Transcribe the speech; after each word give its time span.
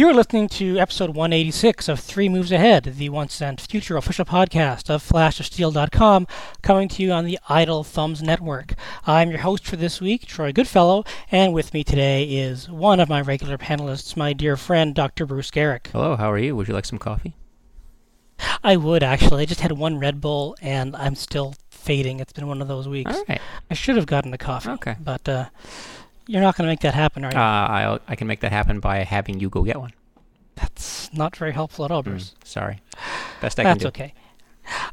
You 0.00 0.08
are 0.08 0.14
listening 0.14 0.48
to 0.48 0.78
episode 0.78 1.10
186 1.10 1.86
of 1.86 2.00
Three 2.00 2.30
Moves 2.30 2.50
Ahead, 2.50 2.84
the 2.84 3.10
once 3.10 3.42
and 3.42 3.60
future 3.60 3.98
official 3.98 4.24
podcast 4.24 4.88
of 4.88 5.06
FlashofSteel.com, 5.06 6.26
coming 6.62 6.88
to 6.88 7.02
you 7.02 7.12
on 7.12 7.26
the 7.26 7.38
Idle 7.50 7.84
Thumbs 7.84 8.22
Network. 8.22 8.72
I'm 9.06 9.28
your 9.28 9.40
host 9.40 9.66
for 9.66 9.76
this 9.76 10.00
week, 10.00 10.24
Troy 10.24 10.52
Goodfellow, 10.52 11.04
and 11.30 11.52
with 11.52 11.74
me 11.74 11.84
today 11.84 12.24
is 12.24 12.66
one 12.66 12.98
of 12.98 13.10
my 13.10 13.20
regular 13.20 13.58
panelists, 13.58 14.16
my 14.16 14.32
dear 14.32 14.56
friend, 14.56 14.94
Dr. 14.94 15.26
Bruce 15.26 15.50
Geryk. 15.50 15.88
Hello, 15.88 16.16
how 16.16 16.32
are 16.32 16.38
you? 16.38 16.56
Would 16.56 16.68
you 16.68 16.72
like 16.72 16.86
some 16.86 16.98
coffee? 16.98 17.36
I 18.64 18.76
would 18.76 19.02
actually. 19.02 19.42
I 19.42 19.44
just 19.44 19.60
had 19.60 19.72
one 19.72 19.98
Red 19.98 20.18
Bull, 20.18 20.56
and 20.62 20.96
I'm 20.96 21.14
still 21.14 21.56
fading. 21.68 22.20
It's 22.20 22.32
been 22.32 22.46
one 22.46 22.62
of 22.62 22.68
those 22.68 22.88
weeks. 22.88 23.14
All 23.14 23.24
right. 23.28 23.40
I 23.70 23.74
should 23.74 23.96
have 23.96 24.06
gotten 24.06 24.32
a 24.32 24.38
coffee. 24.38 24.70
Okay. 24.70 24.96
But 24.98 25.28
uh, 25.28 25.44
you're 26.30 26.42
not 26.42 26.56
going 26.56 26.66
to 26.66 26.70
make 26.70 26.80
that 26.80 26.94
happen, 26.94 27.24
are 27.24 27.32
you? 27.32 27.38
Uh, 27.38 27.40
I 27.40 27.98
I 28.08 28.14
can 28.14 28.26
make 28.26 28.40
that 28.40 28.52
happen 28.52 28.80
by 28.80 28.98
having 28.98 29.40
you 29.40 29.48
go 29.50 29.62
get 29.62 29.78
one. 29.78 29.92
That's 30.54 31.12
not 31.12 31.36
very 31.36 31.52
helpful 31.52 31.84
at 31.84 31.90
all, 31.90 32.02
Bruce. 32.02 32.34
Mm, 32.38 32.46
sorry. 32.46 32.80
Best 33.40 33.58
I 33.58 33.64
That's 33.64 33.78
can 33.78 33.78
do. 33.78 33.88
okay. 33.88 34.14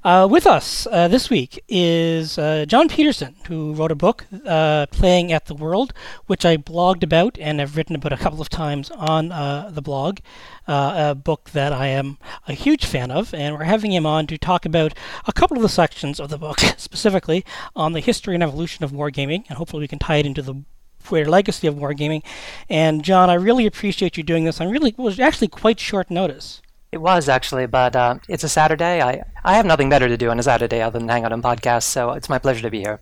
Uh, 0.04 0.28
with 0.30 0.48
us 0.48 0.88
uh, 0.92 1.08
this 1.08 1.30
week 1.30 1.64
is 1.68 2.40
uh, 2.40 2.66
Jon 2.68 2.90
Peterson, 2.90 3.36
who 3.48 3.74
wrote 3.74 3.92
a 3.92 3.96
book, 3.96 4.26
uh, 4.46 4.88
Playing 4.88 5.32
at 5.32 5.46
the 5.46 5.54
World, 5.54 5.94
which 6.26 6.46
I 6.46 6.58
blogged 6.58 7.04
about 7.04 7.38
and 7.40 7.60
have 7.60 7.78
written 7.78 7.96
about 7.96 8.14
a 8.14 8.18
couple 8.18 8.42
of 8.42 8.50
times 8.50 8.90
on 8.92 9.32
uh, 9.32 9.70
the 9.72 9.82
blog. 9.82 10.20
Uh, 10.68 11.12
a 11.12 11.16
book 11.16 11.52
that 11.52 11.72
I 11.72 11.88
am 11.88 12.18
a 12.48 12.54
huge 12.54 12.86
fan 12.86 13.12
of, 13.12 13.34
and 13.34 13.56
we're 13.56 13.66
having 13.66 13.94
him 13.94 14.06
on 14.06 14.26
to 14.28 14.38
talk 14.38 14.66
about 14.66 14.94
a 15.28 15.34
couple 15.34 15.58
of 15.58 15.64
the 15.64 15.70
sections 15.70 16.20
of 16.20 16.30
the 16.30 16.38
book, 16.38 16.60
specifically 16.78 17.46
on 17.76 17.94
the 17.94 18.00
history 18.00 18.34
and 18.34 18.44
evolution 18.44 18.84
of 18.84 18.92
wargaming, 18.92 19.44
and 19.48 19.58
hopefully 19.58 19.82
we 19.82 19.88
can 19.88 20.00
tie 20.00 20.18
it 20.18 20.26
into 20.26 20.42
the 20.42 20.64
greater 21.08 21.30
legacy 21.30 21.68
of 21.68 21.76
wargaming. 21.76 22.24
And 22.70 23.04
John, 23.04 23.30
I 23.30 23.36
really 23.36 23.66
appreciate 23.66 24.18
you 24.18 24.24
doing 24.24 24.46
this. 24.46 24.62
I'm 24.62 24.70
really 24.70 24.94
was 24.98 25.20
actually 25.20 25.48
quite 25.48 25.80
short 25.80 26.10
notice. 26.12 26.62
It 26.92 27.00
was 27.00 27.28
actually, 27.28 27.66
but 27.66 27.96
uh, 27.96 28.16
it's 28.30 28.44
a 28.44 28.50
Saturday. 28.50 29.02
I, 29.02 29.24
I 29.44 29.56
have 29.56 29.66
nothing 29.66 29.90
better 29.90 30.08
to 30.08 30.18
do 30.18 30.30
on 30.30 30.40
a 30.40 30.44
Saturday 30.44 30.82
other 30.82 31.00
than 31.00 31.10
hang 31.10 31.26
out 31.26 31.34
on 31.34 31.42
podcasts, 31.42 31.84
so 31.84 32.12
it's 32.12 32.30
my 32.30 32.40
pleasure 32.40 32.62
to 32.62 32.72
be 32.72 32.80
here. 32.80 33.02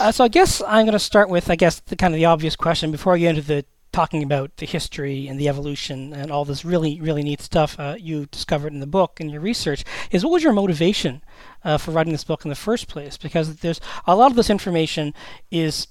Uh, 0.00 0.12
so 0.12 0.24
I 0.24 0.28
guess 0.28 0.62
I'm 0.66 0.84
going 0.84 0.92
to 0.92 0.98
start 0.98 1.28
with, 1.28 1.50
I 1.50 1.56
guess, 1.56 1.80
the 1.80 1.96
kind 1.96 2.14
of 2.14 2.16
the 2.16 2.24
obvious 2.24 2.56
question 2.56 2.90
before 2.90 3.14
I 3.14 3.18
get 3.18 3.36
into 3.36 3.42
the 3.42 3.64
talking 3.92 4.22
about 4.22 4.56
the 4.56 4.66
history 4.66 5.28
and 5.28 5.38
the 5.38 5.48
evolution 5.48 6.14
and 6.14 6.30
all 6.30 6.44
this 6.44 6.64
really, 6.64 6.98
really 7.00 7.22
neat 7.22 7.42
stuff 7.42 7.78
uh, 7.78 7.94
you 7.98 8.26
discovered 8.26 8.72
in 8.72 8.80
the 8.80 8.86
book 8.86 9.20
and 9.20 9.30
your 9.30 9.40
research 9.40 9.84
is 10.10 10.24
what 10.24 10.32
was 10.32 10.42
your 10.42 10.52
motivation 10.52 11.22
uh, 11.62 11.76
for 11.76 11.90
writing 11.90 12.12
this 12.12 12.24
book 12.24 12.44
in 12.44 12.48
the 12.48 12.54
first 12.54 12.88
place? 12.88 13.18
Because 13.18 13.56
there's 13.56 13.80
a 14.06 14.16
lot 14.16 14.30
of 14.30 14.36
this 14.36 14.48
information 14.48 15.12
is 15.50 15.88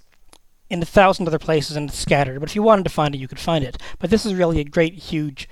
in 0.71 0.81
a 0.81 0.85
thousand 0.85 1.27
other 1.27 1.37
places 1.39 1.75
and 1.75 1.89
it's 1.89 1.99
scattered. 1.99 2.39
But 2.39 2.49
if 2.49 2.55
you 2.55 2.63
wanted 2.63 2.83
to 2.83 2.89
find 2.89 3.13
it, 3.13 3.17
you 3.19 3.27
could 3.27 3.39
find 3.39 3.63
it. 3.63 3.77
But 3.99 4.09
this 4.09 4.25
is 4.25 4.33
really 4.33 4.59
a 4.59 4.63
great, 4.63 4.93
huge, 4.93 5.47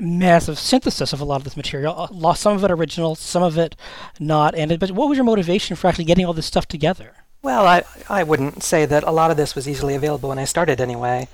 massive 0.00 0.58
synthesis 0.58 1.12
of 1.12 1.20
a 1.20 1.24
lot 1.24 1.36
of 1.36 1.44
this 1.44 1.56
material. 1.56 1.94
A 2.10 2.12
lot- 2.12 2.38
Some 2.38 2.56
of 2.56 2.64
it 2.64 2.70
original, 2.70 3.14
some 3.14 3.42
of 3.42 3.56
it 3.58 3.76
not. 4.18 4.54
And 4.54 4.72
it, 4.72 4.80
but 4.80 4.90
what 4.90 5.08
was 5.08 5.16
your 5.16 5.24
motivation 5.24 5.76
for 5.76 5.86
actually 5.88 6.04
getting 6.04 6.26
all 6.26 6.32
this 6.32 6.46
stuff 6.46 6.66
together? 6.66 7.12
Well, 7.42 7.66
I, 7.66 7.84
I 8.08 8.22
wouldn't 8.22 8.62
say 8.62 8.84
that 8.86 9.02
a 9.04 9.10
lot 9.10 9.30
of 9.30 9.36
this 9.36 9.54
was 9.54 9.68
easily 9.68 9.94
available 9.94 10.28
when 10.28 10.38
I 10.38 10.44
started 10.44 10.80
anyway. 10.80 11.28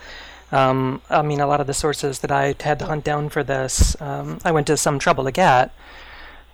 Um, 0.52 1.02
I 1.10 1.22
mean, 1.22 1.40
a 1.40 1.46
lot 1.46 1.60
of 1.60 1.66
the 1.66 1.74
sources 1.74 2.20
that 2.20 2.30
I 2.30 2.54
had 2.60 2.78
to 2.78 2.86
hunt 2.86 3.02
down 3.04 3.28
for 3.30 3.42
this, 3.42 4.00
um, 4.00 4.38
I 4.44 4.52
went 4.52 4.68
to 4.68 4.76
some 4.76 4.98
trouble 5.00 5.24
to 5.24 5.32
get. 5.32 5.72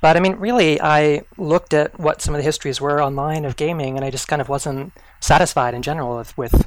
But 0.03 0.17
I 0.17 0.21
mean, 0.21 0.35
really, 0.35 0.81
I 0.81 1.23
looked 1.39 1.73
at 1.73 1.99
what 1.99 2.21
some 2.21 2.35
of 2.35 2.39
the 2.39 2.45
histories 2.45 2.81
were 2.81 3.01
online 3.01 3.45
of 3.45 3.57
gaming, 3.57 3.97
and 3.97 4.05
I 4.05 4.11
just 4.11 4.27
kind 4.29 4.43
of 4.43 4.49
wasn't 4.49 4.93
satisfied 5.21 5.75
in 5.75 5.81
general 5.81 6.17
with, 6.19 6.37
with 6.37 6.67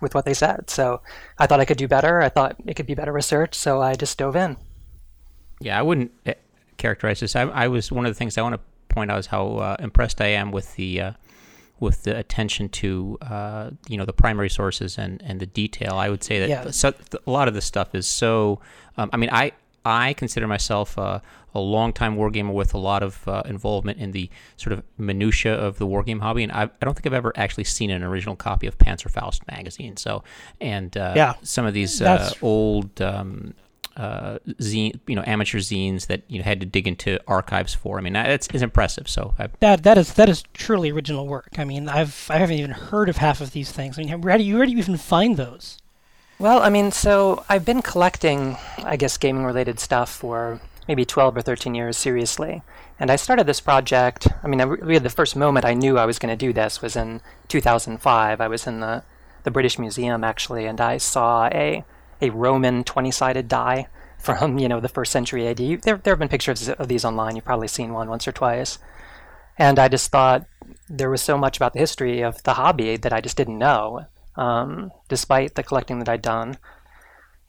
with 0.00 0.14
what 0.14 0.24
they 0.24 0.34
said. 0.34 0.68
So 0.68 1.00
I 1.38 1.46
thought 1.46 1.60
I 1.60 1.64
could 1.64 1.76
do 1.76 1.86
better. 1.86 2.22
I 2.22 2.30
thought 2.30 2.56
it 2.66 2.74
could 2.74 2.86
be 2.86 2.94
better 2.94 3.12
research, 3.12 3.54
so 3.54 3.80
I 3.80 3.94
just 3.94 4.18
dove 4.18 4.34
in. 4.34 4.56
Yeah, 5.60 5.78
I 5.78 5.82
wouldn't 5.82 6.10
eh, 6.26 6.34
characterize 6.76 7.20
this. 7.20 7.36
I, 7.36 7.42
I 7.42 7.68
was 7.68 7.92
one 7.92 8.04
of 8.06 8.10
the 8.10 8.18
things 8.18 8.36
I 8.36 8.42
want 8.42 8.54
to 8.54 8.60
point 8.88 9.10
out 9.10 9.18
is 9.18 9.26
how 9.26 9.58
uh, 9.58 9.76
impressed 9.78 10.20
I 10.20 10.28
am 10.28 10.50
with 10.50 10.74
the 10.74 11.00
uh, 11.00 11.12
with 11.78 12.04
the 12.04 12.16
attention 12.16 12.68
to 12.70 13.18
uh, 13.20 13.70
you 13.86 13.98
know 13.98 14.06
the 14.06 14.12
primary 14.14 14.48
sources 14.48 14.96
and, 14.96 15.20
and 15.22 15.40
the 15.40 15.46
detail. 15.46 15.94
I 15.94 16.08
would 16.08 16.24
say 16.24 16.40
that 16.40 16.48
Yeah. 16.48 16.70
so, 16.70 16.94
a 17.26 17.30
lot 17.30 17.48
of 17.48 17.54
this 17.54 17.66
stuff 17.66 17.94
is 17.94 18.08
so. 18.08 18.60
Um, 18.96 19.10
I 19.12 19.16
mean, 19.18 19.30
I 19.30 19.52
I 19.84 20.12
consider 20.14 20.46
myself 20.46 20.98
uh, 20.98 21.20
a 21.54 21.60
longtime 21.60 22.16
wargamer 22.16 22.52
with 22.52 22.72
a 22.74 22.78
lot 22.78 23.02
of 23.02 23.26
uh, 23.26 23.42
involvement 23.46 23.98
in 23.98 24.12
the 24.12 24.30
sort 24.56 24.72
of 24.72 24.82
minutia 24.96 25.54
of 25.54 25.78
the 25.78 25.86
wargame 25.86 26.20
hobby, 26.20 26.42
and 26.42 26.52
I, 26.52 26.64
I 26.64 26.84
don't 26.84 26.94
think 26.94 27.06
I've 27.06 27.12
ever 27.12 27.32
actually 27.36 27.64
seen 27.64 27.90
an 27.90 28.02
original 28.02 28.36
copy 28.36 28.66
of 28.66 28.78
Panzerfaust 28.78 29.40
magazine. 29.50 29.96
So, 29.96 30.22
and 30.60 30.96
uh, 30.96 31.14
Yeah. 31.16 31.34
some 31.42 31.66
of 31.66 31.74
these 31.74 32.00
uh, 32.00 32.32
old 32.42 33.00
um, 33.02 33.54
uh, 33.96 34.38
zine, 34.60 34.98
you 35.06 35.14
know, 35.14 35.22
amateur 35.26 35.58
zines 35.58 36.06
that 36.06 36.22
you 36.28 36.42
had 36.42 36.60
to 36.60 36.66
dig 36.66 36.86
into 36.88 37.18
archives 37.26 37.74
for. 37.74 37.98
I 37.98 38.00
mean, 38.00 38.14
that's 38.14 38.46
is 38.48 38.62
impressive. 38.62 39.08
So, 39.08 39.34
I, 39.38 39.48
That 39.60 39.82
that 39.82 39.98
is 39.98 40.14
that 40.14 40.28
is 40.28 40.44
truly 40.54 40.90
original 40.90 41.26
work. 41.26 41.50
I 41.58 41.64
mean, 41.64 41.88
I've 41.88 42.26
I 42.30 42.38
haven't 42.38 42.58
even 42.58 42.70
heard 42.70 43.08
of 43.08 43.18
half 43.18 43.40
of 43.40 43.52
these 43.52 43.70
things. 43.72 43.98
I 43.98 44.04
mean, 44.04 44.20
where 44.20 44.38
do 44.38 44.44
you 44.44 44.56
where 44.56 44.66
do 44.66 44.72
you 44.72 44.78
even 44.78 44.96
find 44.96 45.36
those? 45.36 45.78
Well, 46.42 46.60
I 46.60 46.70
mean, 46.70 46.90
so 46.90 47.44
I've 47.48 47.64
been 47.64 47.82
collecting, 47.82 48.56
I 48.78 48.96
guess, 48.96 49.16
gaming 49.16 49.44
related 49.44 49.78
stuff 49.78 50.10
for 50.10 50.60
maybe 50.88 51.04
12 51.04 51.36
or 51.36 51.40
13 51.40 51.72
years 51.72 51.96
seriously. 51.96 52.62
And 52.98 53.12
I 53.12 53.14
started 53.14 53.46
this 53.46 53.60
project. 53.60 54.26
I 54.42 54.48
mean, 54.48 54.60
I 54.60 54.64
really 54.64 54.98
the 54.98 55.08
first 55.08 55.36
moment 55.36 55.64
I 55.64 55.74
knew 55.74 55.98
I 55.98 56.04
was 56.04 56.18
going 56.18 56.36
to 56.36 56.46
do 56.46 56.52
this 56.52 56.82
was 56.82 56.96
in 56.96 57.20
2005. 57.46 58.40
I 58.40 58.48
was 58.48 58.66
in 58.66 58.80
the, 58.80 59.04
the 59.44 59.52
British 59.52 59.78
Museum, 59.78 60.24
actually, 60.24 60.66
and 60.66 60.80
I 60.80 60.96
saw 60.96 61.46
a, 61.46 61.84
a 62.20 62.30
Roman 62.30 62.82
20 62.82 63.12
sided 63.12 63.46
die 63.46 63.86
from, 64.18 64.58
you 64.58 64.68
know, 64.68 64.80
the 64.80 64.88
first 64.88 65.12
century 65.12 65.46
AD. 65.46 65.58
There, 65.58 65.98
there 65.98 66.12
have 66.14 66.18
been 66.18 66.28
pictures 66.28 66.68
of 66.68 66.88
these 66.88 67.04
online. 67.04 67.36
You've 67.36 67.44
probably 67.44 67.68
seen 67.68 67.92
one 67.92 68.08
once 68.08 68.26
or 68.26 68.32
twice. 68.32 68.80
And 69.58 69.78
I 69.78 69.86
just 69.86 70.10
thought 70.10 70.44
there 70.88 71.08
was 71.08 71.22
so 71.22 71.38
much 71.38 71.56
about 71.56 71.72
the 71.72 71.78
history 71.78 72.20
of 72.20 72.42
the 72.42 72.54
hobby 72.54 72.96
that 72.96 73.12
I 73.12 73.20
just 73.20 73.36
didn't 73.36 73.58
know, 73.58 74.06
um, 74.36 74.90
despite 75.08 75.54
the 75.54 75.62
collecting 75.62 75.98
that 75.98 76.08
I'd 76.08 76.22
done. 76.22 76.58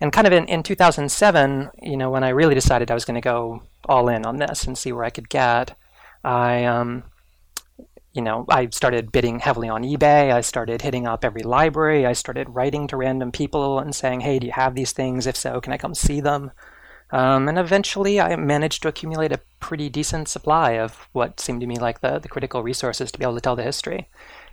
And 0.02 0.12
kind 0.12 0.28
of 0.28 0.34
in, 0.34 0.46
in 0.48 0.64
2007, 0.64 1.70
you 1.82 1.96
know, 1.96 2.10
when 2.10 2.24
I 2.24 2.30
really 2.30 2.56
decided 2.56 2.92
I 2.92 2.94
was 2.94 3.06
going 3.06 3.16
to 3.16 3.22
go 3.22 3.64
all 3.88 4.10
in 4.10 4.26
on 4.26 4.38
this 4.38 4.66
and 4.66 4.78
see 4.78 4.92
where 4.92 5.06
I 5.06 5.10
could 5.10 5.30
get, 5.30 5.78
I, 6.24 6.66
um, 6.66 7.04
you 8.14 8.22
know, 8.22 8.46
I 8.50 8.68
started 8.70 9.12
bidding 9.12 9.40
heavily 9.40 9.70
on 9.70 9.84
eBay. 9.84 10.32
I 10.32 10.42
started 10.42 10.82
hitting 10.82 11.08
up 11.08 11.26
every 11.26 11.42
library. 11.42 12.06
I 12.06 12.14
started 12.14 12.50
writing 12.50 12.88
to 12.88 12.98
random 12.98 13.32
people 13.32 13.80
and 13.80 13.96
saying, 13.96 14.22
hey, 14.22 14.40
do 14.40 14.46
you 14.48 14.54
have 14.54 14.76
these 14.76 14.92
things? 14.92 15.26
If 15.26 15.36
so, 15.36 15.60
can 15.60 15.74
I 15.74 15.78
come 15.78 15.96
see 15.96 16.22
them? 16.22 16.52
Um, 17.12 17.48
and 17.48 17.58
eventually, 17.60 18.20
I 18.20 18.36
managed 18.36 18.82
to 18.84 18.88
accumulate 18.88 19.32
a 19.32 19.42
pretty 19.60 19.90
decent 19.90 20.28
supply 20.28 20.72
of 20.72 21.08
what 21.12 21.40
seemed 21.40 21.62
to 21.62 21.68
me 21.68 21.78
like 21.78 22.02
the, 22.02 22.20
the 22.20 22.28
critical 22.28 22.64
resources 22.64 23.12
to 23.12 23.20
be 23.20 23.24
able 23.24 23.36
to 23.36 23.42
tell 23.42 23.56
the 23.56 23.64
history. 23.64 24.10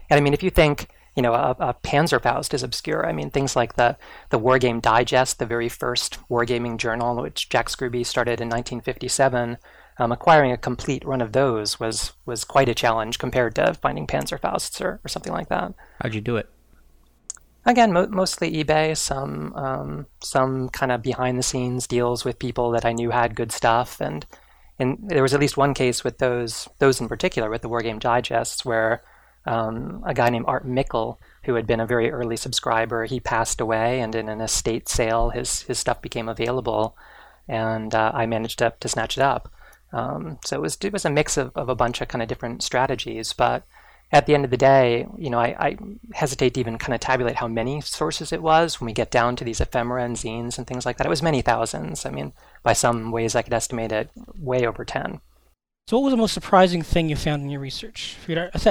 And 0.09 0.19
I 0.19 0.21
mean, 0.21 0.35
if 0.35 0.43
you 0.43 0.51
think, 0.51 0.89
you 1.17 1.23
know, 1.23 1.35
a, 1.35 1.57
a 1.59 1.75
Panzerfaust 1.75 2.55
is 2.55 2.63
obscure, 2.63 3.07
I 3.07 3.13
mean, 3.13 3.31
things 3.31 3.57
like 3.57 3.75
the, 3.75 3.97
the 4.31 4.39
Wargame 4.39 4.81
Digest, 4.81 5.39
the 5.39 5.47
very 5.47 5.69
first 5.69 6.19
wargaming 6.29 6.77
journal, 6.77 7.21
which 7.21 7.49
Jack 7.49 7.69
Scruby 7.69 8.07
started 8.07 8.41
in 8.41 8.49
1957, 8.49 9.59
um, 9.99 10.13
acquiring 10.13 10.53
a 10.53 10.57
complete 10.57 11.05
run 11.05 11.21
of 11.21 11.33
those 11.33 11.81
was, 11.81 12.13
was 12.27 12.45
quite 12.45 12.69
a 12.69 12.75
challenge 12.75 13.19
compared 13.19 13.55
to 13.57 13.75
finding 13.75 14.07
Panzerfausts 14.07 14.81
or, 14.81 15.01
or 15.05 15.09
something 15.09 15.33
like 15.33 15.49
that. 15.49 15.75
how'd 16.01 16.15
you 16.15 16.21
do 16.21 16.37
it? 16.37 16.49
Again, 17.67 17.93
mo- 17.93 18.09
mostly 18.09 18.51
eBay. 18.53 18.97
Some 18.97 19.53
um, 19.55 20.07
some 20.23 20.71
kind 20.71 20.91
of 20.91 21.03
behind 21.03 21.39
the 21.39 21.43
scenes 21.43 21.87
deals 21.87 22.25
with 22.25 22.39
people 22.39 22.71
that 22.71 22.87
I 22.87 22.93
knew 22.93 23.11
had 23.11 23.37
good 23.37 23.53
stuff, 23.53 24.01
and 24.01 24.25
and 24.79 24.99
there 25.03 25.23
was 25.23 25.35
at 25.35 25.41
least 25.41 25.59
one 25.59 25.75
case 25.75 26.03
with 26.03 26.19
those 26.19 26.69
those 26.79 27.01
in 27.01 27.09
particular 27.09 27.51
with 27.51 27.61
the 27.61 27.69
Wargame 27.69 28.01
Digests 28.01 28.65
where 28.65 29.03
um, 29.47 30.03
a 30.07 30.15
guy 30.15 30.29
named 30.31 30.47
Art 30.49 30.67
Mickle, 30.67 31.19
who 31.45 31.55
had 31.55 31.67
been 31.67 31.81
a 31.81 31.87
very 31.87 32.11
early 32.11 32.37
subscriber, 32.37 33.05
he 33.05 33.21
passed 33.21 33.61
away, 33.61 34.01
and 34.01 34.15
in 34.15 34.29
an 34.29 34.41
estate 34.41 34.89
sale, 34.89 35.31
his 35.31 35.63
his 35.63 35.79
stuff 35.79 36.03
became 36.03 36.29
available, 36.29 36.97
and 37.49 37.95
uh, 37.95 38.13
I 38.15 38.27
managed 38.27 38.59
to 38.59 38.75
to 38.79 38.89
snatch 38.89 39.17
it 39.17 39.23
up. 39.23 39.53
Um, 39.93 40.39
so 40.45 40.57
it 40.57 40.63
was 40.63 40.79
it 40.83 40.93
was 40.93 41.05
a 41.05 41.11
mix 41.11 41.37
of, 41.37 41.53
of 41.57 41.69
a 41.69 41.75
bunch 41.75 42.01
of 42.01 42.09
kind 42.09 42.23
of 42.23 42.29
different 42.29 42.63
strategies, 42.63 43.33
but 43.33 43.65
at 44.13 44.27
the 44.27 44.35
end 44.35 44.45
of 44.45 44.51
the 44.51 44.57
day, 44.57 45.07
you 45.17 45.31
know, 45.31 45.39
I, 45.39 45.57
I 45.59 45.77
hesitate 46.13 46.55
to 46.55 46.61
even 46.61 46.79
kind 46.79 46.95
of 46.95 47.01
tabulate 47.01 47.37
how 47.37 47.47
many 47.47 47.81
sources 47.81 48.33
it 48.33 48.43
was 48.43 48.81
when 48.81 48.87
we 48.87 48.93
get 48.93 49.11
down 49.11 49.37
to 49.37 49.45
these 49.45 49.61
ephemera 49.61 50.05
and 50.05 50.17
zines 50.17 50.59
and 50.59 50.67
things 50.67 50.85
like 50.85 50.97
that. 50.97 51.07
It 51.07 51.11
was 51.11 51.23
many 51.23 51.43
thousands. 51.43 52.05
I 52.05 52.11
mean, 52.11 52.33
by 52.63 52.73
some 52.73 53.13
ways, 53.13 53.37
I 53.37 53.43
could 53.43 53.55
estimate 53.55 53.93
it 53.93 54.11
way 54.37 54.67
over 54.67 54.85
10. 54.85 55.21
So, 55.91 55.99
what 55.99 56.05
was 56.05 56.13
the 56.13 56.19
most 56.19 56.35
surprising 56.35 56.83
thing 56.83 57.09
you 57.09 57.17
found 57.17 57.43
in 57.43 57.51
your 57.51 57.59
research? 57.61 58.17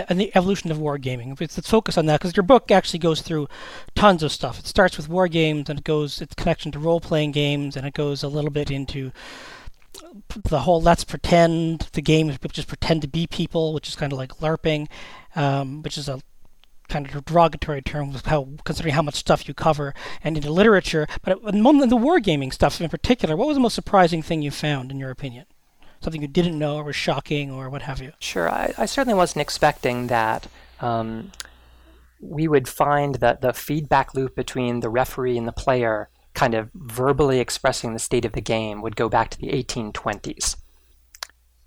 And 0.07 0.17
the 0.21 0.31
evolution 0.37 0.71
of 0.71 0.77
wargaming. 0.77 1.37
Let's, 1.37 1.59
focus 1.67 1.97
on 1.97 2.05
that 2.05 2.21
because 2.21 2.33
your 2.33 2.45
book 2.45 2.71
actually 2.71 2.99
goes 2.99 3.21
through 3.21 3.49
tons 3.93 4.23
of 4.23 4.31
stuff. 4.31 4.57
It 4.57 4.65
starts 4.65 4.95
with 4.95 5.09
war 5.09 5.27
games 5.27 5.69
and 5.69 5.79
it 5.79 5.83
goes 5.83 6.21
its 6.21 6.33
connection 6.33 6.71
to 6.71 6.79
role 6.79 7.01
playing 7.01 7.33
games 7.33 7.75
and 7.75 7.85
it 7.85 7.93
goes 7.93 8.23
a 8.23 8.29
little 8.29 8.51
bit 8.51 8.71
into 8.71 9.11
the 10.45 10.59
whole 10.59 10.81
let's 10.81 11.03
pretend 11.03 11.89
the 11.91 12.01
game 12.01 12.33
just 12.53 12.69
pretend 12.69 13.01
to 13.01 13.07
be 13.09 13.27
people, 13.27 13.73
which 13.73 13.89
is 13.89 13.97
kind 13.97 14.13
of 14.13 14.17
like 14.17 14.37
LARPing, 14.37 14.87
um, 15.35 15.81
which 15.81 15.97
is 15.97 16.07
a 16.07 16.21
kind 16.87 17.13
of 17.13 17.25
derogatory 17.25 17.81
term, 17.81 18.13
how 18.27 18.47
considering 18.63 18.95
how 18.95 19.01
much 19.01 19.15
stuff 19.15 19.45
you 19.45 19.53
cover 19.53 19.93
and 20.23 20.37
into 20.37 20.49
literature. 20.49 21.05
But 21.21 21.39
in 21.53 21.63
the 21.63 21.97
wargaming 21.97 22.53
stuff 22.53 22.79
in 22.79 22.87
particular, 22.87 23.35
what 23.35 23.49
was 23.49 23.57
the 23.57 23.61
most 23.61 23.75
surprising 23.75 24.21
thing 24.21 24.41
you 24.41 24.51
found, 24.51 24.89
in 24.89 24.99
your 24.99 25.11
opinion? 25.11 25.47
Something 26.01 26.21
you 26.21 26.27
didn't 26.27 26.57
know 26.57 26.77
or 26.77 26.83
was 26.83 26.95
shocking 26.95 27.51
or 27.51 27.69
what 27.69 27.81
have 27.81 28.01
you? 28.01 28.13
Sure, 28.19 28.49
I, 28.49 28.73
I 28.77 28.85
certainly 28.85 29.17
wasn't 29.17 29.41
expecting 29.41 30.07
that. 30.07 30.47
Um, 30.79 31.31
we 32.21 32.47
would 32.47 32.67
find 32.67 33.15
that 33.15 33.41
the 33.41 33.53
feedback 33.53 34.13
loop 34.13 34.35
between 34.35 34.79
the 34.79 34.89
referee 34.89 35.37
and 35.37 35.47
the 35.47 35.53
player 35.53 36.09
kind 36.33 36.53
of 36.53 36.69
verbally 36.73 37.39
expressing 37.39 37.93
the 37.93 37.99
state 37.99 38.25
of 38.25 38.33
the 38.33 38.41
game 38.41 38.81
would 38.81 38.95
go 38.95 39.09
back 39.09 39.29
to 39.29 39.39
the 39.39 39.47
1820s. 39.47 40.55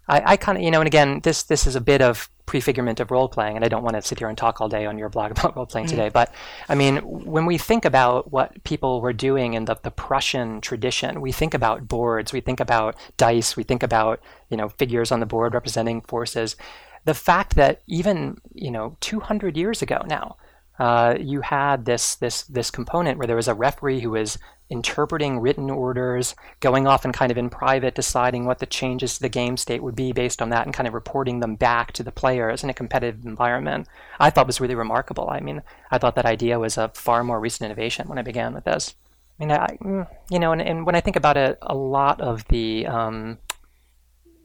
I, 0.08 0.32
I 0.32 0.37
kind 0.37 0.58
of, 0.58 0.64
you 0.64 0.70
know, 0.70 0.81
and 0.81 0.87
again, 0.87 1.20
this 1.23 1.43
this 1.43 1.67
is 1.67 1.76
a 1.76 1.81
bit 1.81 2.02
of 2.02 2.29
prefigurement 2.47 3.00
of 3.00 3.11
role 3.11 3.29
playing, 3.29 3.56
and 3.56 3.65
I 3.65 3.69
don't 3.69 3.83
want 3.83 3.97
to 3.97 4.03
sit 4.03 4.19
here 4.19 4.29
and 4.29 4.37
talk 4.37 4.61
all 4.61 4.69
day 4.69 4.87
on 4.87 4.99
your 4.99 5.09
blog 5.09 5.31
about 5.39 5.56
role 5.56 5.67
playing 5.67 5.87
mm. 5.87 5.91
today. 5.91 6.09
But 6.09 6.33
I 6.69 6.75
mean, 6.75 6.99
when 6.99 7.47
we 7.47 7.59
think 7.59 7.85
about 7.85 8.33
what 8.33 8.62
people 8.65 9.00
were 9.00 9.12
doing 9.12 9.55
in 9.55 9.65
the, 9.67 9.77
the 9.83 9.91
Prussian 9.91 10.61
tradition, 10.61 11.21
we 11.21 11.33
think 11.33 11.55
about 11.55 11.89
boards, 11.89 12.33
we 12.33 12.41
think 12.41 12.61
about 12.61 12.97
dice, 13.17 13.56
we 13.56 13.62
think 13.62 13.83
about 13.83 14.21
you 14.50 14.56
know 14.56 14.69
figures 14.69 15.12
on 15.12 15.21
the 15.21 15.27
board 15.27 15.55
representing 15.55 16.00
forces. 16.03 16.56
The 17.05 17.15
fact 17.15 17.56
that 17.56 17.83
even 17.87 18.39
you 18.53 18.71
know 18.71 18.97
200 19.00 19.56
years 19.56 19.83
ago 19.83 20.03
now, 20.06 20.37
uh, 20.78 21.16
you 21.20 21.42
had 21.42 21.84
this 21.84 22.14
this 22.16 22.42
this 22.44 22.70
component 22.70 23.19
where 23.19 23.26
there 23.26 23.36
was 23.36 23.48
a 23.48 23.54
referee 23.54 24.00
who 24.00 24.10
was 24.10 24.38
interpreting 24.70 25.38
written 25.38 25.69
orders, 25.69 26.34
going 26.60 26.86
off 26.86 27.04
and 27.04 27.12
kind 27.12 27.30
of 27.30 27.36
in 27.36 27.50
private 27.50 27.94
deciding 27.94 28.46
what 28.46 28.58
the 28.58 28.66
changes 28.66 29.14
to 29.14 29.20
the 29.20 29.28
game 29.28 29.56
state 29.58 29.82
would 29.82 29.94
be 29.94 30.12
based 30.12 30.40
on 30.40 30.48
that, 30.48 30.64
and 30.64 30.74
kind 30.74 30.88
of 30.88 30.94
reporting 30.94 31.40
them 31.40 31.56
back 31.56 31.92
to 31.92 32.02
the 32.02 32.10
players 32.10 32.64
in 32.64 32.70
a 32.70 32.74
competitive 32.74 33.26
environment. 33.26 33.86
I 34.19 34.30
thought 34.30 34.46
was 34.46 34.60
really 34.60 34.74
remarkable. 34.74 35.28
I 35.30 35.40
mean, 35.40 35.62
I 35.90 35.98
thought 35.98 36.16
that 36.16 36.26
idea 36.26 36.58
was 36.58 36.78
a 36.78 36.88
far 36.94 37.22
more 37.22 37.38
recent 37.38 37.66
innovation 37.66 38.08
when 38.08 38.19
I 38.19 38.22
began 38.22 38.54
with 38.54 38.64
this. 38.64 38.94
I 39.38 39.44
mean, 39.44 39.52
I, 39.52 39.76
mm, 39.82 40.08
you 40.30 40.38
know, 40.38 40.52
and, 40.52 40.62
and 40.62 40.86
when 40.86 40.94
I 40.94 41.00
think 41.00 41.16
about 41.16 41.36
it, 41.36 41.58
a 41.60 41.74
lot 41.74 42.20
of 42.20 42.46
the 42.48 42.86
um, 42.86 43.38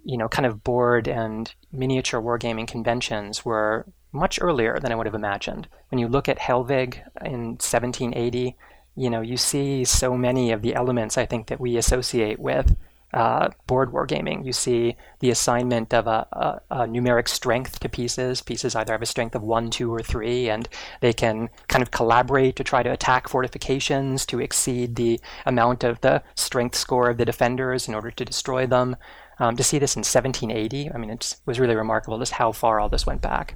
you 0.07 0.17
know, 0.17 0.29
kind 0.29 0.45
of 0.45 0.63
board 0.63 1.09
and 1.09 1.53
miniature 1.71 2.21
wargaming 2.21 2.65
conventions 2.65 3.43
were 3.43 3.85
much 4.17 4.39
earlier 4.41 4.79
than 4.79 4.91
I 4.91 4.95
would 4.95 5.05
have 5.05 5.15
imagined. 5.15 5.67
When 5.89 5.99
you 5.99 6.07
look 6.07 6.27
at 6.27 6.39
Hellwig 6.39 6.97
in 7.23 7.57
1780, 7.57 8.55
you 8.95 9.09
know, 9.09 9.21
you 9.21 9.37
see 9.37 9.85
so 9.85 10.17
many 10.17 10.51
of 10.51 10.61
the 10.61 10.75
elements 10.75 11.17
I 11.17 11.25
think 11.25 11.47
that 11.47 11.59
we 11.59 11.77
associate 11.77 12.39
with 12.39 12.75
uh, 13.13 13.49
board 13.67 13.91
wargaming. 13.91 14.45
You 14.45 14.51
see 14.51 14.97
the 15.19 15.29
assignment 15.29 15.93
of 15.93 16.07
a, 16.07 16.27
a, 16.31 16.61
a, 16.71 16.77
numeric 16.87 17.27
strength 17.29 17.79
to 17.79 17.89
pieces. 17.89 18.41
Pieces 18.41 18.75
either 18.75 18.91
have 18.91 19.01
a 19.01 19.05
strength 19.05 19.33
of 19.33 19.43
one, 19.43 19.69
two, 19.69 19.93
or 19.93 20.01
three, 20.01 20.49
and 20.49 20.67
they 20.99 21.13
can 21.13 21.49
kind 21.67 21.81
of 21.81 21.91
collaborate 21.91 22.57
to 22.57 22.63
try 22.63 22.83
to 22.83 22.91
attack 22.91 23.29
fortifications 23.29 24.25
to 24.25 24.41
exceed 24.41 24.95
the 24.95 25.19
amount 25.45 25.83
of 25.83 26.01
the 26.01 26.21
strength 26.35 26.75
score 26.75 27.09
of 27.09 27.17
the 27.17 27.25
defenders 27.25 27.87
in 27.87 27.95
order 27.95 28.11
to 28.11 28.25
destroy 28.25 28.67
them. 28.67 28.95
Um, 29.39 29.55
to 29.55 29.63
see 29.63 29.77
this 29.77 29.95
in 29.95 29.99
1780, 29.99 30.91
I 30.91 30.97
mean, 30.97 31.11
it 31.11 31.35
was 31.45 31.59
really 31.59 31.75
remarkable 31.75 32.17
just 32.17 32.33
how 32.33 32.51
far 32.51 32.79
all 32.79 32.89
this 32.89 33.05
went 33.05 33.21
back. 33.21 33.55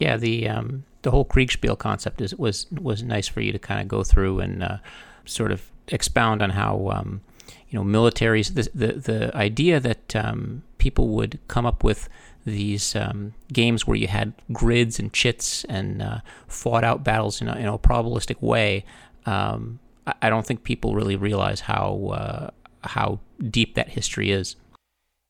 Yeah, 0.00 0.16
the 0.16 0.48
um, 0.48 0.84
the 1.02 1.10
whole 1.12 1.24
Kriegspiel 1.24 1.78
concept 1.78 2.20
is 2.20 2.34
was 2.34 2.66
was 2.72 3.02
nice 3.02 3.28
for 3.28 3.40
you 3.40 3.52
to 3.52 3.58
kind 3.58 3.80
of 3.80 3.86
go 3.86 4.02
through 4.02 4.40
and 4.40 4.62
uh, 4.62 4.78
sort 5.24 5.52
of 5.52 5.70
expound 5.88 6.42
on 6.42 6.50
how 6.50 6.88
um, 6.88 7.20
you 7.68 7.78
know 7.78 7.84
militaries 7.84 8.54
the 8.54 8.68
the, 8.74 8.92
the 8.94 9.36
idea 9.36 9.78
that 9.78 10.16
um, 10.16 10.62
people 10.78 11.08
would 11.08 11.38
come 11.48 11.66
up 11.66 11.84
with 11.84 12.08
these 12.46 12.96
um, 12.96 13.34
games 13.52 13.86
where 13.86 13.96
you 13.96 14.06
had 14.06 14.32
grids 14.52 14.98
and 14.98 15.12
chits 15.12 15.64
and 15.64 16.00
uh, 16.00 16.20
fought 16.48 16.82
out 16.82 17.04
battles 17.04 17.42
in 17.42 17.48
a, 17.48 17.56
in 17.56 17.66
a 17.66 17.78
probabilistic 17.78 18.40
way. 18.40 18.84
Um, 19.26 19.78
I, 20.06 20.14
I, 20.22 20.30
don't 20.30 20.46
think 20.46 20.64
people 20.64 20.94
really 20.94 21.16
realize 21.16 21.60
how 21.60 22.06
uh, 22.14 22.50
how 22.88 23.20
deep 23.50 23.74
that 23.74 23.90
history 23.90 24.30
is. 24.30 24.56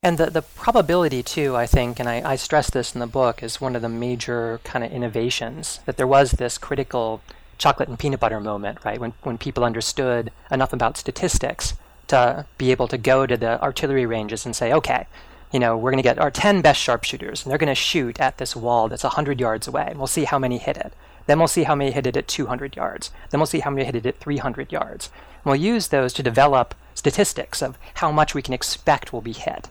And 0.03 0.17
the, 0.17 0.31
the 0.31 0.41
probability, 0.41 1.23
too, 1.23 1.55
I 1.55 1.67
think, 1.67 2.01
and 2.01 2.09
I, 2.09 2.23
I 2.25 2.37
stress 2.37 2.71
this 2.71 2.95
in 2.95 3.01
the 3.01 3.07
book, 3.07 3.43
is 3.43 3.61
one 3.61 3.77
of 3.77 3.83
the 3.83 3.89
major 3.91 4.59
kind 4.65 4.83
of 4.83 4.91
innovations. 4.91 5.81
That 5.85 5.99
there 5.99 6.07
was 6.07 6.31
this 6.31 6.57
critical 6.57 7.21
chocolate 7.59 7.91
and 7.91 7.99
peanut 7.99 8.19
butter 8.19 8.41
moment, 8.41 8.79
right? 8.83 8.99
When, 8.99 9.13
when 9.25 9.37
people 9.37 9.63
understood 9.63 10.33
enough 10.51 10.73
about 10.73 10.97
statistics 10.97 11.75
to 12.07 12.47
be 12.57 12.71
able 12.71 12.89
to 12.89 12.97
go 12.97 13.27
to 13.27 13.37
the 13.37 13.63
artillery 13.63 14.07
ranges 14.07 14.47
and 14.47 14.57
say, 14.57 14.73
okay, 14.73 15.07
you 15.53 15.59
know, 15.59 15.77
we're 15.77 15.91
going 15.91 16.03
to 16.03 16.09
get 16.09 16.19
our 16.19 16.31
10 16.31 16.63
best 16.63 16.81
sharpshooters, 16.81 17.45
and 17.45 17.51
they're 17.51 17.59
going 17.59 17.69
to 17.69 17.75
shoot 17.75 18.19
at 18.19 18.39
this 18.39 18.57
wall 18.57 18.89
that's 18.89 19.05
100 19.05 19.39
yards 19.39 19.69
away, 19.69 19.85
and 19.87 19.99
we'll 19.99 20.07
see 20.07 20.25
how 20.25 20.39
many 20.39 20.57
hit 20.57 20.79
it. 20.79 20.95
Then 21.27 21.39
we'll 21.39 21.47
see 21.47 21.65
how 21.65 21.75
many 21.75 21.91
hit 21.91 22.07
it 22.07 22.17
at 22.17 22.27
200 22.27 22.75
yards. 22.75 23.11
Then 23.29 23.39
we'll 23.39 23.47
see 23.47 23.61
how 23.61 23.71
many 23.71 23.85
hit 23.85 23.97
it 23.97 24.07
at 24.07 24.19
300 24.19 24.73
yards. 24.73 25.11
And 25.45 25.51
we'll 25.51 25.57
use 25.57 25.89
those 25.89 26.15
to 26.15 26.23
develop 26.23 26.75
statistics 26.95 27.61
of 27.61 27.77
how 27.97 28.11
much 28.11 28.35
we 28.35 28.41
can 28.41 28.55
expect 28.55 29.13
will 29.13 29.21
be 29.21 29.33
hit. 29.33 29.69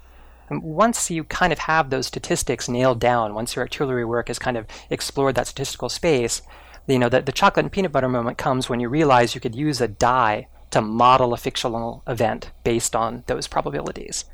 And 0.50 0.64
once 0.64 1.12
you 1.12 1.24
kind 1.24 1.54
of 1.54 1.60
have 1.60 1.90
those 1.90 2.08
statistics 2.08 2.70
nailed 2.70 3.00
down, 3.00 3.34
once 3.34 3.56
your 3.56 3.64
artillery 3.64 4.06
work 4.06 4.28
has 4.28 4.40
kind 4.40 4.58
of 4.58 4.66
explored 4.90 5.36
that 5.36 5.48
statistical 5.48 5.90
space, 5.90 6.42
you 6.88 7.00
know, 7.00 7.10
the, 7.10 7.22
the 7.22 7.32
chocolate 7.32 7.66
and 7.66 7.72
peanut 7.72 7.92
butter 7.92 8.10
moment 8.10 8.38
comes 8.38 8.70
when 8.70 8.80
you 8.80 8.90
realize 8.90 9.36
you 9.36 9.42
could 9.42 9.56
use 9.56 9.80
a 9.80 9.88
die 9.88 10.48
to 10.72 10.82
model 10.82 11.34
a 11.34 11.38
fictional 11.38 12.04
event 12.08 12.52
based 12.64 12.96
on 12.96 13.24
those 13.28 13.48
probabilities. 13.48 14.26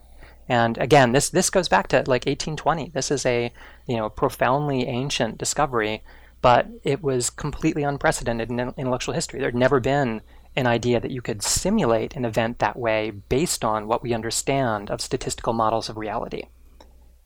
And 0.47 0.77
again, 0.77 1.12
this 1.12 1.29
this 1.29 1.50
goes 1.50 1.67
back 1.67 1.88
to 1.88 1.97
like 1.97 2.25
1820. 2.25 2.91
This 2.94 3.09
is 3.09 3.25
a 3.25 3.51
you 3.88 3.97
know 3.97 4.09
profoundly 4.09 4.85
ancient 4.85 5.38
discovery, 5.38 6.03
but 6.41 6.67
it 6.83 7.01
was 7.01 7.29
completely 7.29 7.83
unprecedented 7.83 8.51
in 8.51 8.59
intellectual 8.59 9.15
history. 9.15 9.39
There'd 9.39 9.56
never 9.56 9.79
been 9.79 10.21
an 10.56 10.68
idea 10.68 11.00
that 11.00 11.12
you 11.12 11.22
could 11.22 11.42
simulate 11.42 12.16
an 12.16 12.25
event 12.25 12.60
that 12.60 12.78
way 12.78 13.12
based 13.12 13.63
on 13.63 13.88
what 13.88 14.02
we 14.02 14.13
understand 14.13 14.90
of 14.90 15.02
statistical 15.02 15.54
models 15.54 15.90
of 15.90 15.98
reality. 15.98 16.44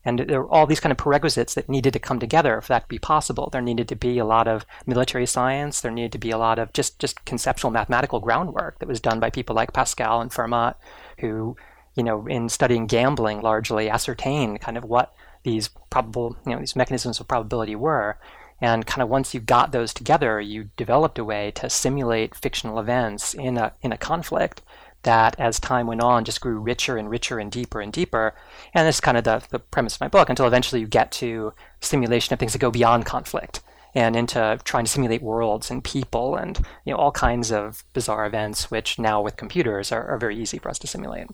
And 0.04 0.20
there 0.20 0.42
were 0.42 0.48
all 0.48 0.66
these 0.66 0.80
kind 0.80 0.92
of 0.92 0.98
prerequisites 0.98 1.54
that 1.54 1.68
needed 1.68 1.92
to 1.92 1.98
come 1.98 2.18
together 2.18 2.60
for 2.60 2.68
that 2.68 2.82
to 2.84 2.88
be 2.88 2.98
possible. 2.98 3.50
There 3.50 3.60
needed 3.60 3.86
to 3.88 3.96
be 3.96 4.18
a 4.18 4.24
lot 4.24 4.48
of 4.48 4.64
military 4.86 5.26
science. 5.26 5.80
There 5.80 5.90
needed 5.90 6.12
to 6.12 6.18
be 6.18 6.30
a 6.30 6.38
lot 6.38 6.58
of 6.58 6.72
just, 6.72 6.98
just 6.98 7.24
conceptual 7.26 7.70
mathematical 7.70 8.18
groundwork 8.18 8.78
that 8.78 8.88
was 8.88 9.00
done 9.00 9.20
by 9.20 9.28
people 9.28 9.54
like 9.54 9.74
Pascal 9.74 10.22
and 10.22 10.30
Fermat, 10.30 10.76
who, 11.18 11.54
you 11.94 12.02
know, 12.02 12.26
in 12.26 12.48
studying 12.48 12.86
gambling 12.86 13.42
largely 13.42 13.90
ascertained 13.90 14.62
kind 14.62 14.78
of 14.78 14.84
what 14.84 15.12
these 15.42 15.68
probable, 15.90 16.36
you 16.46 16.52
know, 16.52 16.60
these 16.60 16.76
mechanisms 16.76 17.20
of 17.20 17.28
probability 17.28 17.76
were. 17.76 18.18
And 18.60 18.86
kind 18.86 19.02
of 19.02 19.08
once 19.08 19.32
you 19.32 19.40
got 19.40 19.72
those 19.72 19.94
together, 19.94 20.40
you 20.40 20.70
developed 20.76 21.18
a 21.18 21.24
way 21.24 21.50
to 21.52 21.70
simulate 21.70 22.34
fictional 22.34 22.78
events 22.78 23.34
in 23.34 23.56
a, 23.56 23.72
in 23.80 23.92
a 23.92 23.96
conflict 23.96 24.62
that, 25.02 25.34
as 25.38 25.58
time 25.58 25.86
went 25.86 26.02
on, 26.02 26.24
just 26.24 26.42
grew 26.42 26.58
richer 26.58 26.98
and 26.98 27.08
richer 27.08 27.38
and 27.38 27.50
deeper 27.50 27.80
and 27.80 27.92
deeper. 27.92 28.34
And 28.74 28.86
this 28.86 28.96
is 28.96 29.00
kind 29.00 29.16
of 29.16 29.24
the, 29.24 29.42
the 29.50 29.58
premise 29.58 29.94
of 29.94 30.00
my 30.00 30.08
book 30.08 30.28
until 30.28 30.46
eventually 30.46 30.80
you 30.80 30.86
get 30.86 31.10
to 31.12 31.54
simulation 31.80 32.34
of 32.34 32.38
things 32.38 32.52
that 32.52 32.58
go 32.58 32.70
beyond 32.70 33.06
conflict 33.06 33.60
and 33.94 34.14
into 34.14 34.58
trying 34.64 34.84
to 34.84 34.90
simulate 34.90 35.22
worlds 35.22 35.70
and 35.70 35.82
people 35.82 36.36
and 36.36 36.58
you 36.84 36.92
know 36.92 36.96
all 36.98 37.10
kinds 37.10 37.50
of 37.50 37.84
bizarre 37.92 38.26
events, 38.26 38.70
which 38.70 38.98
now 38.98 39.20
with 39.22 39.36
computers 39.36 39.90
are, 39.90 40.06
are 40.06 40.18
very 40.18 40.36
easy 40.36 40.58
for 40.58 40.68
us 40.68 40.78
to 40.78 40.86
simulate. 40.86 41.26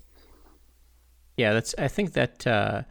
Yeah, 1.37 1.52
that's. 1.52 1.75
I 1.76 1.88
think 1.88 2.14
that 2.14 2.47
uh, 2.47 2.83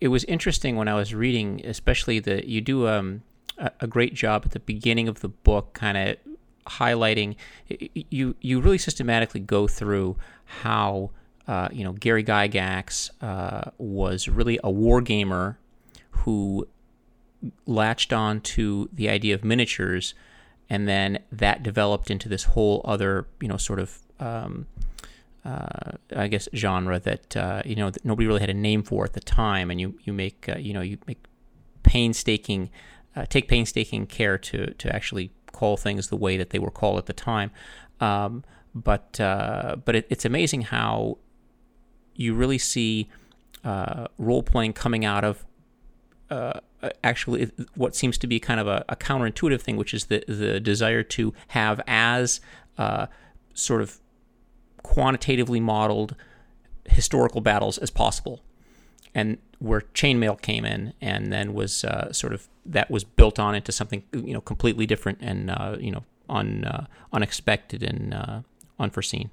it 0.00 0.08
was 0.08 0.24
interesting 0.24 0.76
when 0.76 0.88
I 0.88 0.94
was 0.94 1.14
reading, 1.14 1.62
especially 1.64 2.20
the 2.20 2.48
you 2.48 2.60
do 2.60 2.86
um, 2.86 3.22
a 3.80 3.86
great 3.86 4.14
job 4.14 4.42
at 4.44 4.52
the 4.52 4.60
beginning 4.60 5.08
of 5.08 5.20
the 5.20 5.28
book, 5.28 5.72
kind 5.74 5.96
of 5.96 6.16
highlighting. 6.66 7.36
You 7.68 8.36
you 8.40 8.60
really 8.60 8.78
systematically 8.78 9.40
go 9.40 9.66
through 9.66 10.16
how 10.44 11.10
uh, 11.46 11.68
you 11.72 11.84
know 11.84 11.92
Gary 11.92 12.24
Gygax 12.24 13.10
uh, 13.20 13.70
was 13.78 14.28
really 14.28 14.58
a 14.62 14.70
war 14.70 15.00
gamer 15.00 15.58
who 16.10 16.68
latched 17.66 18.12
on 18.12 18.40
to 18.40 18.88
the 18.92 19.08
idea 19.08 19.34
of 19.34 19.44
miniatures, 19.44 20.14
and 20.68 20.86
then 20.86 21.18
that 21.30 21.62
developed 21.62 22.10
into 22.10 22.28
this 22.28 22.44
whole 22.44 22.80
other 22.84 23.26
you 23.40 23.48
know 23.48 23.56
sort 23.56 23.78
of 23.78 23.98
um, 24.20 24.66
uh, 25.44 25.92
I 26.14 26.28
guess 26.28 26.48
genre 26.54 27.00
that 27.00 27.36
uh, 27.36 27.62
you 27.64 27.74
know 27.74 27.90
that 27.90 28.04
nobody 28.04 28.26
really 28.26 28.40
had 28.40 28.50
a 28.50 28.54
name 28.54 28.82
for 28.82 29.04
at 29.04 29.12
the 29.12 29.20
time, 29.20 29.70
and 29.70 29.80
you 29.80 29.98
you 30.04 30.12
make 30.12 30.48
uh, 30.48 30.58
you 30.58 30.72
know 30.72 30.80
you 30.80 30.98
make 31.06 31.24
painstaking 31.82 32.70
uh, 33.14 33.26
take 33.26 33.48
painstaking 33.48 34.06
care 34.06 34.38
to 34.38 34.72
to 34.74 34.94
actually 34.94 35.30
call 35.52 35.76
things 35.76 36.08
the 36.08 36.16
way 36.16 36.36
that 36.36 36.50
they 36.50 36.58
were 36.58 36.70
called 36.70 36.98
at 36.98 37.06
the 37.06 37.12
time. 37.12 37.50
Um, 38.00 38.44
but 38.74 39.20
uh, 39.20 39.76
but 39.84 39.94
it, 39.96 40.06
it's 40.10 40.24
amazing 40.24 40.62
how 40.62 41.18
you 42.14 42.34
really 42.34 42.58
see 42.58 43.08
uh, 43.64 44.06
role 44.18 44.42
playing 44.42 44.72
coming 44.72 45.04
out 45.04 45.24
of 45.24 45.44
uh, 46.30 46.60
actually 47.04 47.50
what 47.74 47.94
seems 47.94 48.18
to 48.18 48.26
be 48.26 48.40
kind 48.40 48.58
of 48.58 48.66
a, 48.66 48.84
a, 48.88 48.96
counterintuitive 48.96 49.60
thing, 49.60 49.76
which 49.76 49.92
is 49.94 50.06
the 50.06 50.24
the 50.26 50.58
desire 50.58 51.02
to 51.02 51.34
have 51.48 51.80
as 51.86 52.40
uh, 52.78 53.06
sort 53.54 53.82
of 53.82 54.00
quantitatively 54.82 55.60
modeled 55.60 56.16
historical 56.86 57.40
battles 57.40 57.78
as 57.78 57.90
possible. 57.90 58.42
And 59.14 59.38
where 59.62 59.82
chainmail 59.94 60.40
came 60.42 60.64
in, 60.64 60.92
and 61.00 61.32
then 61.32 61.54
was 61.54 61.84
uh, 61.84 62.12
sort 62.12 62.32
of 62.32 62.48
that 62.66 62.90
was 62.90 63.04
built 63.04 63.38
on 63.38 63.54
into 63.54 63.70
something 63.72 64.02
you 64.12 64.34
know 64.34 64.40
completely 64.40 64.86
different 64.86 65.18
and 65.20 65.50
uh, 65.50 65.76
you 65.78 65.90
know 65.90 66.04
un, 66.28 66.64
uh, 66.64 66.86
unexpected 67.12 67.82
and 67.82 68.12
uh, 68.12 68.40
unforeseen. 68.78 69.30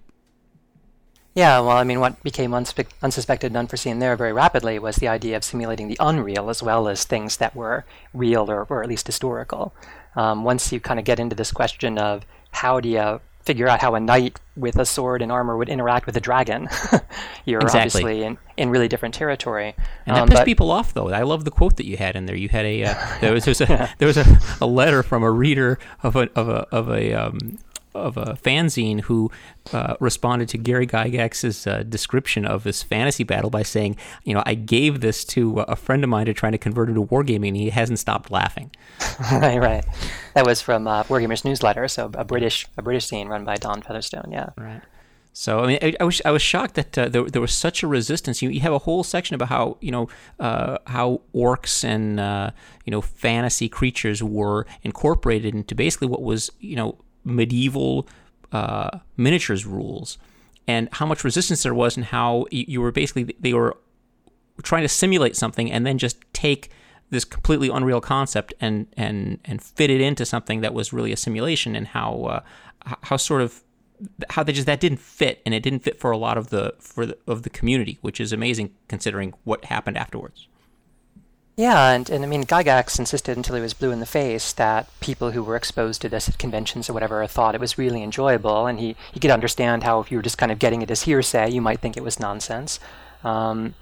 Yeah, 1.35 1.59
well, 1.59 1.77
I 1.77 1.83
mean, 1.83 1.99
what 1.99 2.21
became 2.23 2.51
unspe- 2.51 2.91
unsuspected 3.01 3.51
and 3.51 3.57
unforeseen 3.57 3.99
there 3.99 4.15
very 4.15 4.33
rapidly 4.33 4.79
was 4.79 4.97
the 4.97 5.07
idea 5.07 5.37
of 5.37 5.43
simulating 5.43 5.87
the 5.87 5.97
unreal 5.99 6.49
as 6.49 6.61
well 6.61 6.87
as 6.87 7.03
things 7.03 7.37
that 7.37 7.55
were 7.55 7.85
real 8.13 8.49
or, 8.49 8.65
or 8.69 8.83
at 8.83 8.89
least 8.89 9.05
historical. 9.05 9.73
Um, 10.15 10.43
once 10.43 10.71
you 10.71 10.79
kind 10.79 10.99
of 10.99 11.05
get 11.05 11.19
into 11.19 11.35
this 11.35 11.51
question 11.51 11.97
of 11.97 12.25
how 12.51 12.79
do 12.79 12.89
you 12.89 13.21
figure 13.49 13.67
out 13.67 13.79
how 13.81 13.95
a 13.95 13.99
knight 13.99 14.39
with 14.55 14.75
a 14.77 14.85
sword 14.85 15.21
and 15.23 15.31
armor 15.31 15.57
would 15.57 15.69
interact 15.69 16.05
with 16.05 16.15
a 16.15 16.19
dragon, 16.19 16.67
you're 17.45 17.59
Exactly. 17.61 18.03
obviously 18.03 18.23
in, 18.23 18.37
in 18.57 18.69
really 18.69 18.87
different 18.87 19.15
territory. 19.15 19.73
And 20.05 20.15
that 20.15 20.21
Um, 20.23 20.27
pissed 20.29 20.41
but- 20.41 20.45
people 20.45 20.69
off, 20.69 20.93
though. 20.93 21.09
I 21.09 21.23
love 21.23 21.45
the 21.45 21.51
quote 21.51 21.77
that 21.77 21.87
you 21.87 21.97
had 21.97 22.15
in 22.15 22.25
there. 22.27 22.35
You 22.35 22.49
had 22.49 22.65
a 22.65 22.83
uh, 22.83 22.93
there 23.21 23.33
was, 23.33 23.45
there 23.45 23.51
was 23.51 23.61
a 23.61 23.89
there 23.97 24.07
was 24.07 24.17
a, 24.17 24.25
a 24.61 24.67
letter 24.67 25.01
from 25.01 25.23
a 25.23 25.31
reader 25.31 25.79
of 26.03 26.15
a 26.15 26.29
of 26.35 26.47
a 26.47 26.67
of 26.71 26.89
a 26.89 27.13
um, 27.13 27.57
of 27.95 28.17
a 28.17 28.37
fanzine 28.41 29.01
who 29.01 29.31
uh, 29.73 29.95
responded 29.99 30.49
to 30.49 30.57
Gary 30.57 30.87
Gygax's 30.87 31.65
uh, 31.65 31.83
description 31.83 32.45
of 32.45 32.63
this 32.63 32.83
fantasy 32.83 33.23
battle 33.23 33.49
by 33.49 33.63
saying, 33.63 33.97
you 34.23 34.33
know, 34.33 34.43
I 34.45 34.55
gave 34.55 35.01
this 35.01 35.25
to 35.25 35.59
a 35.61 35.75
friend 35.75 36.03
of 36.03 36.09
mine 36.09 36.27
to 36.27 36.33
try 36.33 36.51
to 36.51 36.57
convert 36.57 36.89
it 36.89 36.93
to 36.93 37.03
wargaming, 37.03 37.49
and 37.49 37.57
he 37.57 37.69
hasn't 37.69 37.99
stopped 37.99 38.31
laughing. 38.31 38.71
right, 39.31 39.57
right. 39.57 39.85
That 40.33 40.45
was 40.45 40.61
from 40.61 40.87
uh, 40.87 41.03
Wargamers 41.03 41.43
newsletter, 41.43 41.87
so 41.87 42.11
a 42.13 42.23
British 42.23 42.67
a 42.77 42.81
British 42.81 43.07
scene 43.07 43.27
run 43.27 43.45
by 43.45 43.55
Don 43.55 43.81
Featherstone. 43.81 44.31
Yeah. 44.31 44.49
Right. 44.57 44.81
So 45.33 45.59
I 45.59 45.67
mean, 45.67 45.79
I, 45.81 45.95
I 45.99 46.03
was 46.03 46.21
I 46.25 46.31
was 46.31 46.41
shocked 46.41 46.75
that 46.75 46.97
uh, 46.97 47.07
there 47.07 47.23
there 47.23 47.41
was 47.41 47.53
such 47.53 47.83
a 47.83 47.87
resistance. 47.87 48.41
You, 48.41 48.49
you 48.49 48.59
have 48.61 48.73
a 48.73 48.79
whole 48.79 49.03
section 49.03 49.35
about 49.35 49.49
how 49.49 49.77
you 49.79 49.91
know 49.91 50.09
uh, 50.39 50.79
how 50.87 51.21
orcs 51.33 51.83
and 51.83 52.19
uh, 52.19 52.51
you 52.85 52.91
know 52.91 53.01
fantasy 53.01 53.69
creatures 53.69 54.21
were 54.21 54.65
incorporated 54.83 55.55
into 55.55 55.75
basically 55.75 56.07
what 56.07 56.21
was 56.21 56.51
you 56.59 56.75
know 56.75 56.97
medieval 57.23 58.07
uh, 58.51 58.99
miniatures 59.17 59.65
rules, 59.65 60.17
and 60.67 60.89
how 60.93 61.05
much 61.05 61.23
resistance 61.23 61.63
there 61.63 61.73
was, 61.73 61.95
and 61.97 62.05
how 62.05 62.45
you, 62.51 62.81
were 62.81 62.91
basically 62.91 63.35
they 63.39 63.53
were 63.53 63.77
trying 64.63 64.83
to 64.83 64.89
simulate 64.89 65.35
something 65.35 65.71
and 65.71 65.85
then 65.85 65.97
just 65.97 66.17
take 66.33 66.69
this 67.09 67.25
completely 67.25 67.69
unreal 67.69 68.01
concept 68.01 68.53
and 68.59 68.87
and 68.97 69.39
and 69.45 69.61
fit 69.61 69.89
it 69.89 70.01
into 70.01 70.25
something 70.25 70.61
that 70.61 70.73
was 70.73 70.93
really 70.93 71.11
a 71.11 71.17
simulation 71.17 71.75
and 71.75 71.87
how 71.87 72.23
uh, 72.23 72.39
how 73.03 73.17
sort 73.17 73.41
of 73.41 73.63
how 74.29 74.43
they 74.43 74.53
just 74.53 74.65
that 74.65 74.79
didn't 74.79 74.99
fit 74.99 75.41
and 75.45 75.53
it 75.53 75.61
didn't 75.61 75.79
fit 75.79 75.99
for 75.99 76.11
a 76.11 76.17
lot 76.17 76.37
of 76.37 76.49
the 76.49 76.73
for 76.79 77.05
the, 77.05 77.17
of 77.27 77.43
the 77.43 77.49
community 77.49 77.97
which 78.01 78.19
is 78.19 78.31
amazing 78.31 78.71
considering 78.87 79.33
what 79.43 79.65
happened 79.65 79.97
afterwards 79.97 80.47
Yeah, 81.59 81.91
and, 81.91 82.09
and 82.09 82.23
I 82.23 82.27
mean, 82.29 82.45
Gygax 82.45 82.97
insisted 82.99 83.35
until 83.35 83.55
he 83.55 83.61
was 83.61 83.73
blue 83.73 83.91
in 83.91 83.99
the 83.99 84.05
face 84.05 84.53
that 84.53 84.87
people 85.01 85.31
who 85.31 85.43
were 85.43 85.57
exposed 85.57 86.01
to 86.01 86.07
this 86.07 86.29
at 86.29 86.37
conventions 86.37 86.89
or 86.89 86.93
whatever 86.93 87.27
thought 87.27 87.53
it 87.53 87.59
was 87.59 87.77
really 87.77 88.01
enjoyable, 88.01 88.65
and 88.65 88.79
he, 88.79 88.95
he 89.11 89.19
could 89.19 89.29
understand 89.29 89.83
how 89.83 89.99
if 89.99 90.09
you 90.09 90.17
were 90.17 90.23
just 90.23 90.37
kind 90.37 90.53
of 90.53 90.59
getting 90.59 90.81
it 90.81 90.89
as 90.89 91.01
hearsay, 91.01 91.51
you 91.51 91.59
might 91.59 91.81
think 91.81 91.97
it 91.97 92.03
was 92.03 92.17
nonsense. 92.17 92.79
Um, 93.25 93.75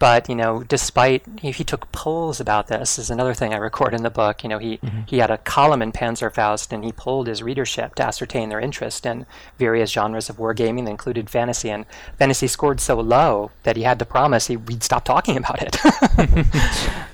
but 0.00 0.30
you 0.30 0.34
know, 0.34 0.64
despite 0.64 1.22
he, 1.40 1.52
he 1.52 1.62
took 1.62 1.92
polls 1.92 2.40
about 2.40 2.68
this, 2.68 2.98
is 2.98 3.10
another 3.10 3.34
thing 3.34 3.52
I 3.52 3.58
record 3.58 3.92
in 3.92 4.02
the 4.02 4.10
book. 4.10 4.42
You 4.42 4.48
know, 4.48 4.58
he 4.58 4.80
he 5.06 5.18
had 5.18 5.30
a 5.30 5.36
column 5.38 5.82
in 5.82 5.92
Panzerfaust, 5.92 6.72
and 6.72 6.82
he 6.82 6.90
polled 6.90 7.26
his 7.26 7.42
readership 7.42 7.94
to 7.96 8.06
ascertain 8.06 8.48
their 8.48 8.58
interest 8.58 9.04
in 9.04 9.26
various 9.58 9.92
genres 9.92 10.30
of 10.30 10.38
wargaming 10.38 10.86
that 10.86 10.90
included 10.90 11.28
fantasy. 11.28 11.68
And 11.68 11.84
fantasy 12.18 12.46
scored 12.46 12.80
so 12.80 12.98
low 12.98 13.50
that 13.62 13.76
he 13.76 13.82
had 13.82 13.98
to 13.98 14.06
promise 14.06 14.46
he, 14.46 14.56
he'd 14.68 14.82
stop 14.82 15.04
talking 15.04 15.36
about 15.36 15.60
it. 15.60 15.76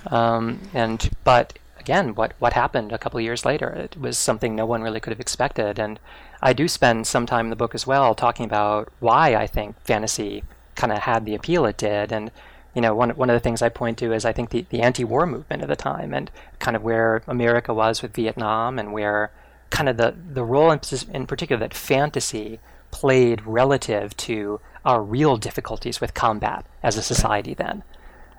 um, 0.11 0.61
and 0.73 1.09
but 1.25 1.59
again, 1.77 2.15
what 2.15 2.35
what 2.39 2.53
happened 2.53 2.93
a 2.93 2.97
couple 2.97 3.17
of 3.17 3.23
years 3.25 3.43
later? 3.43 3.67
It 3.67 3.99
was 3.99 4.17
something 4.17 4.55
no 4.55 4.65
one 4.65 4.81
really 4.81 5.01
could 5.01 5.11
have 5.11 5.19
expected. 5.19 5.77
And 5.77 5.99
I 6.41 6.53
do 6.53 6.69
spend 6.69 7.05
some 7.05 7.25
time 7.25 7.47
in 7.47 7.49
the 7.49 7.57
book 7.57 7.75
as 7.75 7.85
well 7.85 8.15
talking 8.15 8.45
about 8.45 8.87
why 9.01 9.35
I 9.35 9.45
think 9.45 9.75
fantasy 9.81 10.45
kind 10.75 10.93
of 10.93 10.99
had 10.99 11.25
the 11.25 11.35
appeal 11.35 11.65
it 11.65 11.75
did. 11.75 12.13
And 12.13 12.31
you 12.77 12.81
know, 12.81 12.93
one 12.93 13.09
one 13.09 13.31
of 13.31 13.33
the 13.33 13.39
things 13.39 13.63
I 13.63 13.69
point 13.69 13.97
to 13.97 14.13
is 14.13 14.23
I 14.23 14.33
think 14.33 14.51
the, 14.51 14.63
the 14.69 14.81
anti-war 14.81 15.25
movement 15.25 15.63
of 15.63 15.67
the 15.67 15.75
time 15.75 16.13
and 16.13 16.29
kind 16.59 16.77
of 16.77 16.83
where 16.83 17.23
America 17.25 17.73
was 17.73 18.03
with 18.03 18.13
Vietnam 18.13 18.77
and 18.77 18.93
where 18.93 19.31
kind 19.71 19.89
of 19.89 19.97
the 19.97 20.13
the 20.33 20.43
role 20.43 20.69
in, 20.69 20.79
in 21.11 21.25
particular 21.25 21.59
that 21.59 21.73
fantasy 21.73 22.59
played 22.91 23.41
relative 23.47 24.15
to 24.17 24.61
our 24.85 25.01
real 25.01 25.37
difficulties 25.37 25.99
with 25.99 26.13
combat 26.13 26.67
as 26.83 26.97
a 26.97 27.01
society 27.01 27.55
then. 27.55 27.81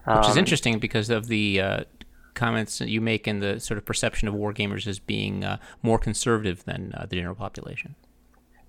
which 0.07 0.29
is 0.29 0.37
Um, 0.37 0.39
interesting 0.39 0.79
because 0.79 1.11
of 1.11 1.27
the 1.27 1.61
uh, 1.61 1.81
comments 2.35 2.79
that 2.79 2.91
you 2.91 3.01
make 3.01 3.27
and 3.27 3.43
the 3.43 3.59
sort 3.59 3.77
of 3.77 3.85
perception 3.85 4.29
of 4.29 4.35
wargamers 4.35 4.87
as 4.87 5.01
being 5.01 5.43
uh, 5.43 5.57
more 5.83 5.99
conservative 5.99 6.65
than 6.65 6.93
uh, 6.97 7.07
the 7.11 7.17
general 7.17 7.35
population 7.35 7.97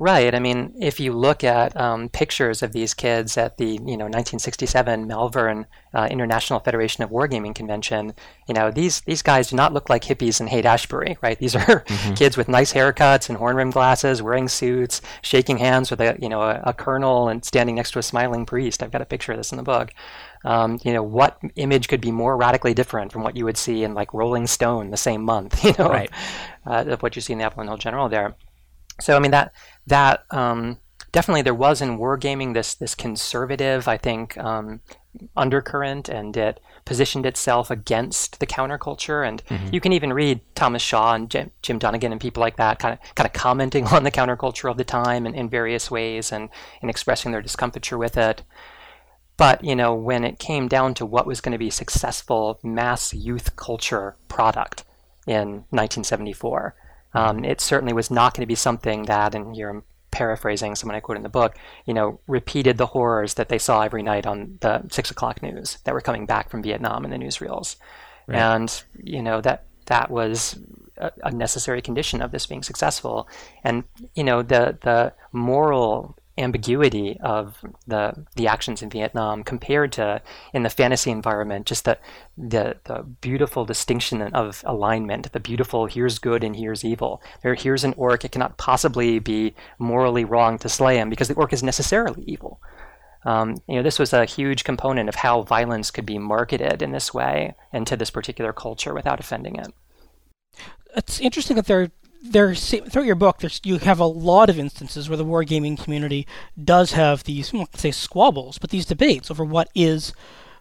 Right. 0.02 0.34
I 0.34 0.40
mean, 0.40 0.74
if 0.80 0.98
you 1.02 1.12
look 1.12 1.44
at 1.44 1.76
um, 1.76 2.08
pictures 2.08 2.64
of 2.64 2.72
these 2.72 2.94
kids 2.94 3.38
at 3.38 3.58
the 3.58 3.66
you 3.66 3.98
know 3.98 4.06
1967 4.06 5.06
Malvern 5.06 5.66
uh, 5.94 6.08
International 6.10 6.62
Federation 6.62 7.04
of 7.04 7.10
Wargaming 7.10 7.54
Convention, 7.54 8.14
you 8.48 8.54
know 8.54 8.72
these 8.72 9.02
these 9.02 9.22
guys 9.22 9.50
do 9.50 9.58
not 9.58 9.74
look 9.74 9.90
like 9.90 10.06
hippies 10.06 10.40
in 10.40 10.48
Haight 10.48 10.66
Ashbury, 10.66 11.18
right? 11.22 11.38
These 11.38 11.54
are 11.54 11.82
kids 12.16 12.38
with 12.38 12.48
nice 12.48 12.72
haircuts 12.72 13.28
and 13.28 13.38
horn 13.38 13.58
rimmed 13.58 13.74
glasses, 13.74 14.22
wearing 14.22 14.48
suits, 14.48 15.02
shaking 15.22 15.58
hands 15.58 15.92
with 15.92 16.00
a 16.00 16.18
you 16.22 16.30
know 16.30 16.44
a, 16.44 16.62
a 16.68 16.74
colonel 16.74 17.28
and 17.28 17.44
standing 17.44 17.76
next 17.76 17.92
to 17.92 18.00
a 18.00 18.04
smiling 18.04 18.46
priest. 18.46 18.82
I've 18.82 18.92
got 18.92 19.02
a 19.02 19.06
picture 19.06 19.34
of 19.34 19.38
this 19.38 19.52
in 19.52 19.58
the 19.58 19.64
book. 19.64 19.92
Um, 20.46 20.80
you 20.86 20.94
know, 20.94 21.04
what 21.04 21.38
image 21.58 21.90
could 21.90 22.00
be 22.00 22.12
more 22.14 22.38
radically 22.38 22.74
different 22.74 23.12
from 23.12 23.24
what 23.24 23.36
you 23.36 23.44
would 23.44 23.58
see 23.58 23.84
in 23.84 23.96
like 23.96 24.14
Rolling 24.14 24.48
Stone 24.48 24.92
the 24.92 24.98
same 24.98 25.24
month? 25.24 25.62
You 25.66 25.74
know, 25.78 25.90
Right. 25.90 26.10
uh, 26.66 26.86
of 26.88 27.04
what 27.04 27.18
you 27.18 27.22
see 27.22 27.34
in 27.34 27.40
the 27.40 27.46
Avalon 27.46 27.68
Hill 27.68 27.76
General 27.76 28.08
there. 28.08 28.36
So 29.00 29.16
I 29.16 29.20
mean 29.20 29.32
that 29.32 29.54
that 29.88 30.26
um, 30.32 30.78
definitely 31.12 31.42
there 31.42 31.54
was 31.54 31.82
in 31.82 31.98
wargaming 31.98 32.54
this 32.54 32.76
this 32.76 32.96
conservative 32.96 33.88
I 33.88 33.98
think 33.98 34.38
um, 34.38 34.82
undercurrent, 35.36 36.10
and 36.10 36.36
it 36.38 36.60
positioned 36.86 37.26
itself 37.26 37.72
against 37.72 38.40
the 38.40 38.48
counterculture. 38.48 39.28
And 39.28 39.44
you 39.72 39.80
can 39.80 39.94
even 39.94 40.14
read 40.14 40.42
Thomas 40.56 40.82
Shaw 40.82 41.14
and 41.14 41.30
Jim, 41.30 41.52
Jim 41.62 41.80
Dunnigan 41.80 42.12
and 42.12 42.22
people 42.22 42.42
like 42.42 42.58
that, 42.58 42.80
kind 42.80 42.94
of 42.94 43.16
kind 43.16 43.28
of 43.28 43.34
commenting 43.34 43.86
on 43.88 44.04
the 44.04 44.12
counterculture 44.12 44.70
of 44.70 44.78
the 44.78 44.84
time 44.84 45.26
in, 45.26 45.36
in 45.36 45.50
various 45.50 45.90
ways 45.90 46.32
and, 46.32 46.50
and 46.82 46.90
expressing 46.90 47.32
their 47.32 47.42
discomfiture 47.42 47.98
with 47.98 48.18
it. 48.18 48.44
But 49.38 49.64
you 49.64 49.76
know, 49.76 49.94
when 49.94 50.24
it 50.24 50.40
came 50.40 50.68
down 50.68 50.94
to 50.96 51.06
what 51.06 51.26
was 51.26 51.42
going 51.42 51.54
to 51.54 51.58
be 51.58 51.70
successful 51.70 52.60
mass 52.64 53.14
youth 53.14 53.56
culture 53.56 54.18
product 54.28 54.84
in 55.26 55.66
1974, 55.70 56.76
um, 57.14 57.44
it 57.44 57.62
certainly 57.62 57.94
was 57.94 58.12
not 58.12 58.34
going 58.34 58.44
to 58.44 58.48
be 58.48 58.56
something 58.56 59.04
that, 59.06 59.36
and 59.36 59.56
you're 59.56 59.84
paraphrasing 60.12 60.76
someone 60.76 60.96
I 60.96 61.00
quote 61.00 61.18
in 61.18 61.24
the 61.24 61.30
book, 61.30 61.56
you 61.86 61.94
know, 61.94 62.20
repeated 62.28 62.78
the 62.78 62.88
horrors 62.88 63.36
that 63.36 63.50
they 63.50 63.58
saw 63.58 63.82
every 63.82 64.04
night 64.04 64.26
on 64.26 64.58
the 64.62 64.84
six 64.90 65.12
o'clock 65.12 65.42
news 65.42 65.78
that 65.84 65.94
were 65.94 66.02
coming 66.02 66.26
back 66.26 66.50
from 66.50 66.64
Vietnam 66.64 67.06
in 67.06 67.12
the 67.12 67.18
newsreels, 67.18 67.76
and 68.28 68.84
you 69.04 69.22
know 69.22 69.42
that 69.42 69.66
that 69.86 70.12
was 70.12 70.60
a, 70.98 71.12
a 71.24 71.32
necessary 71.32 71.82
condition 71.82 72.22
of 72.22 72.32
this 72.32 72.46
being 72.46 72.64
successful, 72.64 73.28
and 73.64 73.84
you 74.16 74.24
know 74.24 74.42
the 74.42 74.78
the 74.82 75.14
moral 75.32 76.16
ambiguity 76.40 77.18
of 77.22 77.58
the 77.88 78.26
the 78.36 78.48
actions 78.48 78.82
in 78.82 78.90
Vietnam 78.90 79.44
compared 79.44 79.92
to 79.94 80.22
in 80.54 80.64
the 80.64 80.70
fantasy 80.70 81.12
environment, 81.12 81.66
just 81.66 81.86
the 81.86 81.98
the, 82.38 82.78
the 82.86 83.04
beautiful 83.22 83.66
distinction 83.66 84.22
of 84.22 84.64
alignment, 84.66 85.32
the 85.32 85.40
beautiful 85.40 85.86
here's 85.86 86.20
good 86.20 86.44
and 86.44 86.56
here's 86.56 86.86
evil. 86.86 87.22
There, 87.44 87.54
here's 87.56 87.84
an 87.84 87.94
orc. 87.98 88.24
It 88.24 88.32
cannot 88.32 88.58
possibly 88.58 89.20
be 89.20 89.54
morally 89.78 90.26
wrong 90.26 90.58
to 90.60 90.70
slay 90.70 90.98
him 90.98 91.10
because 91.10 91.28
the 91.28 91.36
orc 91.36 91.54
is 91.54 91.64
necessarily 91.64 92.24
evil. 92.24 92.62
Um, 93.26 93.58
you 93.68 93.76
know, 93.76 93.84
this 93.84 94.00
was 94.00 94.14
a 94.14 94.26
huge 94.26 94.64
component 94.64 95.10
of 95.10 95.16
how 95.16 95.42
violence 95.42 95.92
could 95.92 96.06
be 96.06 96.18
marketed 96.18 96.82
in 96.82 96.92
this 96.92 97.14
way 97.14 97.56
and 97.74 97.86
to 97.88 97.98
this 97.98 98.10
particular 98.10 98.54
culture 98.54 98.94
without 98.94 99.20
offending 99.20 99.56
it. 99.58 99.74
It's 100.96 101.20
interesting 101.20 101.58
that 101.58 101.68
there, 101.68 101.92
there 102.22 102.54
throughout 102.54 103.06
your 103.06 103.16
book, 103.16 103.42
you 103.64 103.78
have 103.80 104.00
a 104.00 104.06
lot 104.06 104.50
of 104.50 104.60
instances 104.60 105.10
where 105.10 105.18
the 105.18 105.26
wargaming 105.26 105.82
community 105.82 106.28
does 106.62 106.94
have 106.94 107.24
these, 107.24 107.54
say 107.76 107.92
squabbles, 107.92 108.58
but 108.58 108.70
these 108.70 108.86
debates 108.86 109.32
over 109.32 109.44
what 109.44 109.70
is 109.74 110.14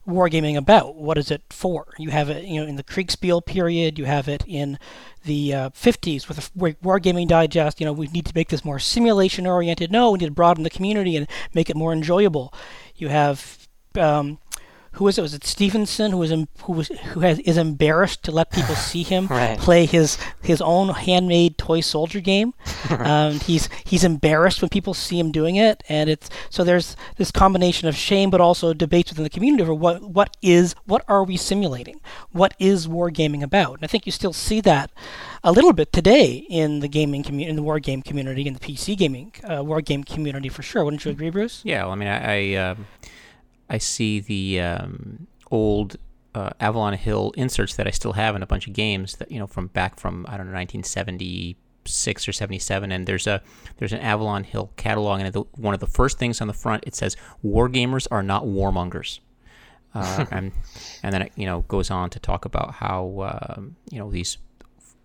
wargaming 0.07 0.57
about. 0.57 0.97
What 0.97 1.19
is 1.19 1.31
it 1.31 1.43
for? 1.51 1.93
You 1.99 2.11
have 2.11 2.31
it, 2.31 2.45
you 2.45 2.61
know, 2.61 2.67
in 2.67 2.77
the 2.77 2.83
Kriegspiel 2.83 3.45
period. 3.45 3.99
You 3.99 4.07
have 4.07 4.29
it 4.29 4.43
in 4.47 4.79
the 5.25 5.53
uh, 5.55 5.71
50s 5.71 6.29
with 6.29 6.39
the 6.39 6.51
War- 6.55 6.99
Wargaming 6.99 7.29
Digest. 7.29 7.81
You 7.81 7.87
know, 7.87 7.93
we 7.93 8.07
need 8.09 8.27
to 8.27 8.33
make 8.35 8.49
this 8.49 8.65
more 8.65 8.79
simulation 8.79 9.47
oriented. 9.47 9.93
No, 9.93 10.11
we 10.11 10.19
need 10.19 10.27
to 10.27 10.33
broaden 10.33 10.65
the 10.65 10.71
community 10.71 11.17
and 11.17 11.29
make 11.53 11.69
it 11.69 11.77
more 11.77 11.93
enjoyable. 11.93 12.55
You 12.97 13.09
have 13.09 13.69
um, 13.97 14.39
who 14.99 15.05
was 15.05 15.17
it? 15.17 15.23
Was 15.23 15.33
it 15.33 15.45
Stevenson 15.45 16.11
who 16.11 16.19
was 16.19 16.33
em- 16.33 16.49
who 16.65 16.73
was 16.73 16.89
who 16.89 17.21
has 17.21 17.39
is 17.41 17.57
embarrassed 17.57 18.25
to 18.25 18.33
let 18.33 18.51
people 18.51 18.75
see 18.75 19.05
him 19.05 19.27
Right. 19.31 19.57
play 19.59 19.87
his 19.87 20.19
his 20.43 20.61
own 20.61 20.89
handmade 20.89 21.57
toy 21.57 21.81
soldier 21.81 22.21
game? 22.21 22.53
um, 22.91 23.39
he's 23.41 23.69
he's 23.85 24.03
embarrassed 24.03 24.61
when 24.61 24.69
people 24.69 24.95
see 24.95 25.19
him 25.19 25.31
doing 25.31 25.55
it, 25.57 25.85
and 25.89 26.11
it's 26.11 26.29
so 26.51 26.65
there's 26.65 26.97
this 27.17 27.31
combination 27.31 27.87
of 27.89 27.95
shame, 27.97 28.29
but 28.29 28.41
also 28.41 28.75
debates 28.75 29.11
within 29.11 29.23
the 29.25 29.31
community 29.31 29.63
over 29.63 29.73
what 29.75 30.03
what 30.03 30.37
is 30.43 30.75
what 30.85 31.05
are 31.09 31.23
we 31.23 31.37
simulating? 31.37 32.01
What 32.33 32.55
is 32.59 32.89
wargaming 32.89 33.43
about? 33.43 33.75
And 33.77 33.85
I 33.85 33.87
think 33.87 34.05
you 34.05 34.13
still 34.13 34.33
see 34.33 34.61
that 34.63 34.91
a 35.45 35.53
little 35.53 35.73
bit 35.73 35.93
today 35.93 36.45
in 36.51 36.81
the 36.81 36.89
gaming 36.89 37.23
community, 37.23 37.51
in 37.51 37.57
the 37.57 37.63
war 37.63 37.79
game 37.79 38.03
community, 38.03 38.47
in 38.49 38.55
the 38.55 38.61
PC 38.61 38.97
gaming 38.97 39.33
uh, 39.49 39.63
war 39.63 39.81
game 39.81 40.03
community 40.03 40.49
for 40.49 40.63
sure. 40.63 40.85
Wouldn't 40.85 41.05
you 41.05 41.13
agree, 41.13 41.31
Bruce? 41.31 41.61
Yeah, 41.65 41.85
well, 41.85 41.93
I 41.93 41.95
mean, 41.95 42.09
I 42.09 42.55
I, 42.55 42.71
um, 42.71 42.87
I 43.69 43.79
see 43.79 44.21
the 44.21 44.61
um, 44.61 45.27
old 45.51 45.97
uh, 46.35 46.51
Avalon 46.61 46.95
Hill 46.95 47.33
inserts 47.37 47.77
that 47.77 47.87
I 47.87 47.91
still 47.91 48.13
have 48.13 48.37
in 48.37 48.43
a 48.43 48.47
bunch 48.47 48.67
of 48.67 48.73
games 48.73 49.17
that 49.17 49.31
you 49.31 49.39
know 49.39 49.47
from 49.47 49.69
back 49.69 49.99
from 49.99 50.25
I 50.29 50.37
don't 50.37 50.47
know 50.47 50.57
1976 50.57 52.29
or 52.29 52.33
77, 52.33 52.93
and 52.93 53.07
there's 53.07 53.27
a 53.27 53.43
there's 53.79 53.93
an 53.93 54.01
Avalon 54.01 54.45
Hill 54.45 54.71
catalog, 54.77 55.21
and 55.21 55.33
the, 55.33 55.41
one 55.57 55.75
of 55.75 55.81
the 55.81 55.87
first 55.87 56.19
things 56.19 56.41
on 56.41 56.47
the 56.47 56.55
front 56.55 56.85
it 56.87 56.95
says 56.95 57.17
"Wargamers 57.45 58.07
are 58.11 58.23
not 58.23 58.45
warmongers." 58.45 59.21
Uh, 59.95 60.27
and 60.31 60.53
and 61.03 61.15
then 61.15 61.23
it 61.23 61.33
you 61.37 61.47
know 61.47 61.63
goes 61.69 61.91
on 61.91 62.11
to 62.11 62.19
talk 62.19 62.45
about 62.45 62.75
how 62.75 63.49
um, 63.57 63.77
you 63.91 63.99
know 63.99 64.11
these 64.11 64.39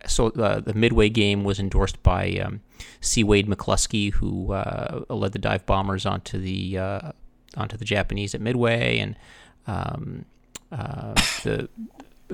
so 0.05 0.27
uh, 0.27 0.59
the 0.59 0.73
Midway 0.73 1.09
game 1.09 1.43
was 1.43 1.59
endorsed 1.59 2.01
by 2.03 2.31
um, 2.43 2.61
C. 3.01 3.23
Wade 3.23 3.47
McCluskey, 3.47 4.13
who 4.13 4.51
uh, 4.51 5.03
led 5.09 5.31
the 5.31 5.39
dive 5.39 5.65
bombers 5.65 6.05
onto 6.05 6.37
the 6.37 6.77
uh, 6.77 7.11
onto 7.57 7.77
the 7.77 7.85
Japanese 7.85 8.33
at 8.35 8.41
Midway, 8.41 8.99
and 8.99 9.15
um, 9.67 10.25
uh, 10.71 11.13
the 11.43 11.69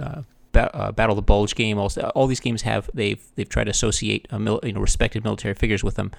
uh, 0.01 0.21
ba- 0.51 0.75
uh, 0.75 0.91
Battle 0.91 1.13
of 1.13 1.17
the 1.17 1.21
Bulge 1.21 1.55
game. 1.55 1.77
Also, 1.77 2.09
all 2.15 2.27
these 2.27 2.39
games 2.39 2.61
have 2.63 2.89
they've 2.93 3.21
they've 3.35 3.49
tried 3.49 3.65
to 3.65 3.71
associate 3.71 4.27
a 4.31 4.39
mil- 4.39 4.59
you 4.63 4.73
know 4.73 4.79
respected 4.81 5.23
military 5.23 5.53
figures 5.53 5.83
with 5.83 5.95
them, 5.95 6.11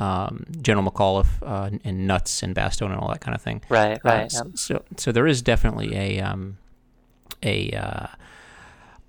um, 0.00 0.44
General 0.60 0.90
McAuliffe 0.90 1.40
uh, 1.42 1.70
and 1.84 2.06
Nuts 2.06 2.42
and 2.42 2.54
Bastogne 2.54 2.90
and 2.92 3.00
all 3.00 3.08
that 3.08 3.20
kind 3.20 3.34
of 3.34 3.42
thing. 3.42 3.62
Right, 3.68 3.96
Uh, 4.04 4.08
right. 4.08 4.32
so, 4.32 4.44
yep. 4.44 4.56
so 4.56 4.82
so 4.96 5.12
there 5.12 5.26
is 5.26 5.42
definitely 5.42 5.94
a 5.96 6.20
um, 6.20 6.58
a 7.42 7.70
uh, 7.72 8.06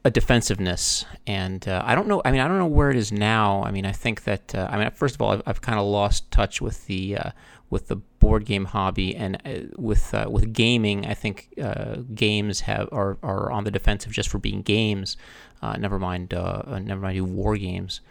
a 0.05 0.09
defensiveness, 0.11 1.05
and 1.27 1.67
uh, 1.67 1.81
I 1.85 1.93
don't 1.95 2.07
know. 2.07 2.21
I 2.23 2.31
mean, 2.31 2.39
I 2.39 2.47
don't 2.47 2.57
know 2.57 2.65
where 2.67 2.89
it 2.89 2.95
is 2.95 3.11
now. 3.11 3.63
I 3.63 3.71
mean, 3.71 3.85
I 3.85 3.91
think 3.91 4.23
that 4.23 4.55
uh, 4.55 4.67
I 4.71 4.77
mean, 4.77 4.89
first 4.91 5.15
of 5.15 5.21
all, 5.21 5.31
I've, 5.31 5.41
I've 5.45 5.61
kind 5.61 5.77
of 5.79 5.85
lost 5.85 6.29
touch 6.31 6.61
with 6.61 6.85
the 6.85 7.17
uh, 7.17 7.31
with 7.69 7.87
the 7.89 7.97
board 8.19 8.45
game 8.45 8.65
hobby 8.65 9.15
and 9.15 9.37
uh, 9.45 9.67
with 9.77 10.13
uh, 10.13 10.27
with 10.29 10.53
gaming. 10.53 11.05
I 11.05 11.13
think 11.13 11.49
uh, 11.61 11.97
games 12.13 12.61
have 12.61 12.89
are, 12.91 13.17
are 13.23 13.51
on 13.51 13.63
the 13.63 13.71
defensive 13.71 14.11
just 14.11 14.29
for 14.29 14.37
being 14.37 14.61
games. 14.61 15.17
Uh, 15.61 15.77
never 15.77 15.99
mind, 15.99 16.33
uh, 16.33 16.79
never 16.79 17.01
mind, 17.01 17.35
war 17.35 17.57
games. 17.57 18.01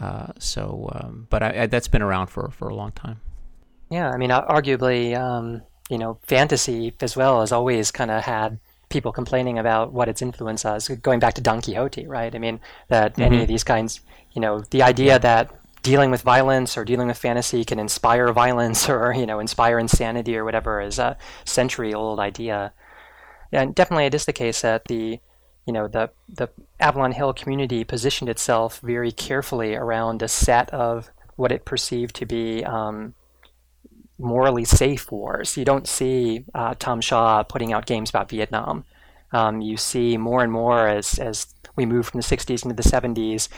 Uh, 0.00 0.32
so, 0.38 0.90
um, 0.94 1.26
but 1.30 1.42
I, 1.42 1.62
I, 1.62 1.66
that's 1.66 1.88
been 1.88 2.02
around 2.02 2.28
for 2.28 2.50
for 2.50 2.68
a 2.68 2.74
long 2.74 2.92
time. 2.92 3.20
Yeah, 3.90 4.10
I 4.10 4.16
mean, 4.16 4.30
arguably, 4.30 5.16
um, 5.16 5.62
you 5.88 5.98
know, 5.98 6.18
fantasy 6.22 6.94
as 7.00 7.16
well 7.16 7.40
has 7.40 7.52
always 7.52 7.90
kind 7.90 8.10
of 8.10 8.22
had 8.24 8.58
people 8.88 9.12
complaining 9.12 9.58
about 9.58 9.92
what 9.92 10.08
its 10.08 10.22
influence 10.22 10.64
is. 10.64 10.88
Going 10.88 11.20
back 11.20 11.34
to 11.34 11.40
Don 11.40 11.60
Quixote, 11.60 12.06
right? 12.06 12.34
I 12.34 12.38
mean, 12.38 12.60
that 12.88 13.18
any 13.18 13.42
of 13.42 13.48
these 13.48 13.64
kinds, 13.64 14.00
you 14.32 14.40
know, 14.40 14.60
the 14.70 14.82
idea 14.82 15.18
that 15.18 15.50
dealing 15.84 16.10
with 16.10 16.22
violence 16.22 16.76
or 16.76 16.84
dealing 16.84 17.06
with 17.06 17.18
fantasy 17.18 17.64
can 17.64 17.78
inspire 17.78 18.32
violence 18.32 18.88
or 18.88 19.14
you 19.14 19.26
know 19.26 19.38
inspire 19.38 19.78
insanity 19.78 20.36
or 20.36 20.44
whatever 20.44 20.80
is 20.80 20.98
a 20.98 21.16
century-old 21.44 22.18
idea. 22.18 22.72
And 23.52 23.72
definitely, 23.72 24.06
it 24.06 24.14
is 24.14 24.24
the 24.24 24.32
case 24.32 24.62
that 24.62 24.86
the 24.86 25.20
you 25.66 25.72
know 25.72 25.86
the 25.86 26.10
the 26.28 26.48
Avalon 26.80 27.12
Hill 27.12 27.32
community 27.32 27.84
positioned 27.84 28.28
itself 28.28 28.80
very 28.80 29.12
carefully 29.12 29.76
around 29.76 30.22
a 30.22 30.28
set 30.28 30.70
of 30.70 31.10
what 31.36 31.52
it 31.52 31.64
perceived 31.64 32.16
to 32.16 32.26
be 32.26 32.64
um, 32.64 33.14
morally 34.18 34.64
safe 34.64 35.10
wars. 35.12 35.56
You 35.56 35.64
don't 35.64 35.86
see 35.86 36.44
uh, 36.54 36.74
Tom 36.78 37.00
Shaw 37.00 37.42
putting 37.42 37.72
out 37.72 37.86
games 37.86 38.10
about 38.10 38.30
Vietnam. 38.30 38.84
Um, 39.32 39.60
you 39.60 39.76
see 39.76 40.16
more 40.16 40.42
and 40.42 40.52
more 40.52 40.88
as 40.88 41.18
as 41.18 41.46
we 41.76 41.86
move 41.86 42.06
from 42.06 42.20
the 42.20 42.26
60s 42.26 42.64
into 42.64 42.74
the 42.74 42.88
70s, 42.88 43.48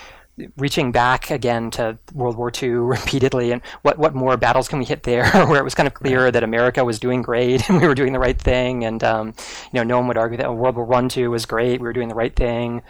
reaching 0.57 0.93
back 0.93 1.31
again 1.31 1.71
to 1.73 1.99
World 2.13 2.37
War 2.37 2.51
II 2.51 2.69
repeatedly, 2.71 3.53
and 3.53 3.63
what 3.83 3.99
what 3.99 4.15
more 4.15 4.37
battles 4.37 4.69
can 4.69 4.79
we 4.79 4.85
hit 4.85 5.03
there, 5.03 5.31
where 5.47 5.61
it 5.61 5.65
was 5.65 5.75
kind 5.75 5.87
of 5.87 5.95
clear 5.95 6.31
that 6.31 6.43
America 6.43 6.85
was 6.85 6.99
doing 6.99 7.23
great 7.23 7.69
and 7.69 7.81
we 7.81 7.87
were 7.87 7.95
doing 7.95 8.13
the 8.13 8.19
right 8.19 8.41
thing, 8.41 8.85
and 8.85 9.03
um, 9.03 9.35
you 9.73 9.79
know 9.79 9.85
no 9.85 9.99
one 9.99 10.09
would 10.09 10.19
argue 10.19 10.39
that 10.39 10.55
World 10.55 10.77
War 10.77 10.85
One 10.85 11.09
two 11.09 11.31
was 11.31 11.47
great, 11.47 11.81
we 11.81 11.87
were 11.87 11.93
doing 11.93 12.09
the 12.09 12.15
right 12.15 12.35
thing. 12.35 12.83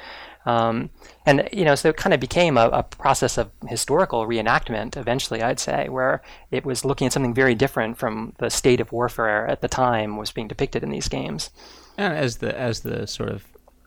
Um, 0.47 0.91
and 1.27 1.49
you 1.53 1.65
know, 1.65 1.75
so 1.75 1.89
it 1.89 1.97
kind 1.97 2.15
of 2.15 2.21
became 2.21 2.57
a, 2.57 2.69
a, 2.69 2.83
process 2.85 3.37
of 3.37 3.51
historical 3.67 4.29
reenactment. 4.29 4.97
Eventually, 4.97 5.43
I'd 5.43 5.59
say, 5.59 5.89
where 5.89 6.23
it 6.53 6.65
was 6.65 6.85
looking 6.85 7.09
at 7.09 7.13
something 7.13 7.35
very 7.35 7.57
different 7.57 7.99
from 7.99 8.33
the 8.39 8.49
state 8.49 8.81
of 8.81 8.93
warfare 8.93 9.45
at 9.49 9.61
the 9.61 9.67
time 9.67 10.17
was 10.17 10.31
being 10.31 10.47
depicted 10.47 10.85
in 10.85 10.91
these 10.91 11.09
games. 11.09 11.51
And 11.99 12.15
as 12.15 12.37
the 12.37 12.57
as 12.57 12.81
the 12.81 13.09
sort 13.09 13.31
of 13.31 13.45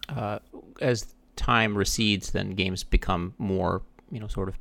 uh, 0.10 0.40
as 0.82 1.06
time 1.40 1.78
recedes, 1.78 2.32
then 2.32 2.52
games 2.52 2.84
become 2.84 3.34
more, 3.38 3.82
you 4.12 4.20
know, 4.20 4.28
sort 4.28 4.50
of. 4.50 4.56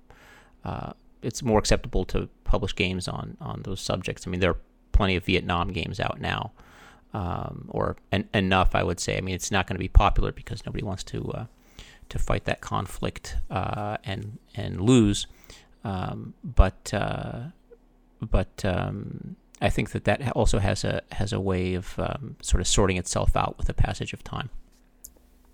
Uh, 0.65 0.93
it's 1.21 1.43
more 1.43 1.59
acceptable 1.59 2.05
to 2.05 2.29
publish 2.45 2.75
games 2.75 3.09
on 3.09 3.37
on 3.41 3.63
those 3.65 3.81
subjects. 3.81 4.27
I 4.27 4.31
mean, 4.31 4.41
there 4.41 4.53
are 4.53 4.61
plenty 4.93 5.17
of 5.17 5.25
Vietnam 5.25 5.73
games 5.73 5.99
out 5.99 6.21
now, 6.21 6.53
um, 7.13 7.67
or 7.69 7.97
en- 8.13 8.29
enough, 8.33 8.75
I 8.75 8.83
would 8.85 9.01
say. 9.01 9.17
I 9.19 9.21
mean, 9.21 9.35
it's 9.35 9.51
not 9.51 9.67
going 9.67 9.75
to 9.75 9.81
be 9.81 9.89
popular 9.89 10.31
because 10.33 10.65
nobody 10.65 10.85
wants 10.85 11.03
to 11.05 11.19
uh, 11.33 11.47
to 12.09 12.19
fight 12.19 12.45
that 12.45 12.61
conflict 12.61 13.37
uh, 13.51 13.97
and 14.05 14.39
and 14.55 14.81
lose. 14.81 15.27
Um, 15.83 16.35
but 16.45 16.95
uh, 16.95 17.41
but 18.21 18.65
um, 18.65 19.37
I 19.61 19.71
think 19.71 19.91
that 19.91 20.05
that 20.05 20.31
also 20.33 20.59
has 20.61 20.85
a 20.85 21.03
has 21.13 21.33
a 21.33 21.41
way 21.41 21.75
of 21.75 21.99
um, 21.99 22.37
sort 22.41 22.61
of 22.61 22.69
sorting 22.69 22.97
itself 22.97 23.37
out 23.37 23.59
with 23.59 23.67
the 23.67 23.75
passage 23.75 24.13
of 24.13 24.23
time. 24.23 24.51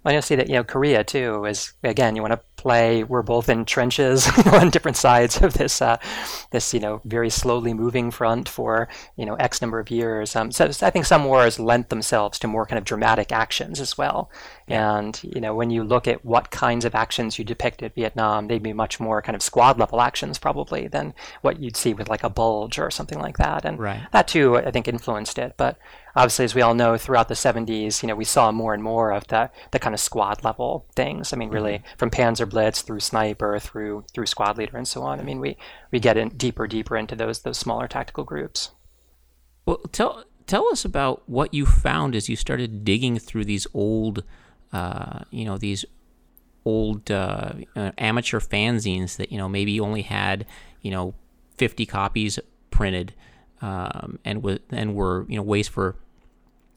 I 0.05 0.13
know 0.13 0.21
see 0.21 0.35
that 0.37 0.49
you 0.49 0.55
know 0.55 0.65
Korea 0.65 1.05
too 1.05 1.45
is 1.45 1.73
again 1.83 2.17
you 2.17 2.23
want 2.23 2.33
to 2.33 2.41
play 2.57 3.05
we're 3.05 3.23
both 3.23 3.49
in 3.49 3.65
trenches 3.65 4.29
on 4.53 4.71
different 4.71 4.97
sides 4.97 5.43
of 5.43 5.55
this 5.55 5.83
uh, 5.83 5.97
this 6.51 6.73
you 6.73 6.81
know 6.81 7.01
very 7.05 7.31
slowly 7.31 7.75
moving 7.75 8.11
front 8.11 8.49
for 8.49 8.89
you 9.17 9.27
know 9.27 9.35
X 9.35 9.61
number 9.61 9.79
of 9.79 9.91
years. 9.91 10.35
Um, 10.37 10.51
so 10.51 10.67
I 10.67 10.91
think 10.91 11.05
some 11.05 11.25
wars 11.25 11.59
lent 11.59 11.89
themselves 11.89 12.39
to 12.41 12.49
more 12.49 12.67
kind 12.67 12.79
of 12.79 12.85
dramatic 12.85 13.33
actions 13.33 13.81
as 13.81 13.99
well. 13.99 14.31
Yeah. 14.67 14.99
And 14.99 15.21
you 15.23 15.41
know 15.41 15.55
when 15.55 15.71
you 15.71 15.85
look 15.85 16.09
at 16.09 16.25
what 16.25 16.51
kinds 16.51 16.85
of 16.85 16.95
actions 16.95 17.39
you 17.39 17.45
depict 17.45 17.83
at 17.83 17.95
Vietnam, 17.95 18.49
they'd 18.49 18.63
be 18.63 18.73
much 18.73 19.01
more 19.01 19.23
kind 19.23 19.37
of 19.37 19.43
squad 19.43 19.79
level 19.79 20.01
actions 20.01 20.39
probably 20.39 20.89
than 20.89 21.15
what 21.43 21.61
you'd 21.61 21.77
see 21.77 21.95
with 21.95 22.09
like 22.09 22.25
a 22.25 22.31
bulge 22.31 22.79
or 22.79 22.91
something 22.91 23.19
like 23.19 23.39
that. 23.39 23.65
And 23.65 23.79
right. 23.79 24.01
that 24.13 24.29
too 24.29 24.57
I 24.57 24.71
think 24.71 24.89
influenced 24.89 25.39
it, 25.39 25.55
but 25.57 25.79
obviously, 26.17 26.45
as 26.45 26.55
we 26.55 26.63
all 26.63 26.75
know, 26.75 26.97
throughout 26.97 27.29
the 27.29 27.35
70s, 27.35 28.03
you 28.03 28.09
know, 28.09 28.15
we 28.15 28.25
saw 28.25 28.53
more 28.53 28.75
and 28.75 28.83
more 28.83 29.13
of 29.13 29.27
the, 29.29 29.51
the 29.73 29.79
kind 29.79 29.95
of 29.95 30.01
squad 30.01 30.45
level 30.45 30.87
things. 30.95 31.33
I 31.33 31.37
mean, 31.37 31.51
really, 31.51 31.79
mm-hmm. 31.79 31.97
from 31.99 32.11
Panzer 32.11 32.44
Blitz 32.47 32.83
through 32.83 33.01
Sniper 33.01 33.59
through 33.59 34.05
through 34.13 34.27
Squad 34.27 34.59
Leader 34.59 34.77
and 34.77 34.89
so 34.89 35.03
on. 35.03 35.21
I 35.21 35.23
mean, 35.23 35.41
we, 35.41 35.57
we 35.91 36.01
get 36.01 36.17
in 36.17 36.31
deeper, 36.31 36.67
deeper 36.67 36.97
into 36.97 37.17
those 37.17 37.43
those 37.43 37.59
smaller 37.59 37.89
tactical 37.89 38.25
groups. 38.25 38.71
Well, 39.67 39.81
tell 39.93 40.25
tell 40.47 40.69
us 40.69 40.85
about 40.85 41.23
what 41.29 41.55
you 41.55 41.67
found 41.67 42.15
as 42.15 42.29
you 42.29 42.37
started 42.37 42.85
digging 42.85 43.19
through 43.19 43.45
these 43.45 43.67
old, 43.75 44.25
uh, 44.73 45.21
you 45.31 45.45
know, 45.45 45.59
these 45.59 45.85
old 46.65 47.11
uh, 47.11 47.53
uh, 47.77 47.93
amateur 47.99 48.41
fanzines 48.41 49.17
that 49.17 49.31
you 49.31 49.39
know 49.39 49.49
maybe 49.49 49.79
only 49.81 50.03
had 50.03 50.47
you 50.81 50.91
know 50.91 51.15
50 51.57 51.87
copies 51.87 52.39
printed. 52.71 53.15
Um, 53.63 54.19
and 54.25 54.43
w- 54.43 54.59
and 54.71 54.95
were 54.95 55.25
you 55.29 55.37
know 55.37 55.43
ways 55.43 55.69
for 55.69 55.97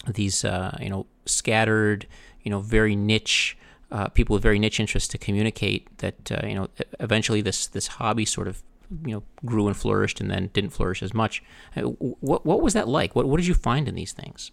these 0.08 0.46
uh, 0.46 0.78
you 0.80 0.90
know 0.90 1.06
scattered 1.26 2.08
you 2.44 2.52
know 2.52 2.60
very 2.60 2.96
niche 2.96 3.58
uh, 3.92 4.08
people 4.10 4.34
with 4.34 4.44
very 4.44 4.60
niche 4.60 4.80
interests 4.80 5.10
to 5.10 5.18
communicate 5.18 5.98
that 6.00 6.32
uh, 6.32 6.46
you 6.46 6.56
know 6.56 6.68
eventually 7.00 7.42
this 7.42 7.68
this 7.68 7.88
hobby 7.88 8.26
sort 8.26 8.48
of 8.48 8.62
you 9.06 9.14
know 9.14 9.24
grew 9.46 9.68
and 9.68 9.78
flourished 9.78 10.20
and 10.20 10.30
then 10.30 10.50
didn't 10.54 10.72
flourish 10.72 11.02
as 11.04 11.14
much. 11.14 11.44
What 11.76 12.46
what 12.46 12.62
was 12.62 12.74
that 12.74 12.88
like? 12.88 13.16
What 13.16 13.28
what 13.28 13.38
did 13.38 13.48
you 13.48 13.54
find 13.54 13.88
in 13.88 13.96
these 13.96 14.12
things? 14.12 14.52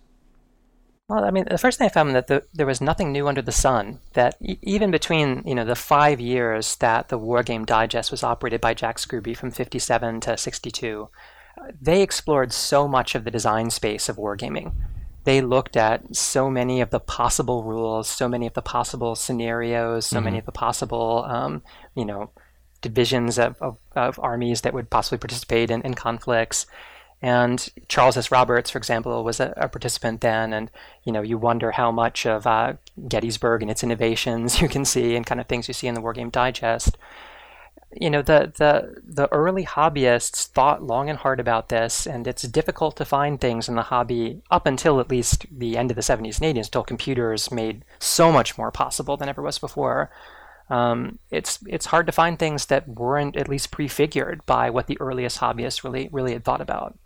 Well, 1.09 1.25
I 1.25 1.31
mean, 1.31 1.45
the 1.51 1.59
first 1.59 1.79
thing 1.79 1.85
I 1.85 1.91
found 1.91 2.15
that 2.15 2.29
the, 2.29 2.45
there 2.55 2.65
was 2.65 2.81
nothing 2.81 3.13
new 3.13 3.29
under 3.29 3.43
the 3.43 3.53
sun. 3.53 3.99
That 4.15 4.37
e- 4.41 4.57
even 4.63 4.91
between 4.91 5.43
you 5.45 5.55
know 5.55 5.65
the 5.65 5.75
five 5.75 6.19
years 6.21 6.77
that 6.77 7.09
the 7.09 7.19
War 7.19 7.43
Game 7.43 7.65
Digest 7.65 8.11
was 8.11 8.23
operated 8.23 8.61
by 8.61 8.73
Jack 8.73 8.97
Scruby 8.97 9.37
from 9.37 9.51
'57 9.51 10.21
to 10.21 10.37
'62, 10.37 11.09
they 11.81 12.03
explored 12.03 12.53
so 12.53 12.89
much 12.89 13.15
of 13.15 13.25
the 13.25 13.31
design 13.31 13.71
space 13.71 14.09
of 14.09 14.17
wargaming. 14.17 14.73
They 15.25 15.41
looked 15.41 15.77
at 15.77 16.15
so 16.15 16.51
many 16.51 16.81
of 16.81 16.91
the 16.91 17.01
possible 17.01 17.65
rules, 17.65 18.09
so 18.09 18.29
many 18.29 18.47
of 18.47 18.55
the 18.55 18.63
possible 18.63 19.15
scenarios, 19.15 20.07
so 20.07 20.17
mm-hmm. 20.17 20.25
many 20.25 20.39
of 20.39 20.47
the 20.47 20.53
possible, 20.53 21.25
um, 21.27 21.63
you 21.95 22.05
know, 22.05 22.31
divisions 22.83 23.39
of, 23.39 23.61
of, 23.63 23.79
of, 23.97 24.21
armies 24.23 24.61
that 24.61 24.75
would 24.75 24.91
possibly 24.91 25.17
participate 25.17 25.71
in, 25.71 25.81
in 25.83 25.95
conflicts. 25.95 26.67
And 27.23 27.67
Charles 27.89 28.19
S. 28.19 28.31
Roberts, 28.31 28.69
for 28.69 28.77
example, 28.77 29.25
was 29.25 29.41
a, 29.41 29.55
a 29.57 29.69
participant 29.69 30.21
then, 30.21 30.53
and 30.53 30.71
you 31.05 31.13
know 31.13 31.23
you 31.23 31.39
wonder 31.39 31.71
how 31.71 31.91
much 31.91 32.27
of 32.27 32.47
uh, 32.47 32.75
Gettysburg 33.09 33.63
and 33.63 33.71
its 33.71 33.83
innovations 33.83 34.61
you 34.61 34.69
can 34.69 34.85
see, 34.85 35.17
and 35.17 35.25
kind 35.25 35.41
of 35.41 35.47
things 35.47 35.67
you 35.67 35.73
see 35.73 35.87
in 35.87 35.95
the 35.95 36.03
Wargame 36.03 36.31
Digest. 36.31 36.99
You 38.01 38.11
know 38.11 38.23
the 38.23 38.53
the 38.57 39.01
the 39.05 39.33
early 39.33 39.65
hobbyists 39.65 40.49
thought 40.49 40.83
long 40.83 41.09
and 41.09 41.19
hard 41.19 41.41
about 41.41 41.69
this, 41.69 42.07
and 42.07 42.27
it's 42.27 42.43
difficult 42.43 42.97
to 42.97 43.05
find 43.05 43.41
things 43.41 43.69
in 43.69 43.77
the 43.77 43.83
hobby 43.83 44.43
up 44.51 44.67
until 44.67 45.01
at 45.01 45.11
least 45.11 45.47
the 45.51 45.77
end 45.77 45.91
of 45.91 45.95
the 45.95 46.03
70s 46.03 46.41
and 46.41 46.57
80s, 46.57 46.67
until 46.67 46.83
computers 46.83 47.51
made 47.51 47.85
so 47.99 48.33
much 48.33 48.59
more 48.59 48.71
possible 48.71 49.17
than 49.17 49.29
ever 49.29 49.43
was 49.43 49.59
before 49.59 50.11
um, 50.71 51.19
it's 51.31 51.59
it's 51.67 51.87
hard 51.87 52.07
to 52.07 52.13
find 52.13 52.39
things 52.39 52.67
that 52.67 52.89
weren't 52.89 53.37
at 53.37 53.49
least 53.49 53.71
prefigured 53.71 54.45
by 54.47 54.71
what 54.71 54.87
the 54.87 55.01
earliest 55.01 55.39
hobbyists 55.39 55.85
really 55.85 56.09
really 56.11 56.33
had 56.33 56.45
thought 56.45 56.61
about. 56.61 56.99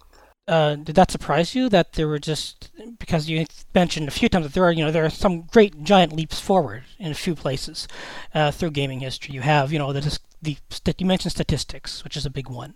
Uh, 0.46 0.76
did 0.76 0.94
that 0.94 1.10
surprise 1.10 1.54
you 1.54 1.68
that 1.68 1.92
there 1.92 2.08
were 2.08 2.18
just 2.18 2.70
because 2.98 3.28
you 3.28 3.44
mentioned 3.74 4.08
a 4.08 4.12
few 4.12 4.28
times 4.28 4.46
that 4.46 4.54
there 4.54 4.64
are 4.64 4.72
you 4.72 4.84
know 4.84 4.92
there 4.92 5.04
are 5.04 5.10
some 5.10 5.42
great 5.42 5.82
giant 5.82 6.12
leaps 6.12 6.40
forward 6.40 6.84
in 6.98 7.10
a 7.10 7.14
few 7.14 7.34
places 7.34 7.88
uh, 8.34 8.50
through 8.50 8.70
gaming 8.70 9.00
history. 9.00 9.34
You 9.34 9.42
have 9.42 9.72
you 9.72 9.78
know 9.78 9.92
the, 9.92 10.18
the 10.42 10.56
you 10.98 11.06
mentioned 11.06 11.32
statistics, 11.32 12.04
which 12.04 12.16
is 12.16 12.26
a 12.26 12.30
big 12.30 12.48
one. 12.48 12.74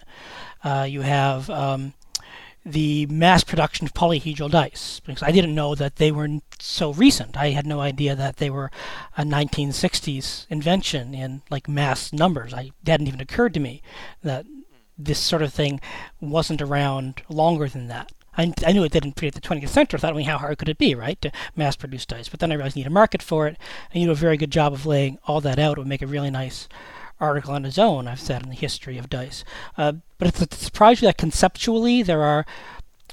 Uh, 0.64 0.86
you 0.88 1.02
have 1.02 1.48
um, 1.50 1.94
the 2.64 3.06
mass 3.06 3.42
production 3.42 3.86
of 3.86 3.94
polyhedral 3.94 4.50
dice 4.50 5.00
because 5.00 5.22
I 5.22 5.32
didn't 5.32 5.54
know 5.54 5.74
that 5.74 5.96
they 5.96 6.12
were 6.12 6.28
so 6.58 6.92
recent. 6.92 7.36
I 7.36 7.50
had 7.50 7.66
no 7.66 7.80
idea 7.80 8.14
that 8.14 8.36
they 8.36 8.50
were 8.50 8.70
a 9.16 9.24
1960s 9.24 10.46
invention 10.48 11.14
in 11.14 11.42
like 11.50 11.68
mass 11.68 12.12
numbers. 12.12 12.54
I 12.54 12.70
hadn't 12.86 13.08
even 13.08 13.20
occurred 13.20 13.54
to 13.54 13.60
me 13.60 13.82
that 14.22 14.46
this 14.96 15.18
sort 15.18 15.42
of 15.42 15.52
thing 15.52 15.80
wasn't 16.20 16.62
around 16.62 17.22
longer 17.28 17.68
than 17.68 17.88
that. 17.88 18.12
I, 18.36 18.54
I 18.66 18.72
knew 18.72 18.84
it 18.84 18.92
didn't 18.92 19.16
predate 19.16 19.34
the 19.34 19.40
20th 19.40 19.68
century. 19.68 19.98
I 19.98 20.00
thought, 20.00 20.14
I 20.14 20.16
mean, 20.16 20.26
how 20.26 20.38
hard 20.38 20.56
could 20.56 20.68
it 20.68 20.78
be, 20.78 20.94
right, 20.94 21.20
to 21.20 21.30
mass 21.54 21.76
produce 21.76 22.06
dice? 22.06 22.28
But 22.28 22.40
then 22.40 22.50
I 22.50 22.54
realized 22.54 22.76
you 22.76 22.82
need 22.82 22.86
a 22.86 22.90
market 22.90 23.22
for 23.22 23.46
it, 23.46 23.58
and 23.92 24.00
you 24.00 24.08
do 24.08 24.12
a 24.12 24.14
very 24.14 24.38
good 24.38 24.50
job 24.50 24.72
of 24.72 24.86
laying 24.86 25.18
all 25.26 25.42
that 25.42 25.58
out. 25.58 25.76
It 25.76 25.80
would 25.80 25.88
make 25.88 26.00
a 26.00 26.06
really 26.06 26.30
nice 26.30 26.66
article 27.22 27.54
on 27.54 27.64
its 27.64 27.78
own, 27.78 28.08
I've 28.08 28.20
said, 28.20 28.42
in 28.42 28.50
the 28.50 28.54
history 28.54 28.98
of 28.98 29.08
dice. 29.08 29.44
Uh, 29.78 29.94
but 30.18 30.28
it's 30.28 30.58
surprise 30.58 31.00
you 31.00 31.08
that 31.08 31.16
conceptually 31.16 32.02
there 32.02 32.22
are 32.22 32.44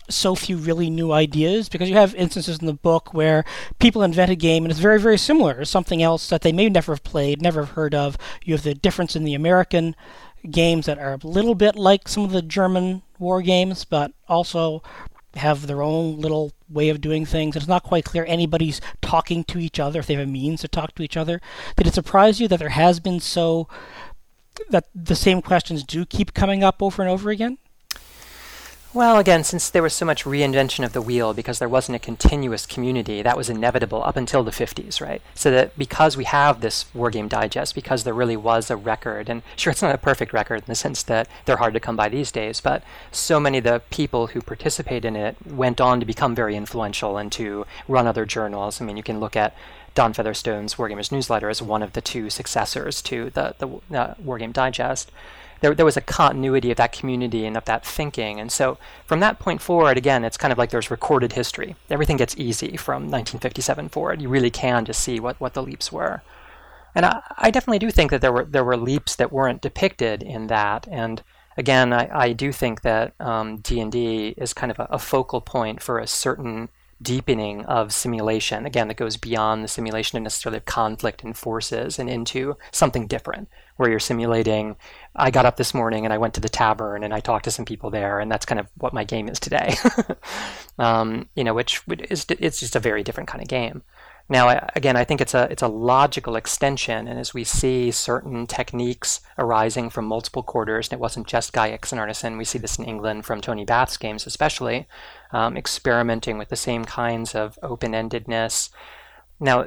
so 0.10 0.36
few 0.36 0.58
really 0.58 0.90
new 0.90 1.12
ideas 1.12 1.70
because 1.70 1.88
you 1.88 1.96
have 1.96 2.16
instances 2.16 2.58
in 2.60 2.66
the 2.66 2.74
book 2.74 3.14
where 3.14 3.46
people 3.78 4.02
invent 4.02 4.32
a 4.32 4.36
game 4.36 4.64
and 4.64 4.72
it's 4.72 4.80
very, 4.80 5.00
very 5.00 5.18
similar 5.18 5.60
to 5.60 5.66
something 5.66 6.02
else 6.02 6.30
that 6.30 6.42
they 6.42 6.52
may 6.52 6.68
never 6.68 6.94
have 6.94 7.04
played, 7.04 7.42
never 7.42 7.62
have 7.62 7.76
heard 7.76 7.94
of. 7.94 8.18
You 8.44 8.56
have 8.56 8.64
the 8.64 8.74
difference 8.74 9.16
in 9.16 9.24
the 9.24 9.36
American 9.36 9.96
games 10.50 10.86
that 10.88 10.98
are 10.98 11.14
a 11.14 11.28
little 11.28 11.56
bit 11.56 11.76
like 11.76 12.08
some 12.08 12.24
of 12.24 12.32
the 12.32 12.42
German 12.42 13.04
war 13.20 13.42
games, 13.42 13.86
but 13.86 14.14
also 14.28 14.82
have 15.36 15.68
their 15.68 15.82
own 15.82 16.20
little 16.20 16.54
way 16.68 16.90
of 16.90 17.02
doing 17.02 17.26
things. 17.26 17.56
It's 17.56 17.68
not 17.68 17.84
quite 17.84 18.06
clear 18.06 18.26
anybody's 18.28 18.82
talking 19.02 19.44
to 19.46 19.60
each 19.60 19.80
other 19.80 20.00
if 20.00 20.08
they 20.08 20.16
have 20.16 20.28
a 20.28 20.32
means 20.32 20.62
to 20.62 20.68
talk 20.68 20.96
to 20.96 21.04
each 21.04 21.18
other. 21.18 21.42
Did 21.76 21.88
it 21.88 21.94
surprise 21.94 22.40
you 22.40 22.48
that 22.48 22.58
there 22.58 22.70
has 22.70 23.00
been 23.00 23.20
so 23.20 23.68
that 24.70 24.88
the 24.94 25.16
same 25.16 25.42
questions 25.42 25.84
do 25.84 26.06
keep 26.06 26.34
coming 26.34 26.64
up 26.64 26.82
over 26.82 27.02
and 27.02 27.10
over 27.10 27.30
again? 27.30 27.58
Well, 28.92 29.20
again, 29.20 29.44
since 29.44 29.70
there 29.70 29.84
was 29.84 29.94
so 29.94 30.04
much 30.04 30.24
reinvention 30.24 30.84
of 30.84 30.94
the 30.94 31.02
wheel 31.02 31.36
because 31.36 31.60
there 31.60 31.70
wasn't 31.70 31.98
a 31.98 32.00
continuous 32.00 32.66
community, 32.66 33.22
that 33.22 33.38
was 33.38 33.48
inevitable 33.48 34.04
up 34.04 34.18
until 34.18 34.44
the 34.44 34.50
50s, 34.50 35.00
right? 35.00 35.22
So 35.36 35.52
that 35.52 35.78
because 35.78 36.18
we 36.18 36.24
have 36.24 36.62
this 36.62 36.86
Wargame 36.96 37.30
Digest, 37.30 37.76
because 37.76 38.04
there 38.04 38.16
really 38.16 38.36
was 38.36 38.72
a 38.72 38.76
record, 38.76 39.30
and 39.30 39.44
sure, 39.56 39.70
it's 39.70 39.84
not 39.84 39.94
a 39.94 40.00
perfect 40.00 40.34
record 40.34 40.62
in 40.62 40.66
the 40.66 40.74
sense 40.74 41.04
that 41.04 41.30
they're 41.46 41.58
hard 41.58 41.76
to 41.76 41.80
come 41.80 41.96
by 41.96 42.10
these 42.10 42.32
days, 42.32 42.62
but 42.62 42.82
so 43.12 43.40
many 43.40 43.60
of 43.60 43.64
the 43.64 43.84
people 43.92 44.28
who 44.28 44.42
participate 44.42 45.06
in 45.06 45.16
it 45.16 45.38
went 45.46 45.80
on 45.80 46.00
to 46.00 46.06
become 46.06 46.34
very 46.34 46.56
influential 46.56 47.20
and 47.20 47.32
to 47.34 47.68
run 47.88 48.08
other 48.08 48.26
journals. 48.26 48.82
I 48.82 48.86
mean, 48.86 48.98
you 48.98 49.04
can 49.04 49.20
look 49.20 49.36
at 49.36 49.56
Don 49.94 50.14
Featherstone's 50.14 50.76
Wargamers 50.76 51.12
newsletter 51.12 51.50
as 51.50 51.62
one 51.62 51.84
of 51.84 51.94
the 51.94 52.02
two 52.02 52.32
successors 52.32 53.04
to 53.04 53.30
the, 53.30 53.54
the 53.60 53.68
uh, 53.96 54.16
Wargame 54.16 54.54
Digest 54.54 55.12
there, 55.62 55.76
there 55.76 55.86
was 55.86 55.98
a 55.98 56.02
continuity 56.02 56.72
of 56.72 56.78
that 56.78 56.92
community 56.92 57.46
and 57.46 57.58
of 57.58 57.66
that 57.66 57.86
thinking. 57.86 58.40
And 58.40 58.52
so 58.52 58.78
from 59.06 59.20
that 59.20 59.40
point 59.40 59.62
forward, 59.62 59.98
again, 59.98 60.24
it's 60.24 60.38
kind 60.38 60.52
of 60.52 60.58
like 60.58 60.70
there's 60.70 60.92
recorded 60.92 61.34
history. 61.34 61.76
Everything 61.90 62.18
gets 62.18 62.38
easy 62.38 62.78
from 62.78 63.04
1957 63.04 63.90
forward. 63.90 64.22
You 64.22 64.30
really 64.30 64.52
can 64.52 64.86
just 64.86 65.02
see 65.02 65.20
what, 65.20 65.40
what 65.40 65.54
the 65.54 65.64
leaps 65.64 65.92
were. 65.92 66.22
And 66.96 67.06
I, 67.06 67.22
I 67.38 67.52
definitely 67.52 67.80
do 67.80 67.92
think 67.92 68.12
that 68.12 68.22
there 68.22 68.32
were 68.32 68.46
there 68.46 68.64
were 68.64 68.78
leaps 68.78 69.16
that 69.18 69.32
weren't 69.32 69.62
depicted 69.62 70.24
in 70.24 70.48
that. 70.48 70.88
And 70.90 71.22
again, 71.56 71.94
I, 71.94 72.10
I 72.12 72.34
do 72.34 72.52
think 72.52 72.82
that 72.82 73.14
um, 73.20 73.58
D&D 73.58 74.36
is 74.38 74.54
kind 74.54 74.72
of 74.72 74.80
a, 74.80 74.88
a 74.92 75.00
focal 75.00 75.42
point 75.42 75.82
for 75.82 76.00
a 76.00 76.08
certain 76.08 76.70
deepening 77.02 77.66
of 77.66 77.94
simulation, 77.94 78.66
again, 78.66 78.88
that 78.90 78.98
goes 78.98 79.18
beyond 79.18 79.64
the 79.64 79.68
simulation 79.68 80.18
of 80.18 80.24
necessarily 80.24 80.58
of 80.58 80.66
conflict 80.66 81.24
and 81.24 81.38
forces 81.38 81.98
and 81.98 82.10
into 82.10 82.58
something 82.72 83.08
different, 83.08 83.48
where 83.78 83.90
you're 83.90 84.00
simulating, 84.00 84.76
I 85.16 85.32
got 85.32 85.46
up 85.46 85.58
this 85.58 85.74
morning 85.74 86.06
and 86.06 86.14
I 86.14 86.18
went 86.18 86.34
to 86.34 86.42
the 86.42 86.50
tavern 86.50 87.04
and 87.04 87.14
I 87.14 87.20
talked 87.22 87.46
to 87.46 87.52
some 87.52 87.66
people 87.66 87.90
there, 87.90 88.20
and 88.20 88.32
that's 88.32 88.46
kind 88.46 88.60
of 88.60 88.68
what 88.78 88.94
my 88.94 89.04
game 89.04 89.30
is 89.30 89.40
today. 89.40 89.76
um, 90.80 91.30
you 91.36 91.44
know, 91.44 91.54
which 91.54 91.82
is 92.10 92.26
it's 92.30 92.60
just 92.60 92.76
a 92.76 92.80
very 92.80 93.04
different 93.04 93.30
kind 93.30 93.42
of 93.42 93.48
game. 93.48 93.84
Now, 94.32 94.70
again, 94.76 94.96
I 94.96 95.06
think 95.06 95.22
it's 95.22 95.34
a 95.34 95.52
it's 95.52 95.64
a 95.64 95.68
logical 95.68 96.36
extension, 96.36 97.08
and 97.08 97.20
as 97.20 97.34
we 97.34 97.44
see 97.44 97.90
certain 97.90 98.46
techniques 98.46 99.22
arising 99.40 99.90
from 99.90 100.06
multiple 100.06 100.44
quarters, 100.44 100.88
and 100.88 100.94
it 100.94 101.02
wasn't 101.02 101.26
just 101.26 101.52
Guy 101.52 101.76
Arneson, 101.76 102.38
we 102.38 102.46
see 102.46 102.60
this 102.60 102.78
in 102.78 102.86
England 102.86 103.26
from 103.26 103.42
Tony 103.42 103.66
Bath's 103.66 103.98
games, 103.98 104.28
especially 104.28 104.88
um, 105.32 105.58
experimenting 105.58 106.38
with 106.38 106.50
the 106.50 106.56
same 106.56 106.86
kinds 106.86 107.34
of 107.34 107.58
open-endedness, 107.64 108.70
now, 109.42 109.66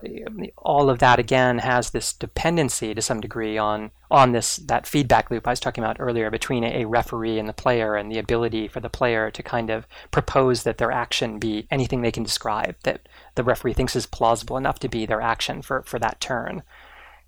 all 0.58 0.90
of 0.90 0.98
that 0.98 1.18
again 1.18 1.58
has 1.58 1.90
this 1.90 2.12
dependency 2.12 2.94
to 2.94 3.00
some 3.00 3.20
degree 3.20 3.56
on 3.56 3.90
on 4.10 4.32
this 4.32 4.56
that 4.56 4.86
feedback 4.86 5.30
loop 5.30 5.46
I 5.46 5.52
was 5.52 5.60
talking 5.60 5.82
about 5.82 5.96
earlier 5.98 6.30
between 6.30 6.62
a 6.62 6.84
referee 6.84 7.38
and 7.38 7.48
the 7.48 7.54
player, 7.54 7.96
and 7.96 8.12
the 8.12 8.18
ability 8.18 8.68
for 8.68 8.80
the 8.80 8.90
player 8.90 9.30
to 9.30 9.42
kind 9.42 9.70
of 9.70 9.86
propose 10.10 10.64
that 10.64 10.76
their 10.76 10.92
action 10.92 11.38
be 11.38 11.66
anything 11.70 12.02
they 12.02 12.12
can 12.12 12.22
describe 12.22 12.76
that 12.82 13.08
the 13.34 13.42
referee 13.42 13.72
thinks 13.72 13.96
is 13.96 14.04
plausible 14.04 14.58
enough 14.58 14.78
to 14.80 14.88
be 14.88 15.06
their 15.06 15.22
action 15.22 15.62
for 15.62 15.82
for 15.84 15.98
that 15.98 16.20
turn. 16.20 16.62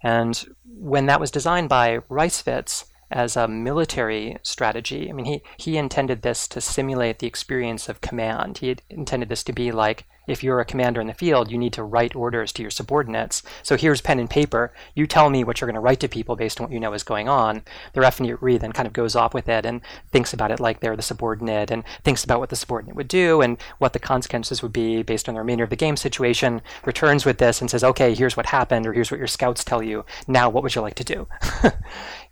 And 0.03 0.45
when 0.67 1.07
that 1.07 1.21
was 1.21 1.31
designed 1.31 1.71
by 1.71 2.01
Reisswitz 2.11 2.85
as 3.11 3.37
a 3.37 3.49
military 3.49 4.37
strategy, 4.43 5.09
I 5.09 5.13
mean, 5.15 5.25
he 5.25 5.43
he 5.57 5.79
intended 5.79 6.21
this 6.21 6.47
to 6.49 6.61
simulate 6.61 7.21
the 7.21 7.27
experience 7.27 7.89
of 7.89 8.03
command. 8.03 8.59
He 8.59 8.77
intended 8.91 9.31
this 9.31 9.45
to 9.45 9.55
be 9.55 9.73
like 9.73 10.05
if 10.27 10.43
you're 10.43 10.61
a 10.61 10.65
commander 10.65 11.01
in 11.01 11.07
the 11.07 11.15
field, 11.15 11.51
you 11.51 11.59
need 11.59 11.73
to 11.75 11.83
write 11.83 12.17
orders 12.17 12.53
to 12.53 12.63
your 12.63 12.71
subordinates. 12.71 13.43
So 13.63 13.77
here's 13.77 14.01
pen 14.01 14.19
and 14.19 14.31
paper. 14.31 14.73
You 14.95 15.07
tell 15.07 15.31
me 15.31 15.45
what 15.45 15.61
you're 15.61 15.67
going 15.67 15.75
to 15.75 15.81
write 15.81 16.01
to 16.01 16.09
people 16.09 16.37
based 16.37 16.61
on 16.61 16.67
what 16.67 16.73
you 16.73 16.81
know 16.81 16.93
is 16.93 17.03
going 17.03 17.29
on. 17.29 17.63
The 17.93 18.01
referee 18.01 18.59
then 18.59 18.73
kind 18.73 18.87
of 18.87 18.93
goes 18.93 19.17
off 19.17 19.35
with 19.35 19.49
it 19.49 19.67
and 19.67 19.81
thinks 20.11 20.33
about 20.33 20.51
it 20.51 20.61
like 20.61 20.81
they're 20.81 20.97
the 20.97 21.03
subordinate 21.03 21.71
and 21.71 21.85
thinks 22.03 22.25
about 22.25 22.41
what 22.41 22.51
the 22.51 22.57
subordinate 22.57 22.97
would 22.97 23.09
do 23.09 23.41
and 23.41 23.59
what 23.79 23.93
the 23.93 23.99
consequences 23.99 24.63
would 24.63 24.73
be 24.73 25.03
based 25.03 25.29
on 25.29 25.35
the 25.35 25.41
remainder 25.41 25.65
of 25.65 25.71
the 25.71 25.77
game 25.77 25.97
situation. 25.97 26.63
Returns 26.85 27.25
with 27.25 27.39
this 27.39 27.61
and 27.61 27.71
says, 27.71 27.85
okay, 27.85 28.15
here's 28.15 28.37
what 28.37 28.47
happened 28.47 28.87
or 28.87 28.93
here's 28.93 29.11
what 29.11 29.19
your 29.19 29.27
scouts 29.27 29.65
tell 29.65 29.83
you. 29.83 30.05
Now, 30.27 30.49
what 30.49 30.63
would 30.63 30.75
you 30.75 30.81
like 30.81 30.95
to 30.97 31.05
do? 31.05 31.29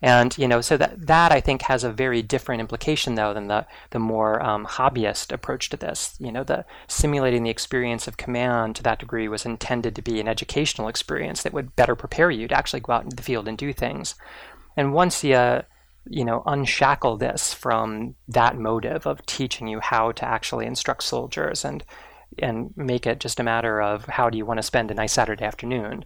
And 0.02 0.36
you 0.36 0.48
know, 0.48 0.60
so 0.60 0.76
that 0.76 1.06
that 1.06 1.30
I 1.30 1.40
think 1.40 1.62
has 1.62 1.84
a 1.84 1.92
very 1.92 2.22
different 2.22 2.60
implication 2.60 3.14
though 3.14 3.32
than 3.32 3.46
the 3.46 3.66
the 3.90 4.00
more 4.00 4.42
um, 4.42 4.66
hobbyist 4.66 5.32
approach 5.32 5.68
to 5.70 5.76
this. 5.76 6.16
You 6.18 6.32
know, 6.32 6.42
the 6.42 6.64
simulating 6.88 7.44
the 7.44 7.50
experience 7.50 8.08
of 8.08 8.16
command 8.16 8.74
to 8.76 8.82
that 8.82 8.98
degree 8.98 9.28
was 9.28 9.46
intended 9.46 9.94
to 9.94 10.02
be 10.02 10.18
an 10.18 10.26
educational 10.26 10.88
experience 10.88 11.44
that 11.44 11.52
would 11.52 11.76
better 11.76 11.94
prepare 11.94 12.32
you 12.32 12.48
to 12.48 12.56
actually 12.56 12.80
go 12.80 12.92
out 12.92 13.04
into 13.04 13.14
the 13.14 13.22
field 13.22 13.46
and 13.46 13.56
do 13.56 13.72
things. 13.72 14.16
And 14.76 14.92
once 14.92 15.22
you 15.22 15.34
uh, 15.36 15.62
you 16.08 16.24
know 16.24 16.42
unshackle 16.46 17.16
this 17.16 17.54
from 17.54 18.16
that 18.26 18.56
motive 18.56 19.06
of 19.06 19.24
teaching 19.26 19.68
you 19.68 19.78
how 19.78 20.10
to 20.12 20.24
actually 20.24 20.66
instruct 20.66 21.04
soldiers 21.04 21.64
and 21.64 21.84
and 22.38 22.72
make 22.76 23.06
it 23.06 23.20
just 23.20 23.38
a 23.38 23.44
matter 23.44 23.80
of 23.80 24.06
how 24.06 24.30
do 24.30 24.38
you 24.38 24.46
want 24.46 24.58
to 24.58 24.62
spend 24.62 24.90
a 24.90 24.94
nice 24.94 25.12
Saturday 25.12 25.44
afternoon 25.44 26.04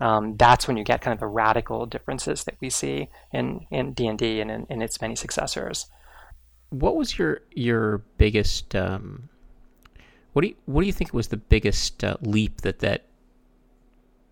um, 0.00 0.36
that's 0.36 0.66
when 0.66 0.76
you 0.76 0.84
get 0.84 1.00
kind 1.00 1.14
of 1.14 1.20
the 1.20 1.26
radical 1.26 1.86
differences 1.86 2.44
that 2.44 2.56
we 2.60 2.70
see 2.70 3.08
in 3.32 3.66
in 3.70 3.92
D 3.92 4.06
and 4.06 4.18
D 4.18 4.40
and 4.40 4.66
in, 4.68 4.82
its 4.82 5.00
many 5.00 5.16
successors. 5.16 5.86
What 6.70 6.96
was 6.96 7.18
your 7.18 7.40
your 7.52 7.98
biggest? 8.18 8.74
Um, 8.74 9.28
what 10.32 10.42
do 10.42 10.48
you 10.48 10.56
what 10.66 10.80
do 10.80 10.86
you 10.86 10.92
think 10.92 11.12
was 11.12 11.28
the 11.28 11.36
biggest 11.36 12.02
uh, 12.02 12.16
leap 12.20 12.62
that 12.62 12.80
that 12.80 13.04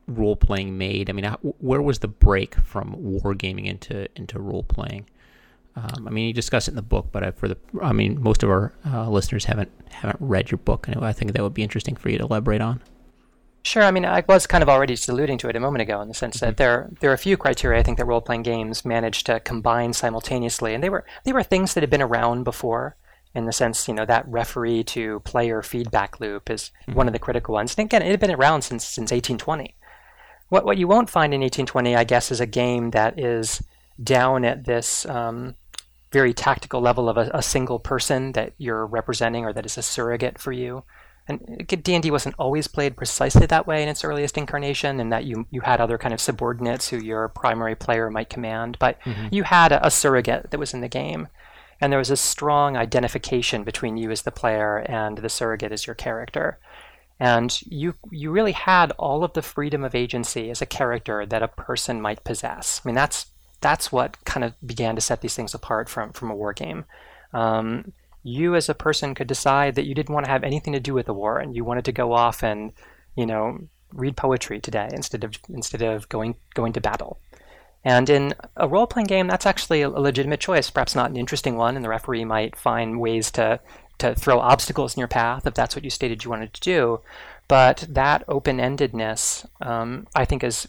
role 0.06 0.36
playing 0.36 0.76
made? 0.76 1.08
I 1.08 1.12
mean, 1.12 1.24
where 1.58 1.82
was 1.82 2.00
the 2.00 2.08
break 2.08 2.54
from 2.56 2.94
wargaming 2.96 3.66
into 3.66 4.08
into 4.16 4.40
role 4.40 4.64
playing? 4.64 5.06
Um, 5.74 6.06
I 6.06 6.10
mean, 6.10 6.26
you 6.26 6.34
discuss 6.34 6.68
it 6.68 6.72
in 6.72 6.76
the 6.76 6.82
book, 6.82 7.08
but 7.12 7.38
for 7.38 7.48
the, 7.48 7.56
I 7.80 7.92
mean, 7.92 8.22
most 8.22 8.42
of 8.42 8.50
our 8.50 8.74
uh, 8.84 9.08
listeners 9.08 9.46
haven't 9.46 9.70
haven't 9.90 10.18
read 10.20 10.50
your 10.50 10.58
book, 10.58 10.86
and 10.88 11.02
I 11.02 11.12
think 11.12 11.32
that 11.32 11.42
would 11.42 11.54
be 11.54 11.62
interesting 11.62 11.96
for 11.96 12.10
you 12.10 12.18
to 12.18 12.24
elaborate 12.24 12.60
on. 12.60 12.82
Sure. 13.64 13.82
I 13.82 13.92
mean, 13.92 14.04
I 14.04 14.24
was 14.28 14.46
kind 14.46 14.62
of 14.62 14.68
already 14.68 14.96
alluding 15.08 15.38
to 15.38 15.48
it 15.48 15.56
a 15.56 15.60
moment 15.60 15.82
ago 15.82 16.00
in 16.00 16.08
the 16.08 16.14
sense 16.14 16.38
mm-hmm. 16.38 16.46
that 16.46 16.56
there 16.56 16.90
there 17.00 17.10
are 17.10 17.14
a 17.14 17.18
few 17.18 17.36
criteria 17.36 17.78
I 17.78 17.82
think 17.82 17.98
that 17.98 18.06
role 18.06 18.20
playing 18.20 18.42
games 18.42 18.84
managed 18.84 19.26
to 19.26 19.40
combine 19.40 19.92
simultaneously, 19.92 20.74
and 20.74 20.82
they 20.82 20.90
were 20.90 21.04
they 21.24 21.32
were 21.32 21.42
things 21.42 21.74
that 21.74 21.82
had 21.82 21.90
been 21.90 22.02
around 22.02 22.44
before. 22.44 22.96
in 23.34 23.46
the 23.46 23.52
sense, 23.52 23.88
you 23.88 23.94
know, 23.94 24.04
that 24.04 24.28
referee 24.28 24.84
to 24.84 25.20
player 25.20 25.62
feedback 25.62 26.20
loop 26.20 26.50
is 26.50 26.70
mm-hmm. 26.82 26.94
one 26.94 27.06
of 27.06 27.12
the 27.14 27.18
critical 27.18 27.54
ones. 27.54 27.74
And 27.78 27.86
again, 27.86 28.02
it 28.02 28.10
had 28.10 28.20
been 28.20 28.30
around 28.30 28.62
since 28.62 28.84
since 28.84 29.10
1820. 29.10 29.74
What 30.48 30.64
what 30.64 30.76
you 30.76 30.88
won't 30.88 31.10
find 31.10 31.32
in 31.32 31.40
1820, 31.40 31.96
I 31.96 32.04
guess, 32.04 32.30
is 32.30 32.40
a 32.40 32.46
game 32.46 32.90
that 32.90 33.18
is 33.18 33.62
down 34.02 34.44
at 34.44 34.64
this 34.64 35.06
um, 35.06 35.54
very 36.12 36.34
tactical 36.34 36.80
level 36.80 37.08
of 37.08 37.16
a, 37.16 37.30
a, 37.32 37.42
single 37.42 37.78
person 37.78 38.32
that 38.32 38.52
you're 38.58 38.86
representing 38.86 39.44
or 39.44 39.52
that 39.52 39.66
is 39.66 39.78
a 39.78 39.82
surrogate 39.82 40.38
for 40.38 40.52
you. 40.52 40.84
And 41.28 41.64
D&D 41.68 42.10
wasn't 42.10 42.34
always 42.36 42.66
played 42.66 42.96
precisely 42.96 43.46
that 43.46 43.66
way 43.66 43.82
in 43.82 43.88
its 43.88 44.02
earliest 44.02 44.36
incarnation, 44.36 44.98
in 44.98 45.10
that 45.10 45.24
you 45.24 45.46
you 45.50 45.60
had 45.60 45.80
other 45.80 45.96
kind 45.96 46.12
of 46.12 46.20
subordinates 46.20 46.88
who 46.88 46.98
your 46.98 47.28
primary 47.28 47.76
player 47.76 48.10
might 48.10 48.28
command, 48.28 48.76
but 48.80 49.00
mm-hmm. 49.02 49.28
you 49.30 49.44
had 49.44 49.72
a, 49.72 49.86
a 49.86 49.90
surrogate 49.90 50.50
that 50.50 50.58
was 50.58 50.74
in 50.74 50.80
the 50.80 50.88
game 50.88 51.28
and 51.82 51.90
there 51.90 51.98
was 51.98 52.10
a 52.10 52.16
strong 52.16 52.76
identification 52.76 53.64
between 53.64 53.96
you 53.96 54.12
as 54.12 54.22
the 54.22 54.30
player 54.30 54.78
and 54.88 55.18
the 55.18 55.28
surrogate 55.28 55.72
as 55.72 55.84
your 55.84 55.96
character. 55.96 56.60
And 57.18 57.60
you 57.62 57.94
you 58.12 58.30
really 58.30 58.52
had 58.52 58.92
all 58.92 59.24
of 59.24 59.32
the 59.32 59.42
freedom 59.42 59.82
of 59.82 59.92
agency 59.92 60.48
as 60.48 60.62
a 60.62 60.66
character 60.66 61.26
that 61.26 61.42
a 61.42 61.48
person 61.48 62.00
might 62.00 62.22
possess. 62.22 62.80
I 62.82 62.88
mean, 62.88 62.94
that's 62.94 63.26
that's 63.60 63.90
what 63.90 64.24
kind 64.24 64.44
of 64.44 64.54
began 64.64 64.94
to 64.94 65.00
set 65.00 65.22
these 65.22 65.34
things 65.34 65.54
apart 65.54 65.88
from 65.88 66.12
from 66.12 66.30
a 66.30 66.36
war 66.36 66.52
game. 66.52 66.84
Um, 67.32 67.92
you 68.22 68.54
as 68.54 68.68
a 68.68 68.74
person 68.74 69.14
could 69.14 69.26
decide 69.26 69.74
that 69.74 69.86
you 69.86 69.94
didn't 69.94 70.14
want 70.14 70.26
to 70.26 70.32
have 70.32 70.44
anything 70.44 70.72
to 70.72 70.80
do 70.80 70.94
with 70.94 71.06
the 71.06 71.14
war, 71.14 71.38
and 71.38 71.54
you 71.54 71.64
wanted 71.64 71.84
to 71.86 71.92
go 71.92 72.12
off 72.12 72.42
and 72.42 72.72
you 73.16 73.26
know 73.26 73.68
read 73.92 74.16
poetry 74.16 74.60
today 74.60 74.88
instead 74.92 75.24
of 75.24 75.34
instead 75.48 75.82
of 75.82 76.08
going 76.08 76.36
going 76.54 76.72
to 76.72 76.80
battle. 76.80 77.18
And 77.84 78.08
in 78.08 78.34
a 78.56 78.68
role 78.68 78.86
playing 78.86 79.08
game, 79.08 79.26
that's 79.26 79.46
actually 79.46 79.82
a 79.82 79.88
legitimate 79.88 80.40
choice, 80.40 80.70
perhaps 80.70 80.94
not 80.94 81.10
an 81.10 81.16
interesting 81.16 81.56
one, 81.56 81.74
and 81.74 81.84
the 81.84 81.88
referee 81.88 82.24
might 82.24 82.54
find 82.54 83.00
ways 83.00 83.30
to, 83.32 83.58
to 83.98 84.14
throw 84.14 84.38
obstacles 84.38 84.94
in 84.94 85.00
your 85.00 85.08
path 85.08 85.46
if 85.46 85.54
that's 85.54 85.74
what 85.74 85.84
you 85.84 85.90
stated 85.90 86.22
you 86.22 86.30
wanted 86.30 86.54
to 86.54 86.60
do. 86.60 87.00
But 87.48 87.84
that 87.88 88.22
open 88.28 88.58
endedness, 88.58 89.46
um, 89.60 90.06
I 90.14 90.24
think, 90.24 90.44
is 90.44 90.68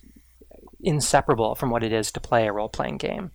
inseparable 0.81 1.55
from 1.55 1.69
what 1.69 1.83
it 1.83 1.93
is 1.93 2.11
to 2.11 2.19
play 2.19 2.47
a 2.47 2.51
role 2.51 2.67
playing 2.67 2.97
game. 2.97 3.31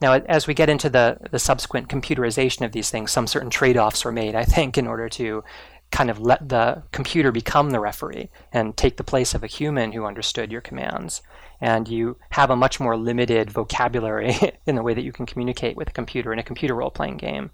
Now, 0.00 0.14
as 0.14 0.46
we 0.46 0.54
get 0.54 0.70
into 0.70 0.88
the, 0.88 1.18
the 1.30 1.38
subsequent 1.38 1.88
computerization 1.88 2.64
of 2.64 2.72
these 2.72 2.90
things, 2.90 3.10
some 3.10 3.26
certain 3.26 3.50
trade 3.50 3.76
offs 3.76 4.04
were 4.04 4.12
made, 4.12 4.34
I 4.34 4.44
think, 4.44 4.78
in 4.78 4.86
order 4.86 5.08
to 5.10 5.44
kind 5.90 6.08
of 6.08 6.20
let 6.20 6.48
the 6.48 6.82
computer 6.92 7.32
become 7.32 7.70
the 7.70 7.80
referee 7.80 8.30
and 8.52 8.76
take 8.76 8.96
the 8.96 9.04
place 9.04 9.34
of 9.34 9.42
a 9.42 9.48
human 9.48 9.92
who 9.92 10.04
understood 10.04 10.52
your 10.52 10.60
commands 10.60 11.20
and 11.60 11.88
you 11.88 12.16
have 12.30 12.48
a 12.48 12.56
much 12.56 12.78
more 12.78 12.96
limited 12.96 13.50
vocabulary 13.50 14.34
in 14.66 14.76
the 14.76 14.82
way 14.82 14.94
that 14.94 15.02
you 15.02 15.12
can 15.12 15.26
communicate 15.26 15.76
with 15.76 15.88
a 15.88 15.92
computer 15.92 16.32
in 16.32 16.38
a 16.38 16.44
computer 16.44 16.74
role 16.74 16.90
playing 16.90 17.16
game. 17.16 17.50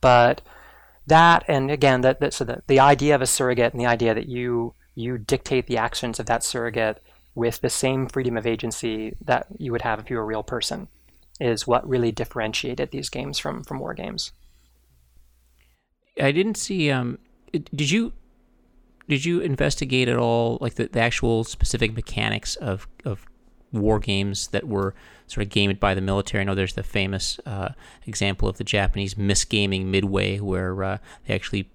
But 0.00 0.40
that, 1.06 1.44
and 1.46 1.70
again, 1.70 2.00
that, 2.00 2.20
that 2.20 2.32
so 2.32 2.44
the, 2.44 2.62
the 2.66 2.80
idea 2.80 3.14
of 3.14 3.22
a 3.22 3.26
surrogate 3.26 3.72
and 3.72 3.80
the 3.80 3.86
idea 3.86 4.14
that 4.14 4.28
you 4.28 4.74
you 4.96 5.18
dictate 5.18 5.66
the 5.66 5.76
actions 5.76 6.20
of 6.20 6.26
that 6.26 6.44
surrogate 6.44 7.02
with 7.34 7.60
the 7.60 7.70
same 7.70 8.06
freedom 8.06 8.36
of 8.36 8.46
agency 8.46 9.12
that 9.20 9.46
you 9.58 9.72
would 9.72 9.82
have 9.82 9.98
if 9.98 10.08
you 10.08 10.16
were 10.16 10.22
a 10.22 10.26
real 10.26 10.44
person 10.44 10.86
is 11.40 11.66
what 11.66 11.88
really 11.88 12.12
differentiated 12.12 12.90
these 12.90 13.08
games 13.08 13.38
from 13.38 13.64
from 13.64 13.78
war 13.78 13.94
games. 13.94 14.32
I 16.20 16.32
didn't 16.32 16.56
see. 16.56 16.90
Um, 16.90 17.18
did 17.52 17.90
you 17.90 18.12
did 19.08 19.24
you 19.24 19.40
investigate 19.40 20.08
at 20.08 20.16
all, 20.16 20.58
like 20.60 20.74
the, 20.74 20.86
the 20.86 21.00
actual 21.00 21.44
specific 21.44 21.94
mechanics 21.94 22.56
of 22.56 22.86
of 23.04 23.26
war 23.74 23.98
games 23.98 24.48
that 24.48 24.68
were 24.68 24.94
sort 25.26 25.44
of 25.44 25.50
gamed 25.50 25.80
by 25.80 25.94
the 25.94 26.00
military. 26.00 26.40
I 26.42 26.44
know 26.44 26.54
there's 26.54 26.74
the 26.74 26.82
famous 26.82 27.38
uh, 27.44 27.70
example 28.06 28.48
of 28.48 28.56
the 28.56 28.64
Japanese 28.64 29.14
misgaming 29.14 29.86
Midway, 29.86 30.38
where 30.38 30.82
uh, 30.82 30.98
they 31.26 31.34
actually, 31.34 31.70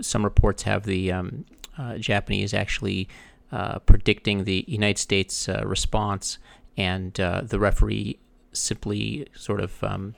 some 0.00 0.24
reports 0.24 0.64
have 0.64 0.84
the 0.84 1.12
um, 1.12 1.46
uh, 1.78 1.96
Japanese 1.98 2.52
actually 2.52 3.08
uh, 3.52 3.78
predicting 3.80 4.44
the 4.44 4.64
United 4.68 4.98
States 4.98 5.48
uh, 5.48 5.62
response, 5.64 6.38
and 6.76 7.18
uh, 7.18 7.42
the 7.42 7.58
referee 7.58 8.18
simply 8.56 9.26
sort 9.34 9.60
of 9.60 9.82
um, 9.84 10.14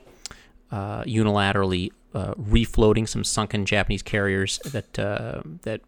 unilaterally 0.71 1.91
refloating 2.13 3.07
some 3.07 3.23
sunken 3.23 3.65
Japanese 3.65 4.01
carriers 4.01 4.59
that 4.65 4.93
that 4.93 5.81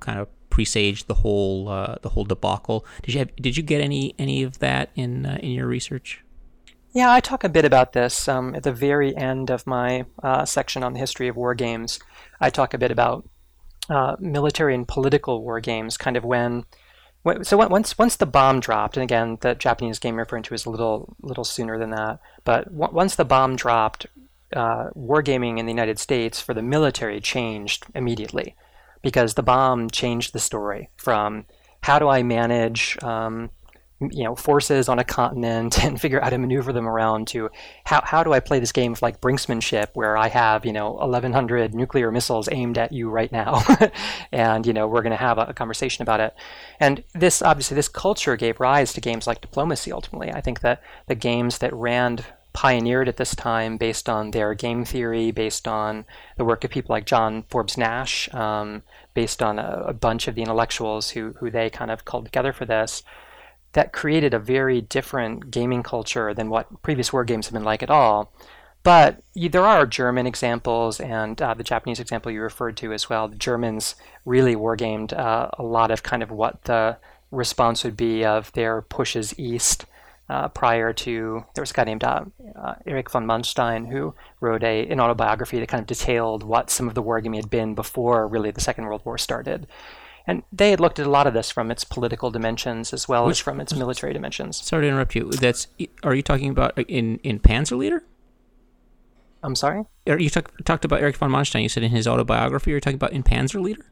kind 0.00 0.18
of 0.18 0.28
presaged 0.50 1.06
the 1.06 1.14
whole 1.14 1.68
uh, 1.68 1.96
the 2.02 2.08
whole 2.08 2.24
debacle. 2.24 2.84
Did 3.02 3.14
you 3.14 3.18
have, 3.20 3.36
did 3.36 3.56
you 3.56 3.62
get 3.62 3.80
any 3.80 4.14
any 4.18 4.42
of 4.42 4.58
that 4.58 4.90
in 4.96 5.26
uh, 5.26 5.38
in 5.42 5.50
your 5.50 5.66
research? 5.66 6.24
Yeah, 6.92 7.12
I 7.12 7.20
talk 7.20 7.44
a 7.44 7.48
bit 7.48 7.64
about 7.64 7.92
this 7.92 8.28
um, 8.28 8.54
at 8.54 8.62
the 8.62 8.72
very 8.72 9.16
end 9.16 9.50
of 9.50 9.66
my 9.66 10.06
uh, 10.22 10.44
section 10.44 10.82
on 10.82 10.94
the 10.94 10.98
history 10.98 11.28
of 11.28 11.36
war 11.36 11.54
games. 11.54 12.00
I 12.40 12.50
talk 12.50 12.74
a 12.74 12.78
bit 12.78 12.90
about 12.90 13.28
uh, 13.88 14.16
military 14.18 14.74
and 14.74 14.88
political 14.88 15.42
war 15.42 15.60
games, 15.60 15.96
kind 15.96 16.16
of 16.16 16.24
when. 16.24 16.64
So 17.42 17.56
once 17.56 17.98
once 17.98 18.16
the 18.16 18.26
bomb 18.26 18.60
dropped, 18.60 18.96
and 18.96 19.04
again, 19.04 19.38
the 19.40 19.54
Japanese 19.54 19.98
game 19.98 20.16
referring 20.16 20.44
to 20.44 20.54
is 20.54 20.64
a 20.64 20.70
little 20.70 21.16
little 21.20 21.44
sooner 21.44 21.78
than 21.78 21.90
that. 21.90 22.20
But 22.44 22.70
once 22.70 23.16
the 23.16 23.24
bomb 23.24 23.56
dropped, 23.56 24.06
uh, 24.52 24.90
wargaming 24.96 25.58
in 25.58 25.66
the 25.66 25.72
United 25.72 25.98
States 25.98 26.40
for 26.40 26.54
the 26.54 26.62
military 26.62 27.20
changed 27.20 27.84
immediately 27.94 28.56
because 29.02 29.34
the 29.34 29.42
bomb 29.42 29.90
changed 29.90 30.32
the 30.32 30.38
story 30.38 30.90
from 30.96 31.44
how 31.82 31.98
do 31.98 32.08
I 32.08 32.22
manage 32.22 32.96
um, 33.02 33.50
you 34.00 34.22
know 34.22 34.36
forces 34.36 34.88
on 34.88 34.98
a 34.98 35.04
continent 35.04 35.82
and 35.84 36.00
figure 36.00 36.18
out 36.18 36.24
how 36.24 36.30
to 36.30 36.38
maneuver 36.38 36.72
them 36.72 36.88
around 36.88 37.26
to 37.28 37.50
how, 37.84 38.00
how 38.04 38.22
do 38.22 38.32
I 38.32 38.40
play 38.40 38.60
this 38.60 38.72
game 38.72 38.92
of 38.92 39.02
like 39.02 39.20
brinksmanship 39.20 39.88
where 39.94 40.16
I 40.16 40.28
have 40.28 40.64
you 40.64 40.72
know 40.72 40.92
1100 40.92 41.74
nuclear 41.74 42.10
missiles 42.10 42.48
aimed 42.52 42.78
at 42.78 42.92
you 42.92 43.10
right 43.10 43.32
now? 43.32 43.62
And 44.30 44.66
you 44.66 44.72
know 44.72 44.86
we're 44.86 45.02
going 45.02 45.12
to 45.12 45.16
have 45.16 45.38
a, 45.38 45.46
a, 45.46 45.54
conversation 45.54 46.02
about 46.02 46.20
it. 46.20 46.34
And 46.78 47.02
this 47.14 47.42
obviously 47.42 47.74
this 47.74 47.88
culture 47.88 48.36
gave 48.36 48.60
rise 48.60 48.92
to 48.92 49.00
games 49.00 49.26
like 49.26 49.40
diplomacy 49.40 49.90
ultimately. 49.90 50.32
I 50.32 50.40
think 50.40 50.60
that 50.60 50.82
the 51.06 51.14
games 51.14 51.58
that 51.58 51.72
Rand 51.72 52.24
pioneered 52.52 53.08
at 53.08 53.16
this 53.16 53.34
time 53.36 53.76
based 53.76 54.08
on 54.08 54.32
their 54.32 54.54
game 54.54 54.84
theory, 54.84 55.30
based 55.30 55.68
on 55.68 56.04
the 56.36 56.44
work 56.44 56.64
of 56.64 56.70
people 56.70 56.92
like 56.92 57.06
John 57.06 57.44
Forbes 57.50 57.78
Nash, 57.78 58.32
um, 58.34 58.82
based 59.14 59.42
on 59.42 59.58
a, 59.58 59.84
a, 59.86 59.92
bunch 59.92 60.26
of 60.26 60.34
the 60.34 60.42
intellectuals 60.42 61.10
who, 61.10 61.34
who 61.38 61.50
they 61.50 61.70
kind 61.70 61.90
of 61.90 62.04
called 62.04 62.24
together 62.24 62.52
for 62.52 62.64
this, 62.64 63.02
that 63.72 63.92
created 63.92 64.34
a 64.34 64.38
very 64.38 64.80
different 64.80 65.50
gaming 65.50 65.82
culture 65.82 66.34
than 66.34 66.50
what 66.50 66.82
previous 66.82 67.12
war 67.12 67.24
games 67.24 67.46
have 67.46 67.54
been 67.54 67.64
like 67.64 67.82
at 67.82 67.90
all. 67.90 68.32
But 68.82 69.22
there 69.34 69.66
are 69.66 69.86
German 69.86 70.26
examples 70.26 71.00
and 71.00 71.40
uh, 71.42 71.54
the 71.54 71.64
Japanese 71.64 72.00
example 72.00 72.32
you 72.32 72.40
referred 72.40 72.76
to 72.78 72.92
as 72.92 73.10
well. 73.10 73.28
The 73.28 73.36
Germans 73.36 73.96
really 74.24 74.56
wargamed 74.56 75.12
uh, 75.12 75.50
a 75.58 75.62
lot 75.62 75.90
of 75.90 76.02
kind 76.02 76.22
of 76.22 76.30
what 76.30 76.62
the 76.64 76.96
response 77.30 77.84
would 77.84 77.96
be 77.96 78.24
of 78.24 78.50
their 78.52 78.80
pushes 78.80 79.38
east 79.38 79.84
uh, 80.30 80.48
prior 80.48 80.92
to 80.92 81.44
there 81.54 81.62
was 81.62 81.70
a 81.70 81.74
guy 81.74 81.84
named 81.84 82.04
uh, 82.04 82.24
uh, 82.56 82.74
Erich 82.86 83.10
von 83.10 83.26
Manstein 83.26 83.90
who 83.90 84.14
wrote 84.40 84.62
a 84.62 84.86
an 84.88 85.00
autobiography 85.00 85.58
that 85.58 85.68
kind 85.68 85.80
of 85.80 85.86
detailed 85.86 86.42
what 86.42 86.70
some 86.70 86.86
of 86.86 86.94
the 86.94 87.02
wargaming 87.02 87.36
had 87.36 87.50
been 87.50 87.74
before 87.74 88.26
really 88.28 88.50
the 88.50 88.60
Second 88.60 88.84
World 88.84 89.02
War 89.04 89.16
started. 89.16 89.66
And 90.28 90.42
they 90.52 90.70
had 90.70 90.78
looked 90.78 90.98
at 90.98 91.06
a 91.06 91.10
lot 91.10 91.26
of 91.26 91.34
this 91.34 91.50
from 91.50 91.70
its 91.70 91.84
political 91.84 92.30
dimensions 92.30 92.92
as 92.92 93.08
well 93.08 93.26
Which, 93.26 93.38
as 93.38 93.40
from 93.40 93.60
its 93.60 93.74
military 93.74 94.12
dimensions. 94.12 94.62
Sorry 94.62 94.82
to 94.84 94.88
interrupt 94.88 95.14
you. 95.14 95.30
That's 95.30 95.66
are 96.04 96.14
you 96.14 96.22
talking 96.22 96.50
about 96.50 96.78
uh, 96.78 96.82
in 96.86 97.18
in 97.24 97.40
Panzerleader? 97.40 98.00
I'm 99.42 99.56
sorry. 99.56 99.84
You 100.04 100.28
talk, 100.28 100.52
talked 100.64 100.84
about 100.84 101.00
Erich 101.00 101.16
von 101.16 101.30
Manstein. 101.30 101.62
You 101.62 101.68
said 101.68 101.82
in 101.82 101.92
his 101.92 102.06
autobiography. 102.06 102.72
You're 102.72 102.80
talking 102.80 102.96
about 102.96 103.12
in 103.12 103.22
Panzerleader. 103.22 103.82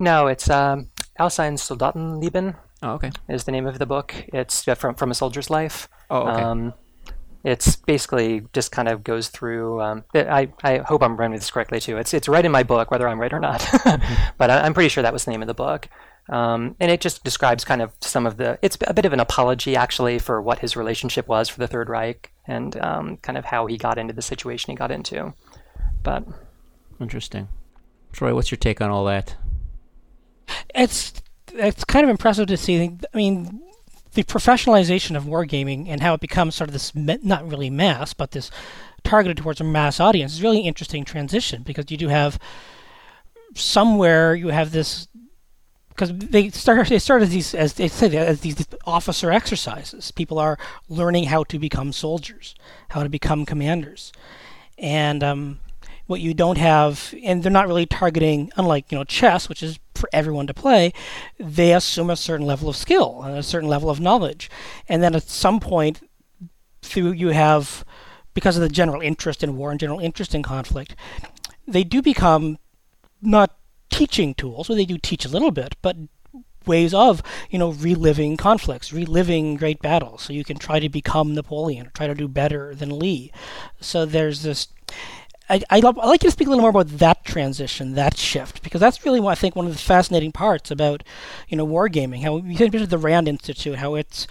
No, 0.00 0.26
it's 0.26 0.50
um, 0.50 0.90
Soldatenleben 1.18 2.56
Oh, 2.82 2.92
okay. 2.92 3.10
Is 3.28 3.44
the 3.44 3.52
name 3.52 3.66
of 3.66 3.78
the 3.78 3.86
book. 3.86 4.14
It's 4.28 4.64
from 4.64 4.94
from 4.94 5.10
a 5.10 5.14
soldier's 5.14 5.50
life. 5.50 5.88
Oh, 6.10 6.28
okay. 6.28 6.42
Um, 6.42 6.74
it's 7.48 7.76
basically 7.76 8.42
just 8.52 8.70
kind 8.70 8.88
of 8.88 9.02
goes 9.02 9.28
through. 9.28 9.80
Um, 9.80 10.04
I, 10.14 10.52
I 10.62 10.78
hope 10.78 11.02
I'm 11.02 11.16
running 11.16 11.38
this 11.38 11.50
correctly 11.50 11.80
too. 11.80 11.96
It's 11.96 12.12
it's 12.12 12.28
right 12.28 12.44
in 12.44 12.52
my 12.52 12.62
book, 12.62 12.90
whether 12.90 13.08
I'm 13.08 13.18
right 13.18 13.32
or 13.32 13.40
not. 13.40 13.66
but 14.38 14.50
I, 14.50 14.66
am 14.66 14.74
pretty 14.74 14.90
sure 14.90 15.02
that 15.02 15.14
was 15.14 15.24
the 15.24 15.30
name 15.30 15.40
of 15.40 15.48
the 15.48 15.54
book. 15.54 15.88
Um, 16.28 16.76
and 16.78 16.90
it 16.90 17.00
just 17.00 17.24
describes 17.24 17.64
kind 17.64 17.80
of 17.80 17.92
some 18.02 18.26
of 18.26 18.36
the. 18.36 18.58
It's 18.60 18.76
a 18.86 18.92
bit 18.92 19.06
of 19.06 19.14
an 19.14 19.20
apology 19.20 19.76
actually 19.76 20.18
for 20.18 20.42
what 20.42 20.58
his 20.58 20.76
relationship 20.76 21.26
was 21.26 21.48
for 21.48 21.58
the 21.58 21.66
Third 21.66 21.88
Reich 21.88 22.30
and 22.46 22.78
um, 22.82 23.16
kind 23.16 23.38
of 23.38 23.46
how 23.46 23.64
he 23.64 23.78
got 23.78 23.96
into 23.96 24.12
the 24.12 24.20
situation 24.20 24.70
he 24.70 24.76
got 24.76 24.90
into. 24.90 25.32
But 26.02 26.24
interesting, 27.00 27.48
Troy. 28.12 28.34
What's 28.34 28.50
your 28.50 28.58
take 28.58 28.82
on 28.82 28.90
all 28.90 29.06
that? 29.06 29.36
It's 30.74 31.14
it's 31.54 31.84
kind 31.84 32.04
of 32.04 32.10
impressive 32.10 32.46
to 32.48 32.58
see. 32.58 32.82
I 33.14 33.16
mean, 33.16 33.62
the 34.18 34.24
professionalization 34.24 35.16
of 35.16 35.22
wargaming 35.26 35.86
and 35.86 36.00
how 36.00 36.12
it 36.12 36.20
becomes 36.20 36.56
sort 36.56 36.68
of 36.68 36.72
this 36.72 36.92
not 36.92 37.48
really 37.48 37.70
mass, 37.70 38.14
but 38.14 38.32
this 38.32 38.50
targeted 39.04 39.36
towards 39.36 39.60
a 39.60 39.64
mass 39.64 40.00
audience 40.00 40.32
is 40.32 40.42
really 40.42 40.62
interesting 40.62 41.04
transition 41.04 41.62
because 41.62 41.88
you 41.88 41.96
do 41.96 42.08
have 42.08 42.36
somewhere 43.54 44.34
you 44.34 44.48
have 44.48 44.72
this 44.72 45.06
because 45.90 46.10
they 46.18 46.50
start 46.50 46.88
they 46.88 46.98
start 46.98 47.22
as 47.22 47.30
these 47.30 47.54
as 47.54 47.74
they 47.74 47.86
say 47.86 48.16
as 48.16 48.40
these 48.40 48.66
officer 48.84 49.30
exercises. 49.30 50.10
People 50.10 50.40
are 50.40 50.58
learning 50.88 51.24
how 51.26 51.44
to 51.44 51.56
become 51.56 51.92
soldiers, 51.92 52.56
how 52.88 53.04
to 53.04 53.08
become 53.08 53.46
commanders, 53.46 54.12
and 54.78 55.22
um, 55.22 55.60
What 56.08 56.20
you 56.20 56.34
don't 56.34 56.58
have, 56.58 57.14
and 57.22 57.42
they're 57.42 57.52
not 57.52 57.68
really 57.68 57.86
targeting, 57.86 58.50
unlike 58.56 58.90
you 58.90 58.98
know 58.98 59.04
chess, 59.04 59.48
which 59.48 59.62
is 59.62 59.78
for 59.98 60.08
everyone 60.12 60.46
to 60.46 60.54
play. 60.54 60.92
They 61.38 61.74
assume 61.74 62.10
a 62.10 62.16
certain 62.16 62.46
level 62.46 62.68
of 62.68 62.76
skill 62.76 63.22
and 63.22 63.36
a 63.36 63.42
certain 63.42 63.68
level 63.68 63.90
of 63.90 64.00
knowledge, 64.00 64.50
and 64.88 65.02
then 65.02 65.14
at 65.14 65.24
some 65.24 65.60
point, 65.60 66.00
through 66.82 67.12
you 67.12 67.28
have, 67.28 67.84
because 68.34 68.56
of 68.56 68.62
the 68.62 68.68
general 68.68 69.02
interest 69.02 69.42
in 69.42 69.56
war 69.56 69.70
and 69.70 69.80
general 69.80 70.00
interest 70.00 70.34
in 70.34 70.42
conflict, 70.42 70.94
they 71.66 71.84
do 71.84 72.00
become 72.00 72.58
not 73.20 73.56
teaching 73.90 74.34
tools, 74.34 74.70
or 74.70 74.74
they 74.74 74.84
do 74.84 74.98
teach 74.98 75.24
a 75.24 75.28
little 75.28 75.50
bit, 75.50 75.74
but 75.82 75.96
ways 76.66 76.92
of 76.92 77.22
you 77.50 77.58
know 77.58 77.70
reliving 77.70 78.36
conflicts, 78.36 78.92
reliving 78.92 79.56
great 79.56 79.80
battles. 79.80 80.22
So 80.22 80.32
you 80.32 80.44
can 80.44 80.58
try 80.58 80.78
to 80.78 80.88
become 80.88 81.34
Napoleon, 81.34 81.86
or 81.86 81.90
try 81.90 82.06
to 82.06 82.14
do 82.14 82.28
better 82.28 82.74
than 82.74 82.98
Lee. 82.98 83.32
So 83.80 84.06
there's 84.06 84.42
this. 84.42 84.68
I, 85.50 85.62
I, 85.70 85.80
would 85.80 85.96
like 85.96 86.22
you 86.22 86.28
to 86.28 86.32
speak 86.32 86.46
a 86.46 86.50
little 86.50 86.62
more 86.62 86.70
about 86.70 86.88
that 86.98 87.24
transition, 87.24 87.94
that 87.94 88.16
shift, 88.16 88.62
because 88.62 88.80
that's 88.80 89.04
really 89.04 89.20
what 89.20 89.32
I 89.32 89.34
think 89.34 89.56
one 89.56 89.66
of 89.66 89.72
the 89.72 89.78
fascinating 89.78 90.32
parts 90.32 90.70
about, 90.70 91.02
you 91.48 91.56
know, 91.56 91.66
wargaming. 91.66 92.22
How 92.22 92.36
you 92.38 92.58
mentioned 92.58 92.90
the 92.90 92.98
Rand 92.98 93.28
Institute, 93.28 93.76
how 93.76 93.94
it's 93.94 94.26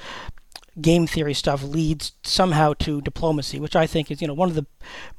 game 0.80 1.08
theory 1.08 1.34
stuff 1.34 1.63
leads 1.63 2.12
somehow 2.23 2.73
to 2.73 3.01
diplomacy, 3.01 3.60
which 3.60 3.75
I 3.75 3.88
think 3.88 4.12
is 4.12 4.21
you 4.21 4.27
know 4.27 4.34
one 4.34 4.49
of 4.49 4.56
the 4.56 4.65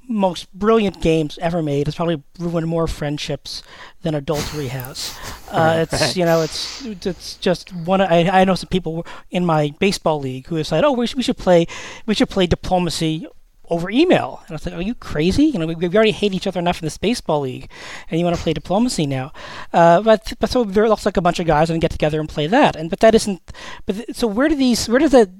most 0.08 0.52
brilliant 0.54 1.00
games 1.00 1.38
ever 1.42 1.62
made. 1.62 1.88
It's 1.88 1.96
probably 1.96 2.22
ruined 2.38 2.68
more 2.68 2.86
friendships 2.86 3.62
than 4.02 4.14
adultery 4.14 4.68
has. 4.68 5.16
Uh, 5.48 5.86
it's 5.90 6.14
you 6.14 6.26
know 6.26 6.42
it's 6.42 6.84
it's 6.84 7.36
just 7.36 7.72
one. 7.72 8.02
I, 8.02 8.28
I 8.28 8.44
know 8.44 8.54
some 8.54 8.68
people 8.68 9.06
in 9.30 9.46
my 9.46 9.72
baseball 9.78 10.20
league 10.20 10.46
who 10.48 10.56
have 10.56 10.66
said, 10.66 10.84
oh 10.84 10.92
we 10.92 11.06
should, 11.06 11.16
we 11.16 11.22
should 11.22 11.38
play 11.38 11.66
we 12.04 12.12
should 12.12 12.28
play 12.28 12.46
diplomacy 12.46 13.26
over 13.70 13.90
email. 13.90 14.40
And 14.46 14.50
I 14.50 14.54
was 14.54 14.66
like, 14.66 14.74
are 14.74 14.82
you 14.82 14.94
crazy? 14.94 15.44
You 15.44 15.58
know, 15.58 15.66
we, 15.66 15.74
we 15.74 15.88
already 15.94 16.12
hate 16.12 16.34
each 16.34 16.46
other 16.46 16.60
enough 16.60 16.80
in 16.80 16.86
this 16.86 16.98
baseball 16.98 17.40
league, 17.40 17.70
and 18.10 18.18
you 18.18 18.24
want 18.24 18.36
to 18.36 18.42
play 18.42 18.52
diplomacy 18.52 19.06
now. 19.06 19.32
Uh, 19.72 20.00
but 20.02 20.32
but 20.40 20.50
so 20.50 20.64
there 20.64 20.88
looks 20.88 21.06
like 21.06 21.16
a 21.16 21.22
bunch 21.22 21.38
of 21.38 21.46
guys 21.46 21.70
and 21.70 21.80
get 21.80 21.90
together 21.90 22.20
and 22.20 22.28
play 22.28 22.46
that. 22.46 22.76
And 22.76 22.90
but 22.90 23.00
that 23.00 23.14
isn't. 23.14 23.52
But 23.86 23.96
th- 23.96 24.16
so 24.16 24.26
where 24.26 24.48
do 24.48 24.54
these? 24.54 24.88
Where 24.88 25.00
does 25.00 25.12
the 25.12 25.30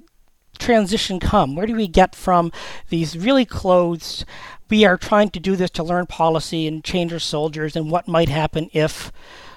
transition 0.59 1.21
come? 1.21 1.57
Where 1.57 1.67
do 1.67 1.75
we 1.75 1.89
get 1.89 2.15
from 2.15 2.53
these 2.89 3.17
really 3.17 3.45
closed, 3.45 4.25
we 4.69 4.85
are 4.85 4.97
trying 4.97 5.31
to 5.31 5.41
do 5.41 5.57
this 5.57 5.71
to 5.71 5.83
learn 5.83 6.07
policy 6.07 6.67
and 6.67 6.85
change 6.85 7.13
our 7.13 7.19
soldiers 7.19 7.77
and 7.77 7.91
what 7.91 8.09
might 8.09 8.29
happen 8.29 8.69
if 8.73 9.13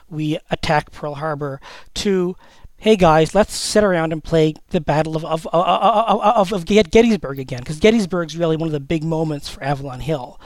we 0.10 0.38
attack 0.50 0.92
Pearl 0.92 1.16
Harbor, 1.16 1.62
to 1.96 2.36
hey 2.82 2.96
guys, 2.96 3.36
let's 3.36 3.54
sit 3.54 3.84
around 3.84 4.12
and 4.12 4.24
play 4.24 4.56
the 4.72 4.82
Battle 4.82 5.16
of 5.16 5.24
of 5.24 5.48
of, 5.54 6.52
of, 6.52 6.54
of 6.54 6.66
Gettysburg 6.66 7.40
again, 7.40 7.60
because 7.60 7.80
Gettysburg's 7.80 8.36
really 8.36 8.58
one 8.58 8.68
of 8.68 8.74
the 8.74 8.80
big 8.80 9.04
moments 9.04 9.48
for 9.48 9.64
Avalon 9.64 10.02
Hill. 10.02 10.40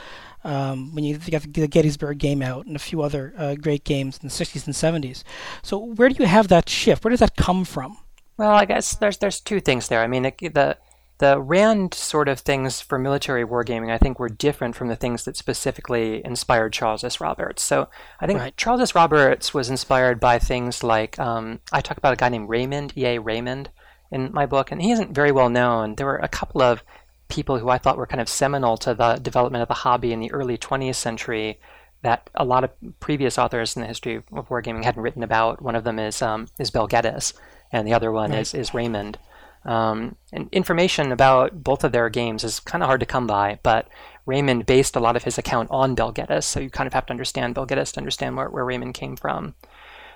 Um, 0.44 0.94
when 0.94 1.02
you 1.02 1.18
got 1.18 1.42
the 1.42 1.66
Gettysburg 1.66 2.18
game 2.18 2.40
out 2.40 2.66
and 2.66 2.76
a 2.76 2.78
few 2.78 3.02
other 3.02 3.34
uh, 3.36 3.56
great 3.56 3.82
games 3.82 4.20
in 4.22 4.28
the 4.28 4.32
60s 4.32 4.64
and 4.66 5.02
70s. 5.04 5.24
So 5.64 5.76
where 5.76 6.08
do 6.08 6.14
you 6.20 6.26
have 6.26 6.46
that 6.48 6.68
shift? 6.68 7.02
Where 7.02 7.10
does 7.10 7.18
that 7.18 7.34
come 7.34 7.64
from? 7.64 7.98
Well, 8.36 8.52
I 8.52 8.64
guess 8.64 8.94
there's 8.94 9.18
there's 9.18 9.40
two 9.40 9.58
things 9.58 9.88
there. 9.88 10.02
I 10.02 10.06
mean, 10.06 10.26
it, 10.26 10.38
the 10.38 10.76
the 11.18 11.40
Rand 11.40 11.94
sort 11.94 12.28
of 12.28 12.40
things 12.40 12.80
for 12.80 12.98
military 12.98 13.44
wargaming, 13.44 13.90
I 13.90 13.98
think, 13.98 14.18
were 14.18 14.28
different 14.28 14.76
from 14.76 14.88
the 14.88 14.96
things 14.96 15.24
that 15.24 15.36
specifically 15.36 16.24
inspired 16.24 16.72
Charles 16.72 17.04
S. 17.04 17.20
Roberts. 17.20 17.62
So 17.62 17.88
I 18.20 18.26
think 18.26 18.38
right. 18.38 18.56
Charles 18.56 18.82
S. 18.82 18.94
Roberts 18.94 19.54
was 19.54 19.70
inspired 19.70 20.20
by 20.20 20.38
things 20.38 20.82
like 20.82 21.18
um, 21.18 21.60
I 21.72 21.80
talk 21.80 21.96
about 21.96 22.12
a 22.12 22.16
guy 22.16 22.28
named 22.28 22.48
Raymond 22.48 22.92
E. 22.96 23.06
A. 23.06 23.18
Raymond 23.18 23.70
in 24.10 24.32
my 24.32 24.46
book, 24.46 24.70
and 24.70 24.82
he 24.82 24.92
isn't 24.92 25.14
very 25.14 25.32
well 25.32 25.48
known. 25.48 25.94
There 25.94 26.06
were 26.06 26.18
a 26.18 26.28
couple 26.28 26.60
of 26.62 26.82
people 27.28 27.58
who 27.58 27.70
I 27.70 27.78
thought 27.78 27.96
were 27.96 28.06
kind 28.06 28.20
of 28.20 28.28
seminal 28.28 28.76
to 28.78 28.94
the 28.94 29.14
development 29.16 29.62
of 29.62 29.68
the 29.68 29.74
hobby 29.74 30.12
in 30.12 30.20
the 30.20 30.32
early 30.32 30.56
20th 30.56 30.94
century 30.94 31.58
that 32.02 32.30
a 32.34 32.44
lot 32.44 32.62
of 32.62 32.70
previous 33.00 33.38
authors 33.38 33.74
in 33.74 33.82
the 33.82 33.88
history 33.88 34.16
of 34.16 34.48
wargaming 34.48 34.84
hadn't 34.84 35.02
written 35.02 35.22
about. 35.22 35.62
One 35.62 35.74
of 35.74 35.84
them 35.84 35.98
is 35.98 36.22
um, 36.22 36.46
is 36.58 36.70
Bel 36.70 36.86
Geddes 36.86 37.34
and 37.72 37.86
the 37.86 37.94
other 37.94 38.12
one 38.12 38.30
right. 38.30 38.40
is, 38.40 38.54
is 38.54 38.74
Raymond. 38.74 39.18
Um, 39.66 40.16
and 40.32 40.48
information 40.52 41.10
about 41.10 41.64
both 41.64 41.82
of 41.82 41.92
their 41.92 42.08
games 42.08 42.44
is 42.44 42.60
kind 42.60 42.82
of 42.82 42.86
hard 42.86 43.00
to 43.00 43.06
come 43.06 43.26
by, 43.26 43.58
but 43.62 43.88
Raymond 44.24 44.64
based 44.64 44.94
a 44.94 45.00
lot 45.00 45.16
of 45.16 45.24
his 45.24 45.38
account 45.38 45.68
on 45.72 45.94
Bel 45.94 46.12
Geddes, 46.12 46.46
so 46.46 46.60
you 46.60 46.70
kind 46.70 46.86
of 46.86 46.94
have 46.94 47.06
to 47.06 47.12
understand 47.12 47.54
Bel 47.54 47.66
Geddes 47.66 47.92
to 47.92 48.00
understand 48.00 48.36
where, 48.36 48.48
where 48.48 48.64
Raymond 48.64 48.94
came 48.94 49.16
from. 49.16 49.54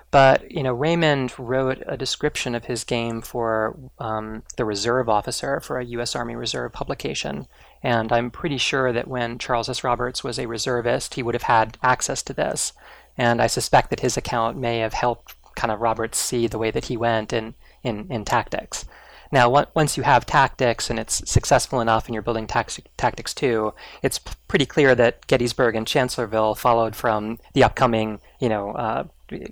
But 0.09 0.51
you 0.51 0.63
know, 0.63 0.73
Raymond 0.73 1.33
wrote 1.37 1.83
a 1.85 1.97
description 1.97 2.55
of 2.55 2.65
his 2.65 2.83
game 2.83 3.21
for 3.21 3.77
um, 3.99 4.43
the 4.57 4.65
reserve 4.65 5.09
officer 5.09 5.59
for 5.61 5.79
a 5.79 5.85
U.S. 5.85 6.15
Army 6.15 6.35
Reserve 6.35 6.73
publication, 6.73 7.47
and 7.83 8.11
I'm 8.11 8.31
pretty 8.31 8.57
sure 8.57 8.93
that 8.93 9.07
when 9.07 9.37
Charles 9.37 9.69
S. 9.69 9.83
Roberts 9.83 10.23
was 10.23 10.39
a 10.39 10.47
reservist, 10.47 11.15
he 11.15 11.23
would 11.23 11.35
have 11.35 11.43
had 11.43 11.77
access 11.81 12.21
to 12.23 12.33
this. 12.33 12.73
And 13.17 13.41
I 13.41 13.47
suspect 13.47 13.89
that 13.89 13.99
his 14.01 14.17
account 14.17 14.57
may 14.57 14.79
have 14.79 14.93
helped 14.93 15.35
kind 15.55 15.71
of 15.71 15.81
Roberts 15.81 16.17
see 16.17 16.47
the 16.47 16.57
way 16.57 16.71
that 16.71 16.85
he 16.85 16.97
went 16.97 17.33
in, 17.33 17.53
in, 17.83 18.07
in 18.09 18.25
tactics. 18.25 18.85
Now, 19.31 19.49
once 19.73 19.95
you 19.97 20.03
have 20.03 20.25
tactics 20.25 20.89
and 20.89 20.99
it's 20.99 21.29
successful 21.29 21.79
enough 21.79 22.05
and 22.05 22.13
you're 22.13 22.21
building 22.21 22.47
tactics 22.47 23.33
too, 23.33 23.73
it's 24.01 24.19
pretty 24.19 24.65
clear 24.65 24.93
that 24.95 25.25
Gettysburg 25.27 25.75
and 25.75 25.87
Chancellorsville 25.87 26.55
followed 26.55 26.95
from 26.95 27.39
the 27.53 27.63
upcoming, 27.63 28.19
you 28.39 28.49
know, 28.49 28.71
uh, 28.71 29.03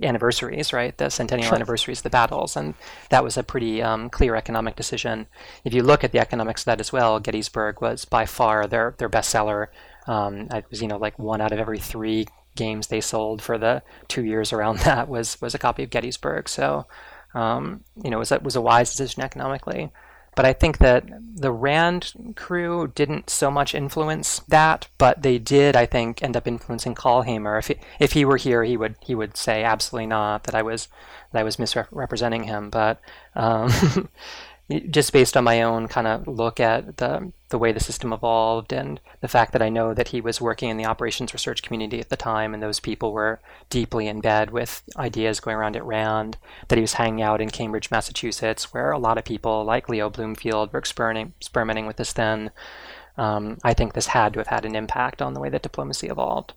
anniversaries, 0.02 0.74
right? 0.74 0.98
The 0.98 1.10
centennial 1.10 1.50
sure. 1.50 1.56
anniversaries, 1.56 2.02
the 2.02 2.10
battles, 2.10 2.56
and 2.56 2.74
that 3.10 3.24
was 3.24 3.38
a 3.38 3.44
pretty 3.44 3.82
um, 3.82 4.10
clear 4.10 4.36
economic 4.36 4.76
decision. 4.76 5.28
If 5.64 5.74
you 5.74 5.84
look 5.84 6.04
at 6.04 6.12
the 6.12 6.20
economics 6.20 6.62
of 6.62 6.66
that 6.66 6.80
as 6.80 6.92
well, 6.92 7.20
Gettysburg 7.20 7.82
was 7.82 8.06
by 8.06 8.26
far 8.26 8.68
their 8.68 8.96
their 8.98 9.10
bestseller. 9.10 9.68
Um, 10.08 10.48
it 10.52 10.66
was 10.70 10.82
you 10.82 10.88
know 10.88 10.98
like 10.98 11.18
one 11.18 11.42
out 11.42 11.52
of 11.52 11.60
every 11.60 11.80
three 11.80 12.28
games 12.56 12.88
they 12.88 13.02
sold 13.02 13.42
for 13.42 13.58
the 13.58 13.82
two 14.08 14.24
years 14.26 14.52
around 14.52 14.80
that 14.86 15.08
was 15.08 15.40
was 15.42 15.56
a 15.56 15.60
copy 15.60 15.84
of 15.84 15.90
Gettysburg. 15.90 16.50
So, 16.50 16.86
um, 17.34 17.84
you 18.04 18.10
know, 18.10 18.20
was, 18.20 18.32
was 18.42 18.56
a 18.56 18.62
wise 18.62 18.92
decision 18.92 19.24
economically. 19.24 19.92
But 20.36 20.46
I 20.46 20.54
think 20.54 20.78
that 20.78 21.06
the 21.36 21.52
Rand 21.52 22.34
crew 22.38 22.92
didn't 22.96 23.30
so 23.30 23.52
much 23.52 23.76
influence 23.76 24.40
that, 24.48 24.88
but 24.98 25.22
they 25.22 25.38
did, 25.38 25.76
I 25.76 25.86
think, 25.86 26.24
end 26.24 26.38
up 26.38 26.48
influencing 26.48 26.96
Calhamer. 26.96 27.60
If 27.60 27.68
he, 27.68 27.76
if 28.00 28.12
he 28.14 28.24
were 28.24 28.38
here, 28.38 28.64
he 28.64 28.78
would 28.78 28.96
he 29.02 29.16
would 29.16 29.36
say 29.36 29.64
absolutely 29.64 30.08
not 30.08 30.46
that 30.46 30.56
I 30.56 30.62
was 30.62 30.88
that 31.34 31.40
I 31.40 31.44
was 31.44 31.60
misrepresenting 31.60 32.44
him. 32.44 32.70
But 32.70 33.02
um, 33.36 33.70
just 34.70 35.12
based 35.14 35.36
on 35.36 35.44
my 35.44 35.64
own 35.64 35.88
kind 35.88 36.06
of 36.06 36.28
look 36.28 36.60
at 36.60 36.98
the 36.98 37.32
the 37.50 37.58
way 37.58 37.72
the 37.72 37.80
system 37.80 38.14
evolved 38.14 38.72
and 38.72 39.00
the 39.22 39.28
fact 39.28 39.52
that 39.54 39.62
I 39.62 39.70
know 39.70 39.96
that 39.96 40.10
he 40.10 40.22
was 40.22 40.40
working 40.40 40.70
in 40.70 40.78
the 40.78 40.86
operations 40.86 41.34
research 41.34 41.64
community 41.64 42.00
at 42.00 42.10
the 42.10 42.16
time 42.16 42.54
and 42.54 42.62
those 42.62 42.80
people 42.80 43.12
were 43.12 43.40
deeply 43.72 44.08
in 44.08 44.22
bed 44.22 44.52
with 44.52 44.84
ideas 44.96 45.40
going 45.40 45.58
around 45.58 45.76
at 45.76 45.84
Rand, 45.84 46.38
that 46.68 46.78
he 46.78 46.82
was 46.82 46.94
hanging 46.94 47.24
out 47.24 47.42
in 47.42 47.50
Cambridge, 47.50 47.90
Massachusetts, 47.90 48.72
where 48.72 48.92
a 48.92 49.00
lot 49.00 49.18
of 49.18 49.26
people 49.26 49.64
like 49.64 49.90
Leo 49.90 50.12
Bloomfield 50.12 50.72
were 50.72 50.78
experimenting, 50.78 51.34
experimenting 51.40 51.88
with 51.88 51.98
this 51.98 52.14
then. 52.14 52.52
Um, 53.18 53.58
I 53.64 53.74
think 53.74 53.94
this 53.94 54.08
had 54.08 54.34
to 54.34 54.40
have 54.40 54.48
had 54.48 54.66
an 54.66 54.76
impact 54.76 55.20
on 55.20 55.34
the 55.34 55.40
way 55.40 55.50
that 55.50 55.64
diplomacy 55.64 56.08
evolved. 56.08 56.54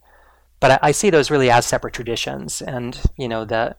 But 0.61 0.73
I, 0.73 0.79
I 0.89 0.93
see 0.93 1.09
those 1.09 1.31
really 1.31 1.51
as 1.51 1.67
separate 1.67 1.95
traditions, 1.95 2.61
and 2.63 3.01
you 3.17 3.29
know 3.29 3.45
the 3.45 3.77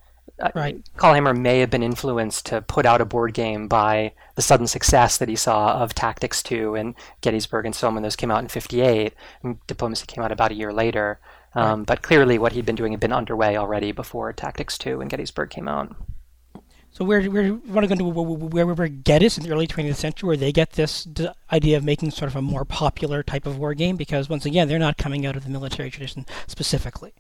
Right. 0.55 0.83
Calhamer 0.97 1.37
may 1.37 1.59
have 1.59 1.69
been 1.69 1.83
influenced 1.83 2.47
to 2.47 2.61
put 2.61 2.85
out 2.85 3.01
a 3.01 3.05
board 3.05 3.33
game 3.33 3.67
by 3.67 4.13
the 4.35 4.41
sudden 4.41 4.67
success 4.67 5.17
that 5.17 5.29
he 5.29 5.35
saw 5.35 5.81
of 5.81 5.93
Tactics 5.93 6.41
2 6.41 6.75
and 6.75 6.95
Gettysburg 7.21 7.65
and 7.65 7.75
so 7.75 7.87
on 7.87 7.93
when 7.93 8.03
those 8.03 8.15
came 8.15 8.31
out 8.31 8.41
in 8.41 8.47
58. 8.47 9.13
And 9.43 9.65
Diplomacy 9.67 10.05
came 10.07 10.23
out 10.23 10.31
about 10.31 10.51
a 10.51 10.55
year 10.55 10.73
later. 10.73 11.19
Um, 11.55 11.79
right. 11.79 11.85
But 11.85 12.01
clearly, 12.01 12.39
what 12.39 12.53
he'd 12.53 12.65
been 12.65 12.75
doing 12.75 12.93
had 12.93 12.99
been 12.99 13.13
underway 13.13 13.55
already 13.55 13.91
before 13.91 14.33
Tactics 14.33 14.77
2 14.77 15.01
and 15.01 15.09
Gettysburg 15.09 15.51
came 15.51 15.67
out. 15.67 15.95
So 16.93 17.03
where 17.03 17.23
where 17.23 17.53
want 17.53 17.87
to 17.87 17.87
go 17.87 17.93
into 17.93 18.05
where 18.05 18.67
we 18.67 18.89
Geddes 18.89 19.37
in 19.37 19.43
the 19.43 19.51
early 19.51 19.65
20th 19.65 19.95
century, 19.95 20.27
where 20.27 20.37
they 20.37 20.51
get 20.51 20.73
this 20.73 21.07
idea 21.51 21.77
of 21.77 21.83
making 21.83 22.11
sort 22.11 22.29
of 22.29 22.35
a 22.35 22.41
more 22.41 22.65
popular 22.65 23.23
type 23.23 23.47
of 23.47 23.57
war 23.57 23.73
game, 23.73 23.97
because 23.97 24.29
once 24.29 24.45
again, 24.45 24.67
they're 24.67 24.77
not 24.77 24.97
coming 24.97 25.25
out 25.25 25.35
of 25.35 25.43
the 25.43 25.49
military 25.49 25.89
tradition 25.89 26.27
specifically. 26.45 27.13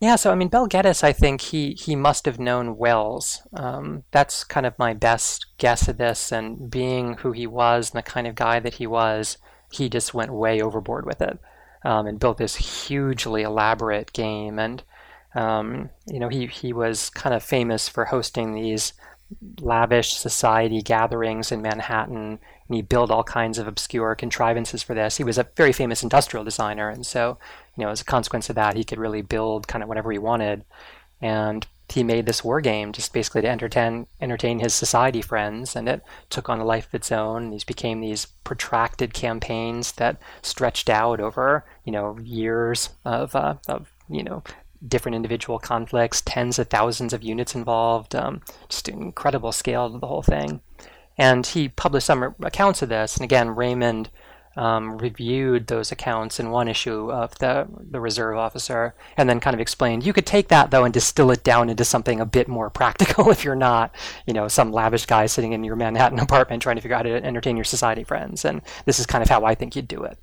Yeah, 0.00 0.14
so 0.14 0.30
I 0.30 0.36
mean, 0.36 0.48
Bel 0.48 0.68
Geddes, 0.68 1.02
I 1.02 1.12
think 1.12 1.40
he 1.40 1.72
he 1.72 1.96
must 1.96 2.24
have 2.26 2.38
known 2.38 2.76
Wells. 2.76 3.42
Um, 3.52 4.04
that's 4.12 4.44
kind 4.44 4.64
of 4.64 4.78
my 4.78 4.94
best 4.94 5.46
guess 5.58 5.88
of 5.88 5.98
this. 5.98 6.30
And 6.30 6.70
being 6.70 7.14
who 7.14 7.32
he 7.32 7.46
was 7.48 7.90
and 7.90 7.98
the 7.98 8.08
kind 8.08 8.26
of 8.28 8.36
guy 8.36 8.60
that 8.60 8.74
he 8.74 8.86
was, 8.86 9.38
he 9.72 9.88
just 9.88 10.14
went 10.14 10.32
way 10.32 10.60
overboard 10.60 11.04
with 11.04 11.20
it 11.20 11.38
um, 11.84 12.06
and 12.06 12.20
built 12.20 12.38
this 12.38 12.86
hugely 12.86 13.42
elaborate 13.42 14.12
game. 14.12 14.58
And 14.60 14.84
um, 15.34 15.90
you 16.06 16.20
know, 16.20 16.28
he 16.28 16.46
he 16.46 16.72
was 16.72 17.10
kind 17.10 17.34
of 17.34 17.42
famous 17.42 17.88
for 17.88 18.04
hosting 18.04 18.54
these 18.54 18.92
lavish 19.60 20.14
society 20.14 20.80
gatherings 20.80 21.52
in 21.52 21.60
Manhattan 21.60 22.38
and 22.68 22.74
he 22.76 22.82
built 22.82 23.10
all 23.10 23.24
kinds 23.24 23.58
of 23.58 23.66
obscure 23.66 24.14
contrivances 24.14 24.82
for 24.82 24.94
this. 24.94 25.16
He 25.16 25.24
was 25.24 25.38
a 25.38 25.48
very 25.56 25.72
famous 25.72 26.02
industrial 26.02 26.44
designer, 26.44 26.88
and 26.90 27.04
so 27.04 27.38
you 27.78 27.84
know, 27.84 27.90
as 27.90 28.00
a 28.00 28.04
consequence 28.04 28.50
of 28.50 28.56
that, 28.56 28.76
he 28.76 28.82
could 28.82 28.98
really 28.98 29.22
build 29.22 29.68
kind 29.68 29.84
of 29.84 29.88
whatever 29.88 30.10
he 30.10 30.18
wanted. 30.18 30.64
And 31.22 31.64
he 31.88 32.02
made 32.02 32.26
this 32.26 32.44
war 32.44 32.60
game 32.60 32.92
just 32.92 33.12
basically 33.12 33.40
to 33.42 33.48
entertain 33.48 34.08
entertain 34.20 34.58
his 34.58 34.74
society 34.74 35.22
friends, 35.22 35.74
and 35.76 35.88
it 35.88 36.02
took 36.28 36.48
on 36.48 36.60
a 36.60 36.64
life 36.64 36.88
of 36.88 36.94
its 36.94 37.12
own. 37.12 37.50
These 37.50 37.64
became 37.64 38.00
these 38.00 38.26
protracted 38.44 39.14
campaigns 39.14 39.92
that 39.92 40.20
stretched 40.42 40.90
out 40.90 41.20
over 41.20 41.64
you 41.84 41.92
know 41.92 42.18
years 42.18 42.90
of 43.04 43.34
uh, 43.34 43.54
of 43.68 43.90
you 44.10 44.22
know 44.22 44.42
different 44.86 45.16
individual 45.16 45.58
conflicts, 45.58 46.20
tens 46.20 46.58
of 46.58 46.68
thousands 46.68 47.12
of 47.12 47.22
units 47.22 47.54
involved, 47.54 48.14
um, 48.14 48.42
just 48.68 48.88
an 48.88 49.02
incredible 49.02 49.50
scale 49.50 49.90
to 49.90 49.98
the 49.98 50.06
whole 50.06 50.22
thing. 50.22 50.60
And 51.16 51.44
he 51.44 51.68
published 51.68 52.06
some 52.06 52.34
accounts 52.42 52.82
of 52.82 52.88
this, 52.88 53.16
and 53.16 53.24
again, 53.24 53.50
Raymond 53.50 54.10
um, 54.58 54.98
reviewed 54.98 55.68
those 55.68 55.92
accounts 55.92 56.40
in 56.40 56.50
one 56.50 56.66
issue 56.66 57.12
of 57.12 57.38
the 57.38 57.68
the 57.90 58.00
reserve 58.00 58.36
officer, 58.36 58.94
and 59.16 59.28
then 59.28 59.38
kind 59.38 59.54
of 59.54 59.60
explained 59.60 60.04
you 60.04 60.12
could 60.12 60.26
take 60.26 60.48
that 60.48 60.72
though 60.72 60.84
and 60.84 60.92
distill 60.92 61.30
it 61.30 61.44
down 61.44 61.70
into 61.70 61.84
something 61.84 62.20
a 62.20 62.26
bit 62.26 62.48
more 62.48 62.68
practical 62.80 63.30
if 63.30 63.44
you're 63.44 63.54
not, 63.54 63.94
you 64.26 64.34
know, 64.34 64.48
some 64.48 64.72
lavish 64.72 65.06
guy 65.06 65.26
sitting 65.26 65.52
in 65.52 65.62
your 65.62 65.76
Manhattan 65.76 66.18
apartment 66.28 66.60
trying 66.60 66.76
to 66.76 66.82
figure 66.82 66.96
out 66.96 67.06
how 67.06 67.12
to 67.12 67.24
entertain 67.24 67.56
your 67.56 67.64
society 67.64 68.02
friends. 68.02 68.44
And 68.44 68.60
this 68.84 68.98
is 68.98 69.06
kind 69.06 69.22
of 69.22 69.28
how 69.28 69.44
I 69.44 69.54
think 69.54 69.76
you'd 69.76 69.88
do 69.88 70.02
it. 70.02 70.18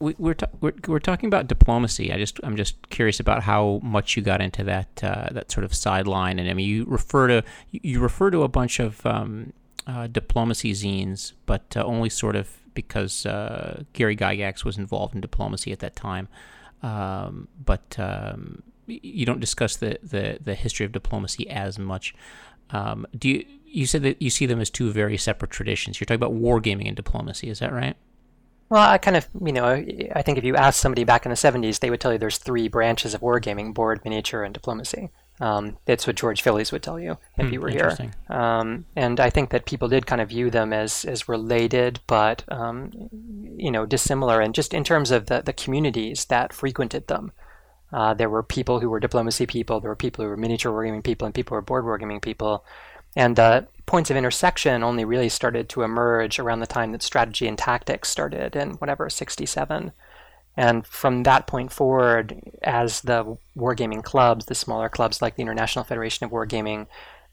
We, 0.00 0.14
we're, 0.16 0.34
ta- 0.34 0.46
we're 0.60 0.74
we're 0.86 1.00
talking 1.00 1.26
about 1.26 1.48
diplomacy. 1.48 2.12
I 2.12 2.18
just 2.18 2.38
I'm 2.44 2.54
just 2.54 2.88
curious 2.88 3.18
about 3.18 3.42
how 3.42 3.80
much 3.82 4.16
you 4.16 4.22
got 4.22 4.40
into 4.40 4.62
that 4.62 5.02
uh, 5.02 5.28
that 5.32 5.50
sort 5.50 5.64
of 5.64 5.74
sideline. 5.74 6.38
And 6.38 6.48
I 6.48 6.54
mean, 6.54 6.68
you 6.68 6.84
refer 6.84 7.26
to 7.26 7.44
you 7.72 7.98
refer 7.98 8.30
to 8.30 8.44
a 8.44 8.48
bunch 8.48 8.78
of 8.78 9.04
um, 9.04 9.52
uh, 9.88 10.06
diplomacy 10.06 10.72
zines, 10.72 11.32
but 11.46 11.76
uh, 11.76 11.82
only 11.82 12.10
sort 12.10 12.36
of 12.36 12.48
because 12.78 13.26
uh, 13.26 13.82
Gary 13.92 14.16
Gygax 14.16 14.64
was 14.64 14.78
involved 14.78 15.12
in 15.12 15.20
diplomacy 15.20 15.72
at 15.72 15.80
that 15.80 15.96
time. 15.96 16.28
Um, 16.80 17.48
but 17.64 17.96
um, 17.98 18.62
you 18.86 19.26
don't 19.26 19.40
discuss 19.40 19.74
the, 19.74 19.98
the, 20.00 20.38
the 20.40 20.54
history 20.54 20.86
of 20.86 20.92
diplomacy 20.92 21.50
as 21.50 21.76
much. 21.76 22.14
Um, 22.70 23.04
do 23.18 23.28
you 23.30 23.44
you 23.66 23.84
said 23.84 24.02
that 24.02 24.22
you 24.22 24.30
see 24.30 24.46
them 24.46 24.60
as 24.60 24.70
two 24.70 24.92
very 24.92 25.16
separate 25.16 25.50
traditions? 25.50 25.98
You're 25.98 26.06
talking 26.06 26.22
about 26.22 26.34
wargaming 26.34 26.86
and 26.86 26.94
diplomacy, 26.94 27.50
is 27.50 27.58
that 27.58 27.72
right? 27.72 27.96
Well, 28.68 28.88
I 28.88 28.98
kind 28.98 29.16
of, 29.16 29.26
you 29.44 29.52
know, 29.52 29.66
I 29.66 30.22
think 30.22 30.38
if 30.38 30.44
you 30.44 30.54
ask 30.54 30.80
somebody 30.80 31.02
back 31.02 31.26
in 31.26 31.30
the 31.30 31.36
70s, 31.36 31.80
they 31.80 31.90
would 31.90 32.00
tell 32.00 32.12
you 32.12 32.18
there's 32.18 32.38
three 32.38 32.68
branches 32.68 33.12
of 33.12 33.20
wargaming 33.20 33.74
board, 33.74 34.00
miniature, 34.04 34.44
and 34.44 34.54
diplomacy. 34.54 35.10
Um, 35.40 35.78
it's 35.86 36.06
what 36.06 36.16
George 36.16 36.42
Phillies 36.42 36.72
would 36.72 36.82
tell 36.82 36.98
you 36.98 37.18
if 37.36 37.46
Hmm, 37.46 37.52
you 37.52 37.60
were 37.60 37.70
here. 37.70 37.96
Um, 38.28 38.86
and 38.96 39.20
I 39.20 39.30
think 39.30 39.50
that 39.50 39.66
people 39.66 39.88
did 39.88 40.06
kind 40.06 40.20
of 40.20 40.28
view 40.28 40.50
them 40.50 40.72
as, 40.72 41.04
as 41.04 41.28
related, 41.28 42.00
but, 42.06 42.44
um, 42.48 42.90
you 43.56 43.70
know, 43.70 43.86
dissimilar. 43.86 44.40
And 44.40 44.54
just 44.54 44.74
in 44.74 44.84
terms 44.84 45.10
of 45.10 45.26
the, 45.26 45.42
the 45.42 45.52
communities 45.52 46.24
that 46.26 46.52
frequented 46.52 47.06
them, 47.06 47.32
uh, 47.92 48.14
there 48.14 48.28
were 48.28 48.42
people 48.42 48.80
who 48.80 48.90
were 48.90 49.00
diplomacy 49.00 49.46
people, 49.46 49.80
there 49.80 49.90
were 49.90 49.96
people 49.96 50.24
who 50.24 50.28
were 50.28 50.36
miniature 50.36 50.72
wargaming 50.72 51.04
people, 51.04 51.24
and 51.26 51.34
people 51.34 51.54
who 51.54 51.58
were 51.58 51.62
board 51.62 51.84
wargaming 51.84 52.20
people. 52.20 52.64
And 53.16 53.38
uh, 53.40 53.62
points 53.86 54.10
of 54.10 54.16
intersection 54.16 54.82
only 54.82 55.04
really 55.04 55.30
started 55.30 55.68
to 55.70 55.82
emerge 55.82 56.38
around 56.38 56.60
the 56.60 56.66
time 56.66 56.92
that 56.92 57.02
strategy 57.02 57.48
and 57.48 57.56
tactics 57.56 58.08
started 58.08 58.54
in 58.54 58.72
whatever, 58.72 59.08
67. 59.08 59.92
And 60.58 60.84
from 60.84 61.22
that 61.22 61.46
point 61.46 61.70
forward, 61.70 62.34
as 62.64 63.02
the 63.02 63.38
wargaming 63.56 64.02
clubs, 64.02 64.46
the 64.46 64.56
smaller 64.56 64.88
clubs 64.88 65.22
like 65.22 65.36
the 65.36 65.42
International 65.42 65.84
Federation 65.84 66.26
of 66.26 66.32
Wargaming, 66.32 66.88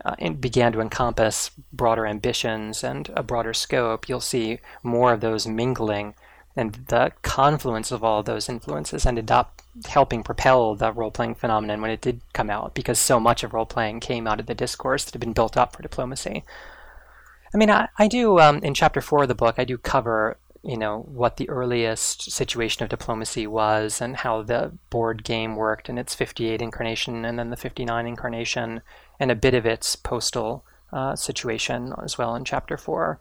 uh, 0.05 0.30
began 0.39 0.71
to 0.73 0.80
encompass 0.80 1.49
broader 1.73 2.05
ambitions 2.05 2.84
and 2.84 3.09
a 3.15 3.23
broader 3.23 3.51
scope, 3.51 4.07
you'll 4.07 4.21
see 4.21 4.59
more 4.84 5.11
of 5.11 5.21
those 5.21 5.47
mingling. 5.47 6.13
And 6.55 6.73
the 6.88 7.13
confluence 7.23 7.91
of 7.91 8.03
all 8.03 8.19
of 8.19 8.28
those 8.28 8.47
influences 8.47 9.07
ended 9.07 9.32
up 9.32 9.59
helping 9.88 10.21
propel 10.21 10.76
the 10.76 10.93
role 10.93 11.09
playing 11.09 11.34
phenomenon 11.34 11.82
when 11.82 11.89
it 11.89 12.01
did 12.01 12.21
come 12.34 12.51
out, 12.51 12.76
because 12.76 12.99
so 12.99 13.19
much 13.19 13.43
of 13.43 13.55
role 13.55 13.65
playing 13.65 14.01
came 14.01 14.28
out 14.28 14.39
of 14.39 14.45
the 14.45 14.53
discourse 14.53 15.03
that 15.03 15.15
had 15.15 15.21
been 15.21 15.34
built 15.34 15.57
up 15.57 15.76
for 15.76 15.82
diplomacy. 15.82 16.43
I 17.55 17.57
mean, 17.57 17.71
I, 17.71 17.88
I 17.97 18.07
do, 18.07 18.39
um, 18.39 18.59
in 18.59 18.76
chapter 18.76 19.01
four 19.01 19.23
of 19.23 19.30
the 19.30 19.34
book, 19.34 19.55
I 19.57 19.65
do 19.65 19.80
cover 19.80 20.38
you 20.66 20.78
know 20.78 21.01
what 21.07 21.38
the 21.38 21.47
earliest 21.47 22.32
situation 22.32 22.84
of 22.84 22.89
diplomacy 22.89 23.45
was 23.45 24.01
and 24.01 24.18
how 24.18 24.41
the 24.41 24.72
board 24.89 25.24
game 25.24 25.55
worked 25.55 25.89
in 25.89 25.97
its 25.97 26.16
58 26.16 26.61
incarnation 26.61 27.24
and 27.24 27.38
then 27.38 27.51
the 27.51 27.55
59 27.55 28.07
incarnation 28.07 28.82
and 29.20 29.32
a 29.32 29.36
bit 29.36 29.53
of 29.53 29.66
its 29.66 29.95
postal 29.95 30.66
uh, 30.91 31.16
situation 31.16 31.93
as 32.03 32.18
well 32.18 32.36
in 32.36 32.43
chapter 32.43 32.78
four. 32.78 33.20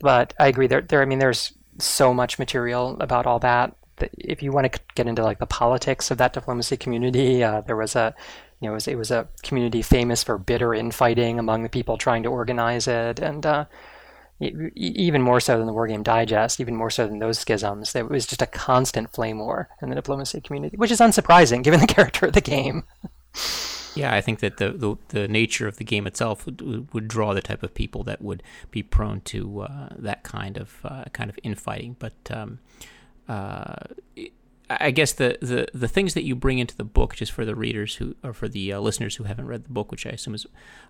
But 0.00 0.34
i 0.40 0.48
agree 0.48 0.66
there, 0.66 0.80
there 0.80 1.02
i 1.02 1.04
mean 1.04 1.20
there's 1.20 1.52
so 1.78 2.12
much 2.12 2.38
material 2.38 2.96
about 3.00 3.26
all 3.26 3.38
that, 3.38 3.74
if 4.18 4.42
you 4.42 4.50
want 4.50 4.70
to 4.70 4.80
get 4.94 5.06
into 5.06 5.22
like 5.22 5.38
the 5.38 5.46
politics 5.46 6.10
of 6.10 6.18
that 6.18 6.32
diplomacy 6.32 6.76
community 6.76 7.44
uh, 7.44 7.60
there 7.60 7.76
was 7.76 7.94
a 7.94 8.14
you 8.60 8.66
know 8.66 8.72
it 8.72 8.74
was, 8.74 8.88
it 8.88 8.98
was 8.98 9.10
a 9.10 9.28
community 9.42 9.82
famous 9.82 10.24
for 10.24 10.38
bitter 10.38 10.74
infighting 10.74 11.38
among 11.38 11.62
the 11.62 11.68
people 11.68 11.96
trying 11.96 12.22
to 12.24 12.28
organize 12.28 12.88
it 12.88 13.20
and 13.20 13.46
uh, 13.46 13.64
even 14.40 15.22
more 15.22 15.40
so 15.40 15.58
than 15.58 15.66
the 15.66 15.72
Wargame 15.72 16.02
Digest, 16.02 16.60
even 16.60 16.74
more 16.74 16.90
so 16.90 17.06
than 17.06 17.18
those 17.18 17.38
schisms. 17.38 17.92
There 17.92 18.06
was 18.06 18.26
just 18.26 18.42
a 18.42 18.46
constant 18.46 19.12
flame 19.12 19.38
war 19.38 19.68
in 19.82 19.90
the 19.90 19.94
diplomacy 19.94 20.40
community, 20.40 20.76
which 20.76 20.90
is 20.90 21.00
unsurprising 21.00 21.62
given 21.62 21.80
the 21.80 21.86
character 21.94 22.26
of 22.26 22.32
the 22.32 22.40
game. 22.40 22.84
Yeah, 23.94 24.14
I 24.14 24.20
think 24.20 24.40
that 24.40 24.56
the, 24.56 24.70
the, 24.70 24.96
the 25.08 25.28
nature 25.28 25.66
of 25.66 25.76
the 25.76 25.84
game 25.84 26.06
itself 26.06 26.46
would, 26.46 26.92
would 26.94 27.08
draw 27.08 27.34
the 27.34 27.42
type 27.42 27.62
of 27.62 27.74
people 27.74 28.02
that 28.04 28.22
would 28.22 28.42
be 28.70 28.82
prone 28.82 29.20
to 29.22 29.62
uh, 29.62 29.88
that 29.98 30.22
kind 30.22 30.56
of 30.56 30.78
uh, 30.84 31.04
kind 31.12 31.28
of 31.28 31.38
infighting. 31.42 31.96
But 31.98 32.14
um, 32.30 32.60
uh, 33.28 33.76
I 34.78 34.92
guess 34.92 35.12
the, 35.12 35.36
the, 35.40 35.66
the 35.74 35.88
things 35.88 36.14
that 36.14 36.22
you 36.22 36.36
bring 36.36 36.60
into 36.60 36.76
the 36.76 36.84
book, 36.84 37.16
just 37.16 37.32
for 37.32 37.44
the 37.44 37.56
readers 37.56 37.96
who 37.96 38.14
or 38.22 38.32
for 38.32 38.48
the 38.48 38.72
uh, 38.72 38.80
listeners 38.80 39.16
who 39.16 39.24
haven't 39.24 39.46
read 39.46 39.64
the 39.64 39.72
book, 39.72 39.90
which 39.90 40.06
I 40.06 40.10
assume 40.10 40.34
is 40.34 40.46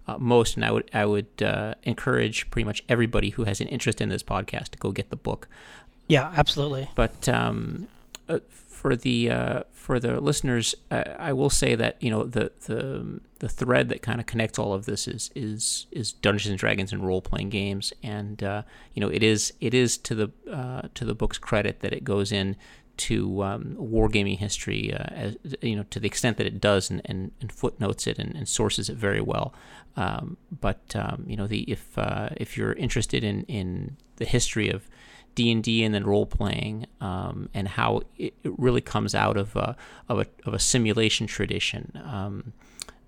uh, 0.06 0.18
most, 0.18 0.56
and 0.56 0.64
I 0.64 0.70
would 0.70 0.90
I 0.92 1.06
would 1.06 1.42
uh, 1.42 1.74
encourage 1.84 2.50
pretty 2.50 2.66
much 2.66 2.84
everybody 2.88 3.30
who 3.30 3.44
has 3.44 3.60
an 3.60 3.68
interest 3.68 4.02
in 4.02 4.10
this 4.10 4.22
podcast 4.22 4.70
to 4.70 4.78
go 4.78 4.92
get 4.92 5.08
the 5.08 5.16
book. 5.16 5.48
Yeah, 6.08 6.30
absolutely. 6.36 6.90
But 6.94 7.26
um, 7.28 7.88
uh, 8.28 8.40
for 8.50 8.96
the 8.96 9.30
uh, 9.30 9.62
for 9.72 10.00
the 10.00 10.20
listeners, 10.20 10.74
uh, 10.90 11.04
I 11.18 11.32
will 11.32 11.50
say 11.50 11.74
that 11.74 12.02
you 12.02 12.10
know 12.10 12.24
the 12.24 12.52
the 12.66 13.20
the 13.38 13.48
thread 13.48 13.88
that 13.90 14.02
kind 14.02 14.20
of 14.20 14.26
connects 14.26 14.58
all 14.58 14.72
of 14.72 14.86
this 14.86 15.06
is 15.06 15.30
is 15.34 15.86
is 15.90 16.12
Dungeons 16.12 16.50
and 16.50 16.58
Dragons 16.58 16.92
and 16.92 17.06
role 17.06 17.20
playing 17.20 17.50
games, 17.50 17.92
and 18.02 18.42
uh, 18.42 18.62
you 18.94 19.00
know 19.00 19.08
it 19.08 19.22
is 19.22 19.52
it 19.60 19.74
is 19.74 19.98
to 19.98 20.14
the 20.14 20.30
uh, 20.50 20.88
to 20.94 21.04
the 21.04 21.14
book's 21.14 21.38
credit 21.38 21.80
that 21.80 21.92
it 21.92 22.04
goes 22.04 22.32
in 22.32 22.56
to 22.96 23.42
um, 23.42 23.76
wargaming 23.78 24.38
history, 24.38 24.92
uh, 24.92 25.04
as 25.10 25.36
you 25.62 25.76
know, 25.76 25.84
to 25.90 25.98
the 25.98 26.06
extent 26.06 26.36
that 26.36 26.46
it 26.46 26.60
does, 26.60 26.90
and, 26.90 27.00
and, 27.04 27.32
and 27.40 27.50
footnotes 27.50 28.06
it 28.06 28.18
and, 28.18 28.34
and, 28.34 28.48
sources 28.48 28.88
it 28.88 28.96
very 28.96 29.20
well. 29.20 29.54
Um, 29.96 30.36
but 30.60 30.94
um, 30.94 31.24
you 31.26 31.36
know, 31.36 31.46
the 31.46 31.62
if 31.62 31.96
uh, 31.98 32.28
if 32.36 32.56
you're 32.56 32.72
interested 32.74 33.24
in 33.24 33.44
in 33.44 33.96
the 34.16 34.24
history 34.24 34.68
of 34.68 34.88
D 35.34 35.50
and 35.50 35.62
D 35.62 35.84
and 35.84 35.94
then 35.94 36.04
role 36.04 36.26
playing, 36.26 36.86
um, 37.00 37.48
and 37.54 37.68
how 37.68 38.02
it, 38.18 38.34
it, 38.42 38.52
really 38.58 38.80
comes 38.80 39.14
out 39.14 39.36
of 39.36 39.56
a, 39.56 39.76
of 40.08 40.18
a 40.20 40.26
of 40.44 40.54
a 40.54 40.58
simulation 40.58 41.26
tradition. 41.26 41.92
Um, 42.04 42.52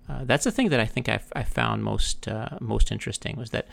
uh, 0.09 0.23
that's 0.25 0.43
the 0.43 0.51
thing 0.51 0.69
that 0.69 0.79
I 0.79 0.85
think 0.85 1.07
I, 1.07 1.19
I 1.35 1.43
found 1.43 1.83
most 1.83 2.27
uh, 2.27 2.57
most 2.59 2.91
interesting 2.91 3.37
was 3.37 3.51
that 3.51 3.67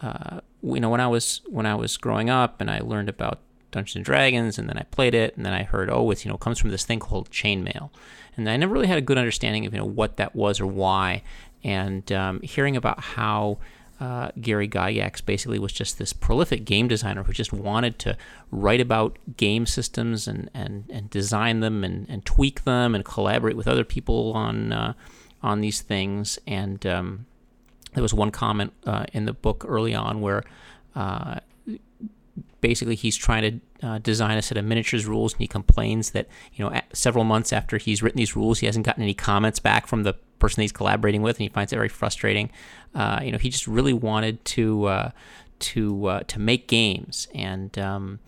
uh, 0.00 0.40
you 0.62 0.80
know 0.80 0.88
when 0.88 1.00
I 1.00 1.08
was 1.08 1.40
when 1.48 1.66
I 1.66 1.74
was 1.74 1.96
growing 1.96 2.30
up 2.30 2.60
and 2.60 2.70
I 2.70 2.80
learned 2.80 3.08
about 3.08 3.40
Dungeons 3.74 3.96
and 3.96 4.04
Dragons, 4.04 4.58
and 4.58 4.68
then 4.68 4.78
I 4.78 4.84
played 4.84 5.14
it, 5.14 5.36
and 5.36 5.44
then 5.44 5.52
I 5.52 5.64
heard, 5.64 5.90
oh, 5.90 6.10
it's 6.10 6.24
you 6.24 6.30
know 6.30 6.38
comes 6.38 6.58
from 6.58 6.70
this 6.70 6.84
thing 6.84 7.00
called 7.00 7.30
chainmail, 7.30 7.90
and 8.36 8.48
I 8.48 8.56
never 8.56 8.72
really 8.72 8.86
had 8.86 8.98
a 8.98 9.02
good 9.02 9.18
understanding 9.18 9.66
of 9.66 9.72
you 9.72 9.78
know 9.80 9.84
what 9.84 10.16
that 10.16 10.34
was 10.34 10.60
or 10.60 10.66
why, 10.66 11.22
and 11.62 12.10
um, 12.12 12.40
hearing 12.40 12.76
about 12.76 13.00
how 13.00 13.58
uh, 14.00 14.30
Gary 14.40 14.68
Gygax 14.68 15.24
basically 15.24 15.58
was 15.58 15.72
just 15.72 15.98
this 15.98 16.12
prolific 16.12 16.64
game 16.64 16.88
designer 16.88 17.24
who 17.24 17.32
just 17.32 17.52
wanted 17.52 17.98
to 18.00 18.16
write 18.50 18.80
about 18.80 19.18
game 19.36 19.66
systems 19.66 20.28
and 20.28 20.50
and, 20.54 20.84
and 20.90 21.10
design 21.10 21.60
them 21.60 21.84
and, 21.84 22.08
and 22.08 22.24
tweak 22.24 22.64
them 22.64 22.94
and 22.94 23.04
collaborate 23.04 23.56
with 23.56 23.68
other 23.68 23.84
people 23.84 24.32
on 24.34 24.72
uh, 24.72 24.94
on 25.42 25.60
these 25.60 25.82
things, 25.82 26.38
and 26.46 26.86
um, 26.86 27.26
there 27.94 28.02
was 28.02 28.14
one 28.14 28.30
comment 28.30 28.72
uh, 28.86 29.04
in 29.12 29.24
the 29.24 29.32
book 29.32 29.64
early 29.66 29.94
on 29.94 30.20
where 30.20 30.44
uh, 30.94 31.40
basically 32.64 32.94
he's 32.94 33.14
trying 33.14 33.60
to 33.80 33.86
uh, 33.86 33.98
design 33.98 34.38
a 34.38 34.40
set 34.40 34.56
of 34.56 34.64
miniatures 34.64 35.04
rules 35.04 35.34
and 35.34 35.40
he 35.42 35.46
complains 35.46 36.12
that 36.12 36.26
you 36.54 36.64
know 36.64 36.80
several 36.94 37.22
months 37.22 37.52
after 37.52 37.76
he's 37.76 38.02
written 38.02 38.16
these 38.16 38.34
rules 38.34 38.60
he 38.60 38.64
hasn't 38.64 38.86
gotten 38.86 39.02
any 39.02 39.12
comments 39.12 39.58
back 39.58 39.86
from 39.86 40.02
the 40.02 40.14
person 40.38 40.62
he's 40.62 40.72
collaborating 40.72 41.20
with 41.20 41.36
and 41.36 41.42
he 41.42 41.50
finds 41.50 41.74
it 41.74 41.76
very 41.76 41.90
frustrating. 41.90 42.50
Uh, 42.94 43.20
you 43.22 43.30
know 43.30 43.36
he 43.36 43.50
just 43.50 43.66
really 43.66 43.92
wanted 43.92 44.42
to 44.46 44.86
uh, 44.86 45.10
to 45.58 46.06
uh, 46.06 46.20
to 46.20 46.40
make 46.40 46.66
games 46.66 47.28
and 47.34 47.78
um, 47.78 48.18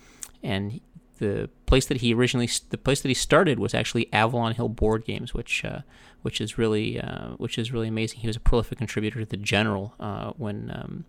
and 0.42 0.82
the 1.16 1.48
place 1.64 1.86
that 1.86 2.02
he 2.02 2.12
originally 2.12 2.50
the 2.68 2.76
place 2.76 3.00
that 3.00 3.08
he 3.08 3.14
started 3.14 3.58
was 3.58 3.72
actually 3.72 4.12
Avalon 4.12 4.52
Hill 4.52 4.68
Board 4.68 5.06
Games 5.06 5.32
which 5.32 5.64
uh, 5.64 5.80
which 6.20 6.42
is 6.42 6.58
really 6.58 7.00
uh, 7.00 7.28
which 7.38 7.56
is 7.56 7.72
really 7.72 7.88
amazing. 7.88 8.20
He 8.20 8.26
was 8.26 8.36
a 8.36 8.40
prolific 8.40 8.76
contributor 8.76 9.20
to 9.20 9.24
the 9.24 9.38
General 9.38 9.94
when 10.36 10.70
um, 10.70 11.06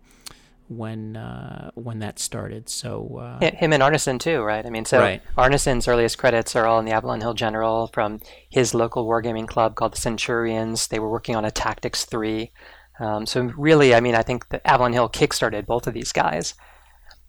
when 0.69 1.15
uh, 1.15 1.71
when 1.75 1.99
that 1.99 2.19
started. 2.19 2.69
So 2.69 3.17
uh, 3.17 3.51
him 3.51 3.73
and 3.73 3.81
Arneson 3.81 4.19
too, 4.19 4.41
right? 4.41 4.65
I 4.65 4.69
mean, 4.69 4.85
so 4.85 4.99
right. 4.99 5.21
Arneson's 5.37 5.87
earliest 5.87 6.17
credits 6.17 6.55
are 6.55 6.65
all 6.65 6.79
in 6.79 6.85
the 6.85 6.91
Avalon 6.91 7.21
Hill 7.21 7.33
General 7.33 7.87
from 7.93 8.19
his 8.49 8.73
local 8.73 9.07
wargaming 9.07 9.47
club 9.47 9.75
called 9.75 9.93
the 9.93 10.01
Centurions. 10.01 10.87
They 10.87 10.99
were 10.99 11.09
working 11.09 11.35
on 11.35 11.45
a 11.45 11.51
Tactics 11.51 12.05
Three. 12.05 12.51
Um, 12.99 13.25
so 13.25 13.51
really, 13.57 13.95
I 13.95 13.99
mean, 13.99 14.15
I 14.15 14.23
think 14.23 14.49
that 14.49 14.61
Avalon 14.65 14.93
Hill 14.93 15.09
kickstarted 15.09 15.65
both 15.65 15.87
of 15.87 15.93
these 15.93 16.11
guys. 16.11 16.53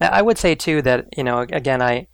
Now, 0.01 0.09
I 0.09 0.21
would 0.21 0.37
say 0.37 0.55
too 0.55 0.81
that 0.81 1.07
you 1.15 1.23
know, 1.23 1.39
again, 1.39 1.81
I 1.81 2.07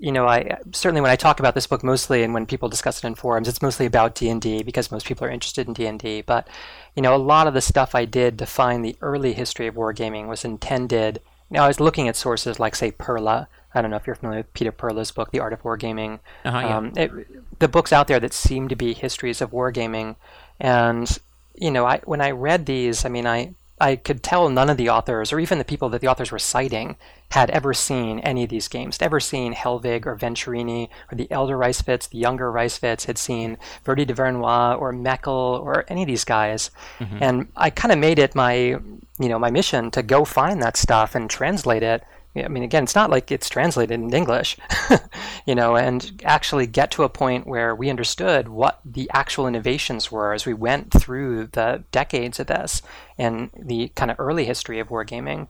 you 0.00 0.12
know, 0.12 0.26
I 0.26 0.58
certainly 0.72 1.02
when 1.02 1.10
I 1.10 1.16
talk 1.16 1.40
about 1.40 1.54
this 1.54 1.66
book 1.66 1.84
mostly, 1.84 2.22
and 2.22 2.32
when 2.32 2.46
people 2.46 2.70
discuss 2.70 2.98
it 2.98 3.06
in 3.06 3.14
forums, 3.14 3.46
it's 3.46 3.60
mostly 3.60 3.84
about 3.84 4.14
D 4.14 4.30
and 4.30 4.40
D 4.40 4.62
because 4.62 4.90
most 4.90 5.06
people 5.06 5.26
are 5.26 5.30
interested 5.30 5.68
in 5.68 5.74
D 5.74 5.86
and 5.86 6.00
D. 6.00 6.22
But 6.22 6.48
you 6.96 7.02
know, 7.02 7.14
a 7.14 7.18
lot 7.18 7.46
of 7.46 7.52
the 7.54 7.60
stuff 7.60 7.94
I 7.94 8.06
did 8.06 8.38
to 8.38 8.46
find 8.46 8.82
the 8.82 8.96
early 9.02 9.34
history 9.34 9.66
of 9.66 9.74
wargaming 9.74 10.26
was 10.26 10.44
intended. 10.44 11.20
Now, 11.50 11.64
I 11.64 11.68
was 11.68 11.80
looking 11.80 12.08
at 12.08 12.16
sources 12.16 12.58
like, 12.58 12.76
say, 12.76 12.92
Perla. 12.92 13.48
I 13.74 13.82
don't 13.82 13.90
know 13.90 13.96
if 13.96 14.06
you're 14.06 14.16
familiar 14.16 14.40
with 14.40 14.54
Peter 14.54 14.72
Perla's 14.72 15.10
book, 15.10 15.32
The 15.32 15.40
Art 15.40 15.52
of 15.52 15.62
Wargaming. 15.62 16.20
Uh-huh, 16.44 16.58
yeah. 16.58 16.76
um, 16.76 16.92
it, 16.96 17.58
the 17.58 17.68
books 17.68 17.92
out 17.92 18.08
there 18.08 18.20
that 18.20 18.32
seem 18.32 18.68
to 18.68 18.76
be 18.76 18.94
histories 18.94 19.40
of 19.40 19.50
wargaming, 19.50 20.16
and 20.58 21.18
you 21.54 21.70
know, 21.70 21.84
I 21.84 21.98
when 22.04 22.22
I 22.22 22.30
read 22.30 22.66
these, 22.66 23.04
I 23.04 23.10
mean, 23.10 23.26
I 23.26 23.54
I 23.80 23.96
could 23.96 24.22
tell 24.22 24.48
none 24.48 24.68
of 24.68 24.76
the 24.76 24.90
authors, 24.90 25.32
or 25.32 25.40
even 25.40 25.58
the 25.58 25.64
people 25.64 25.88
that 25.88 26.00
the 26.00 26.08
authors 26.08 26.30
were 26.30 26.38
citing, 26.38 26.96
had 27.30 27.50
ever 27.50 27.72
seen 27.72 28.18
any 28.20 28.44
of 28.44 28.50
these 28.50 28.68
games, 28.68 28.98
had 28.98 29.06
ever 29.06 29.20
seen 29.20 29.54
Hellwig 29.54 30.04
or 30.04 30.16
Venturini 30.16 30.88
or 31.10 31.16
the 31.16 31.30
elder 31.30 31.56
Reisswitz, 31.56 32.08
the 32.08 32.18
younger 32.18 32.50
Reisswitz, 32.52 33.06
had 33.06 33.16
seen 33.16 33.56
Verdy 33.84 34.06
du 34.06 34.14
Vernois 34.14 34.78
or 34.78 34.92
Meckel 34.92 35.60
or 35.60 35.84
any 35.88 36.02
of 36.02 36.08
these 36.08 36.24
guys. 36.24 36.70
Mm-hmm. 36.98 37.18
And 37.22 37.48
I 37.56 37.70
kind 37.70 37.92
of 37.92 37.98
made 37.98 38.18
it 38.18 38.34
my, 38.34 38.56
you 38.56 39.28
know, 39.28 39.38
my 39.38 39.50
mission 39.50 39.90
to 39.92 40.02
go 40.02 40.24
find 40.24 40.62
that 40.62 40.76
stuff 40.76 41.14
and 41.14 41.30
translate 41.30 41.82
it 41.82 42.02
I 42.36 42.46
mean, 42.46 42.62
again, 42.62 42.84
it's 42.84 42.94
not 42.94 43.10
like 43.10 43.32
it's 43.32 43.48
translated 43.48 44.00
in 44.00 44.14
English, 44.14 44.56
you 45.46 45.54
know, 45.56 45.76
and 45.76 46.22
actually 46.24 46.68
get 46.68 46.92
to 46.92 47.02
a 47.02 47.08
point 47.08 47.46
where 47.46 47.74
we 47.74 47.90
understood 47.90 48.48
what 48.48 48.80
the 48.84 49.10
actual 49.12 49.48
innovations 49.48 50.12
were 50.12 50.32
as 50.32 50.46
we 50.46 50.54
went 50.54 50.92
through 50.92 51.48
the 51.48 51.82
decades 51.90 52.38
of 52.38 52.46
this 52.46 52.82
and 53.18 53.50
the 53.58 53.88
kind 53.96 54.12
of 54.12 54.20
early 54.20 54.44
history 54.44 54.78
of 54.78 54.88
wargaming. 54.88 55.48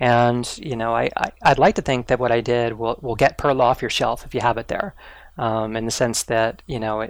And, 0.00 0.58
you 0.58 0.76
know, 0.76 0.94
I, 0.94 1.10
I, 1.16 1.48
would 1.48 1.58
like 1.58 1.74
to 1.76 1.82
think 1.82 2.06
that 2.06 2.20
what 2.20 2.30
I 2.30 2.40
did 2.40 2.74
will, 2.74 2.98
will 3.00 3.16
get 3.16 3.38
Perla 3.38 3.64
off 3.64 3.82
your 3.82 3.90
shelf 3.90 4.24
if 4.24 4.34
you 4.34 4.40
have 4.40 4.58
it 4.58 4.68
there 4.68 4.94
um, 5.38 5.76
in 5.76 5.84
the 5.84 5.90
sense 5.90 6.24
that 6.24 6.62
you 6.66 6.78
know 6.78 7.08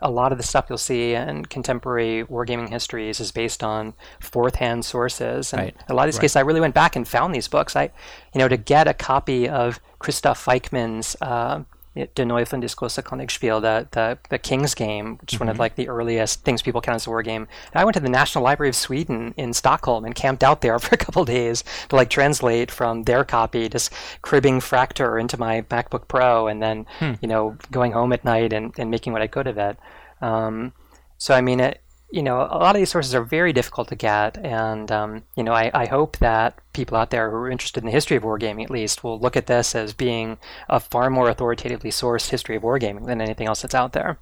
a 0.00 0.10
lot 0.10 0.32
of 0.32 0.38
the 0.38 0.44
stuff 0.44 0.66
you'll 0.68 0.78
see 0.78 1.14
in 1.14 1.44
contemporary 1.46 2.24
wargaming 2.24 2.68
histories 2.68 3.20
is 3.20 3.32
based 3.32 3.62
on 3.62 3.94
fourth-hand 4.20 4.84
sources, 4.84 5.52
and 5.52 5.62
right. 5.62 5.76
a 5.88 5.94
lot 5.94 6.04
of 6.04 6.08
these 6.08 6.18
right. 6.18 6.22
cases 6.22 6.36
I 6.36 6.40
really 6.40 6.60
went 6.60 6.74
back 6.74 6.96
and 6.96 7.06
found 7.06 7.34
these 7.34 7.48
books. 7.48 7.76
I, 7.76 7.90
you 8.34 8.38
know, 8.38 8.48
to 8.48 8.56
get 8.56 8.88
a 8.88 8.94
copy 8.94 9.48
of 9.48 9.80
Christoph 9.98 10.44
Weickmann's 10.44 11.16
uh, 11.20 11.62
De 11.96 12.24
Diskurse 12.24 13.02
Königspiel, 13.02 13.60
the, 13.60 13.88
the, 13.90 14.18
the 14.28 14.38
King's 14.38 14.74
Game, 14.74 15.16
which 15.18 15.32
is 15.32 15.36
mm-hmm. 15.36 15.44
one 15.44 15.48
of 15.48 15.54
mm-hmm. 15.54 15.60
like 15.60 15.76
the 15.76 15.88
earliest 15.88 16.44
things 16.44 16.62
people 16.62 16.80
count 16.80 16.96
as 16.96 17.06
a 17.06 17.10
war 17.10 17.22
game. 17.22 17.48
And 17.72 17.80
I 17.80 17.84
went 17.84 17.94
to 17.94 18.00
the 18.00 18.08
National 18.08 18.44
Library 18.44 18.68
of 18.68 18.76
Sweden 18.76 19.32
in 19.36 19.52
Stockholm 19.52 20.04
and 20.04 20.14
camped 20.14 20.44
out 20.44 20.60
there 20.60 20.78
for 20.78 20.94
a 20.94 20.98
couple 20.98 21.24
days 21.24 21.64
to 21.88 21.96
like 21.96 22.10
translate 22.10 22.70
from 22.70 23.04
their 23.04 23.24
copy, 23.24 23.68
just 23.68 23.92
cribbing 24.22 24.60
Fraktur 24.60 25.20
into 25.20 25.38
my 25.38 25.62
MacBook 25.62 26.06
Pro, 26.06 26.46
and 26.46 26.62
then 26.62 26.86
hmm. 26.98 27.14
you 27.20 27.28
know 27.28 27.56
going 27.70 27.92
home 27.92 28.12
at 28.12 28.24
night 28.24 28.52
and, 28.52 28.74
and 28.78 28.90
making 28.90 29.12
what 29.12 29.22
I 29.22 29.26
could 29.26 29.46
of 29.46 29.58
it. 29.58 29.78
Um, 30.20 30.72
so 31.18 31.34
I 31.34 31.40
mean, 31.40 31.60
it, 31.60 31.80
you 32.10 32.22
know, 32.22 32.36
a 32.38 32.58
lot 32.58 32.76
of 32.76 32.80
these 32.80 32.90
sources 32.90 33.14
are 33.14 33.24
very 33.24 33.52
difficult 33.52 33.88
to 33.88 33.96
get, 33.96 34.38
and 34.38 34.90
um, 34.92 35.24
you 35.36 35.42
know, 35.42 35.52
I, 35.52 35.70
I 35.74 35.86
hope 35.86 36.18
that 36.18 36.58
people 36.72 36.96
out 36.96 37.10
there 37.10 37.30
who 37.30 37.36
are 37.36 37.50
interested 37.50 37.82
in 37.82 37.86
the 37.86 37.92
history 37.92 38.16
of 38.16 38.22
wargaming, 38.22 38.64
at 38.64 38.70
least, 38.70 39.02
will 39.02 39.18
look 39.18 39.36
at 39.36 39.46
this 39.46 39.74
as 39.74 39.92
being 39.92 40.38
a 40.68 40.78
far 40.78 41.10
more 41.10 41.28
authoritatively 41.28 41.90
sourced 41.90 42.30
history 42.30 42.56
of 42.56 42.62
wargaming 42.62 43.06
than 43.06 43.20
anything 43.20 43.48
else 43.48 43.62
that's 43.62 43.74
out 43.74 43.92
there. 43.92 44.20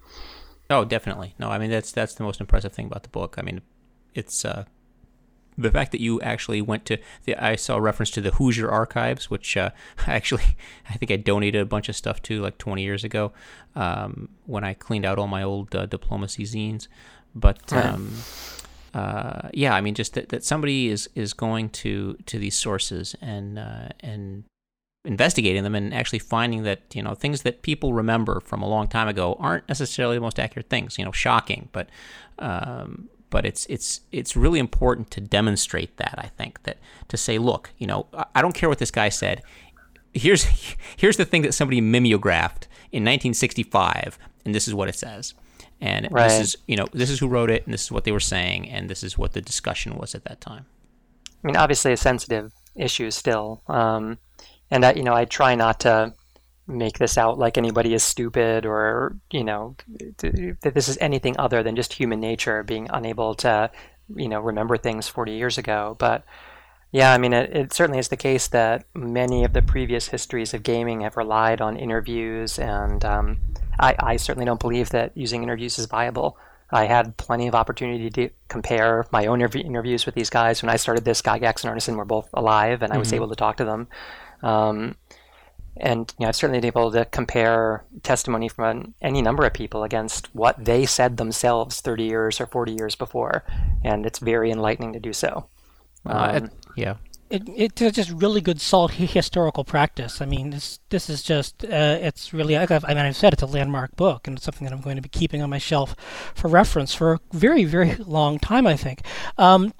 Oh, 0.70 0.84
definitely. 0.84 1.34
No, 1.38 1.50
I 1.50 1.58
mean 1.58 1.70
that's 1.70 1.92
that's 1.92 2.14
the 2.14 2.24
most 2.24 2.40
impressive 2.40 2.72
thing 2.72 2.86
about 2.86 3.02
the 3.02 3.10
book. 3.10 3.34
I 3.36 3.42
mean, 3.42 3.60
it's 4.14 4.44
uh, 4.46 4.64
the 5.56 5.70
fact 5.70 5.92
that 5.92 6.00
you 6.00 6.20
actually 6.22 6.62
went 6.62 6.84
to 6.86 6.98
the 7.24 7.36
I 7.36 7.56
saw 7.56 7.76
reference 7.76 8.10
to 8.12 8.20
the 8.20 8.32
Hoosier 8.32 8.70
archives, 8.70 9.30
which 9.30 9.56
uh, 9.56 9.70
actually 10.06 10.56
I 10.88 10.94
think 10.94 11.10
I 11.10 11.16
donated 11.16 11.60
a 11.60 11.66
bunch 11.66 11.88
of 11.88 11.96
stuff 11.96 12.22
to 12.22 12.40
like 12.40 12.58
20 12.58 12.82
years 12.82 13.04
ago 13.04 13.32
um, 13.74 14.30
when 14.46 14.64
I 14.64 14.74
cleaned 14.74 15.04
out 15.04 15.18
all 15.18 15.28
my 15.28 15.42
old 15.42 15.74
uh, 15.74 15.86
diplomacy 15.86 16.44
zines. 16.44 16.88
But 17.34 17.72
um, 17.72 18.12
uh, 18.94 19.48
yeah, 19.52 19.74
I 19.74 19.80
mean, 19.80 19.94
just 19.94 20.14
that, 20.14 20.28
that 20.28 20.44
somebody 20.44 20.88
is, 20.88 21.08
is 21.14 21.32
going 21.32 21.70
to 21.70 22.16
to 22.26 22.38
these 22.38 22.56
sources 22.56 23.16
and 23.20 23.58
uh, 23.58 23.88
and 24.00 24.44
investigating 25.04 25.62
them 25.64 25.74
and 25.74 25.92
actually 25.92 26.20
finding 26.20 26.62
that 26.62 26.80
you 26.94 27.02
know 27.02 27.14
things 27.14 27.42
that 27.42 27.62
people 27.62 27.92
remember 27.92 28.40
from 28.40 28.62
a 28.62 28.68
long 28.68 28.88
time 28.88 29.08
ago 29.08 29.36
aren't 29.40 29.68
necessarily 29.68 30.16
the 30.16 30.20
most 30.20 30.38
accurate 30.38 30.70
things. 30.70 30.96
You 30.96 31.04
know, 31.04 31.12
shocking, 31.12 31.68
but 31.72 31.88
um, 32.38 33.08
but 33.30 33.44
it's 33.44 33.66
it's 33.66 34.02
it's 34.12 34.36
really 34.36 34.60
important 34.60 35.10
to 35.10 35.20
demonstrate 35.20 35.96
that. 35.96 36.14
I 36.18 36.28
think 36.28 36.62
that 36.62 36.78
to 37.08 37.16
say, 37.16 37.38
look, 37.38 37.72
you 37.78 37.88
know, 37.88 38.06
I 38.34 38.40
don't 38.42 38.54
care 38.54 38.68
what 38.68 38.78
this 38.78 38.92
guy 38.92 39.08
said. 39.08 39.42
Here's 40.12 40.44
here's 40.96 41.16
the 41.16 41.24
thing 41.24 41.42
that 41.42 41.52
somebody 41.52 41.80
mimeographed 41.80 42.68
in 42.92 43.02
1965, 43.02 44.20
and 44.44 44.54
this 44.54 44.68
is 44.68 44.74
what 44.74 44.88
it 44.88 44.94
says 44.94 45.34
and 45.80 46.08
right. 46.10 46.28
this 46.28 46.40
is 46.40 46.56
you 46.66 46.76
know 46.76 46.86
this 46.92 47.10
is 47.10 47.18
who 47.18 47.28
wrote 47.28 47.50
it 47.50 47.64
and 47.64 47.72
this 47.72 47.84
is 47.84 47.92
what 47.92 48.04
they 48.04 48.12
were 48.12 48.20
saying 48.20 48.68
and 48.68 48.88
this 48.88 49.02
is 49.02 49.18
what 49.18 49.32
the 49.32 49.40
discussion 49.40 49.96
was 49.96 50.14
at 50.14 50.24
that 50.24 50.40
time 50.40 50.66
i 51.42 51.46
mean 51.46 51.56
obviously 51.56 51.92
a 51.92 51.96
sensitive 51.96 52.52
issue 52.76 53.10
still 53.10 53.62
um, 53.68 54.18
and 54.70 54.84
I, 54.84 54.92
you 54.94 55.02
know 55.02 55.14
i 55.14 55.24
try 55.24 55.54
not 55.54 55.80
to 55.80 56.14
make 56.66 56.98
this 56.98 57.18
out 57.18 57.38
like 57.38 57.58
anybody 57.58 57.92
is 57.92 58.02
stupid 58.02 58.64
or 58.64 59.16
you 59.30 59.44
know 59.44 59.76
that 60.18 60.72
this 60.74 60.88
is 60.88 60.96
anything 61.00 61.36
other 61.38 61.62
than 61.62 61.76
just 61.76 61.92
human 61.92 62.20
nature 62.20 62.62
being 62.62 62.88
unable 62.90 63.34
to 63.36 63.70
you 64.16 64.28
know 64.28 64.40
remember 64.40 64.76
things 64.76 65.06
40 65.06 65.32
years 65.32 65.58
ago 65.58 65.96
but 65.98 66.24
yeah, 66.94 67.12
I 67.12 67.18
mean, 67.18 67.32
it, 67.32 67.56
it, 67.56 67.72
certainly 67.72 67.98
is 67.98 68.06
the 68.06 68.16
case 68.16 68.46
that 68.46 68.86
many 68.94 69.42
of 69.42 69.52
the 69.52 69.62
previous 69.62 70.06
histories 70.06 70.54
of 70.54 70.62
gaming 70.62 71.00
have 71.00 71.16
relied 71.16 71.60
on 71.60 71.76
interviews, 71.76 72.56
and 72.56 73.04
um, 73.04 73.38
I, 73.80 73.96
I, 73.98 74.16
certainly 74.16 74.46
don't 74.46 74.60
believe 74.60 74.90
that 74.90 75.10
using 75.16 75.42
interviews 75.42 75.76
is 75.76 75.86
viable. 75.86 76.38
I 76.70 76.84
had 76.84 77.16
plenty 77.16 77.48
of 77.48 77.56
opportunity 77.56 78.10
to 78.10 78.30
compare 78.46 79.06
my 79.10 79.26
own 79.26 79.40
interv- 79.40 79.64
interviews 79.64 80.06
with 80.06 80.14
these 80.14 80.30
guys. 80.30 80.62
When 80.62 80.70
I 80.70 80.76
started 80.76 81.04
this, 81.04 81.20
Gygax 81.20 81.64
and 81.64 81.74
Arneson 81.74 81.96
were 81.96 82.04
both 82.04 82.28
alive, 82.32 82.80
and 82.80 82.92
I 82.92 82.98
was 82.98 83.08
mm-hmm. 83.08 83.16
able 83.16 83.28
to 83.28 83.34
talk 83.34 83.56
to 83.56 83.64
them. 83.64 83.88
Um, 84.44 84.94
and 85.76 86.14
you 86.16 86.26
know, 86.26 86.28
I've 86.28 86.36
certainly 86.36 86.60
been 86.60 86.68
able 86.68 86.92
to 86.92 87.06
compare 87.06 87.82
testimony 88.04 88.48
from 88.48 88.94
any 89.02 89.20
number 89.20 89.44
of 89.44 89.52
people 89.52 89.82
against 89.82 90.32
what 90.32 90.64
they 90.64 90.86
said 90.86 91.16
themselves 91.16 91.80
30 91.80 92.04
years 92.04 92.40
or 92.40 92.46
40 92.46 92.70
years 92.70 92.94
before, 92.94 93.42
and 93.82 94.06
it's 94.06 94.20
very 94.20 94.52
enlightening 94.52 94.92
to 94.92 95.00
do 95.00 95.12
so. 95.12 95.48
Um, 96.06 96.50
yeah. 96.76 96.96
It, 97.30 97.42
it's 97.56 97.96
just 97.96 98.10
really 98.10 98.40
good 98.40 98.60
solid 98.60 98.92
historical 98.92 99.64
practice. 99.64 100.20
I 100.20 100.26
mean, 100.26 100.50
this 100.50 100.78
this 100.90 101.08
is 101.08 101.22
just 101.22 101.64
uh, 101.64 101.98
it's 102.00 102.32
really 102.32 102.56
I 102.56 102.66
mean 102.68 102.98
I've 102.98 103.16
said 103.16 103.32
it's 103.32 103.42
a 103.42 103.46
landmark 103.46 103.96
book 103.96 104.28
and 104.28 104.36
it's 104.36 104.44
something 104.44 104.66
that 104.66 104.72
I'm 104.74 104.82
going 104.82 104.96
to 104.96 105.02
be 105.02 105.08
keeping 105.08 105.42
on 105.42 105.50
my 105.50 105.58
shelf 105.58 105.96
for 106.34 106.48
reference 106.48 106.94
for 106.94 107.14
a 107.14 107.20
very 107.32 107.64
very 107.64 107.96
long 107.96 108.38
time. 108.38 108.66
I 108.66 108.76
think. 108.76 109.00
Um, 109.38 109.72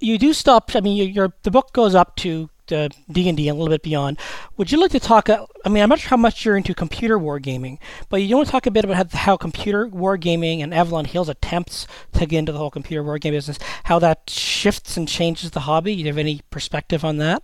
you 0.00 0.18
do 0.18 0.32
stop. 0.32 0.70
I 0.74 0.80
mean, 0.80 1.12
your, 1.12 1.32
the 1.42 1.50
book 1.50 1.72
goes 1.72 1.94
up 1.94 2.16
to 2.16 2.44
uh, 2.44 2.55
D 2.66 3.28
and 3.28 3.36
D 3.36 3.48
a 3.48 3.54
little 3.54 3.68
bit 3.68 3.82
beyond. 3.82 4.18
Would 4.56 4.72
you 4.72 4.80
like 4.80 4.90
to 4.92 5.00
talk? 5.00 5.28
Uh, 5.28 5.46
I 5.64 5.68
mean, 5.68 5.82
I'm 5.82 5.88
not 5.88 6.00
sure 6.00 6.10
how 6.10 6.16
much 6.16 6.44
you're 6.44 6.56
into 6.56 6.74
computer 6.74 7.18
wargaming, 7.18 7.78
but 8.08 8.16
you 8.16 8.36
want 8.36 8.46
to 8.46 8.52
talk 8.52 8.66
a 8.66 8.70
bit 8.70 8.84
about 8.84 9.12
how, 9.12 9.18
how 9.18 9.36
computer 9.36 9.88
wargaming 9.88 10.60
and 10.62 10.74
Avalon 10.74 11.04
Hill's 11.04 11.28
attempts 11.28 11.86
to 12.12 12.26
get 12.26 12.38
into 12.38 12.52
the 12.52 12.58
whole 12.58 12.70
computer 12.70 13.02
wargame 13.02 13.32
business, 13.32 13.58
how 13.84 13.98
that 14.00 14.28
shifts 14.28 14.96
and 14.96 15.08
changes 15.08 15.50
the 15.50 15.60
hobby. 15.60 15.94
Do 15.94 16.00
you 16.00 16.06
have 16.06 16.18
any 16.18 16.42
perspective 16.50 17.04
on 17.04 17.18
that? 17.18 17.42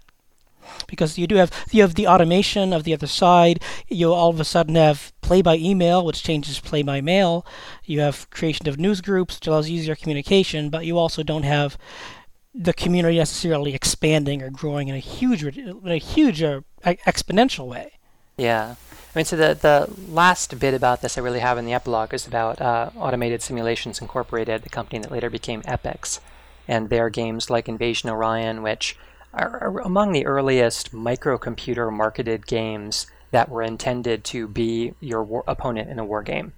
Because 0.86 1.18
you 1.18 1.26
do 1.26 1.36
have 1.36 1.50
you 1.70 1.82
have 1.82 1.96
the 1.96 2.06
automation 2.06 2.72
of 2.72 2.84
the 2.84 2.94
other 2.94 3.08
side. 3.08 3.60
You 3.88 4.12
all 4.12 4.30
of 4.30 4.40
a 4.40 4.44
sudden 4.44 4.76
have 4.76 5.12
play 5.20 5.42
by 5.42 5.56
email, 5.56 6.04
which 6.04 6.22
changes 6.22 6.60
play 6.60 6.82
by 6.82 7.00
mail. 7.00 7.44
You 7.84 8.00
have 8.00 8.30
creation 8.30 8.68
of 8.68 8.78
news 8.78 9.00
groups, 9.00 9.36
which 9.36 9.46
allows 9.48 9.68
easier 9.68 9.96
communication, 9.96 10.70
but 10.70 10.86
you 10.86 10.98
also 10.98 11.22
don't 11.22 11.42
have 11.42 11.76
the 12.54 12.72
community 12.72 13.18
necessarily 13.18 13.74
expanding 13.74 14.42
or 14.42 14.50
growing 14.50 14.88
in 14.88 14.94
a 14.94 14.98
huge, 14.98 15.44
in 15.44 15.80
a 15.84 15.96
huge 15.96 16.42
uh, 16.42 16.60
exponential 16.84 17.66
way. 17.66 17.92
Yeah. 18.36 18.74
I 19.14 19.18
mean, 19.18 19.24
so 19.24 19.36
the, 19.36 19.54
the 19.54 19.90
last 20.10 20.58
bit 20.58 20.74
about 20.74 21.02
this 21.02 21.18
I 21.18 21.20
really 21.20 21.40
have 21.40 21.58
in 21.58 21.66
the 21.66 21.74
epilogue 21.74 22.14
is 22.14 22.26
about 22.26 22.60
uh, 22.60 22.90
Automated 22.96 23.42
Simulations 23.42 24.00
Incorporated, 24.00 24.62
the 24.62 24.70
company 24.70 25.00
that 25.00 25.12
later 25.12 25.28
became 25.28 25.62
Epyx, 25.62 26.20
and 26.66 26.88
their 26.88 27.10
games 27.10 27.50
like 27.50 27.68
Invasion 27.68 28.08
Orion, 28.08 28.62
which 28.62 28.96
are, 29.34 29.58
are 29.62 29.80
among 29.80 30.12
the 30.12 30.26
earliest 30.26 30.92
microcomputer 30.92 31.92
marketed 31.92 32.46
games 32.46 33.06
that 33.32 33.48
were 33.48 33.62
intended 33.62 34.24
to 34.24 34.46
be 34.46 34.94
your 35.00 35.22
war- 35.22 35.44
opponent 35.46 35.90
in 35.90 35.98
a 35.98 36.04
war 36.04 36.22
game. 36.22 36.52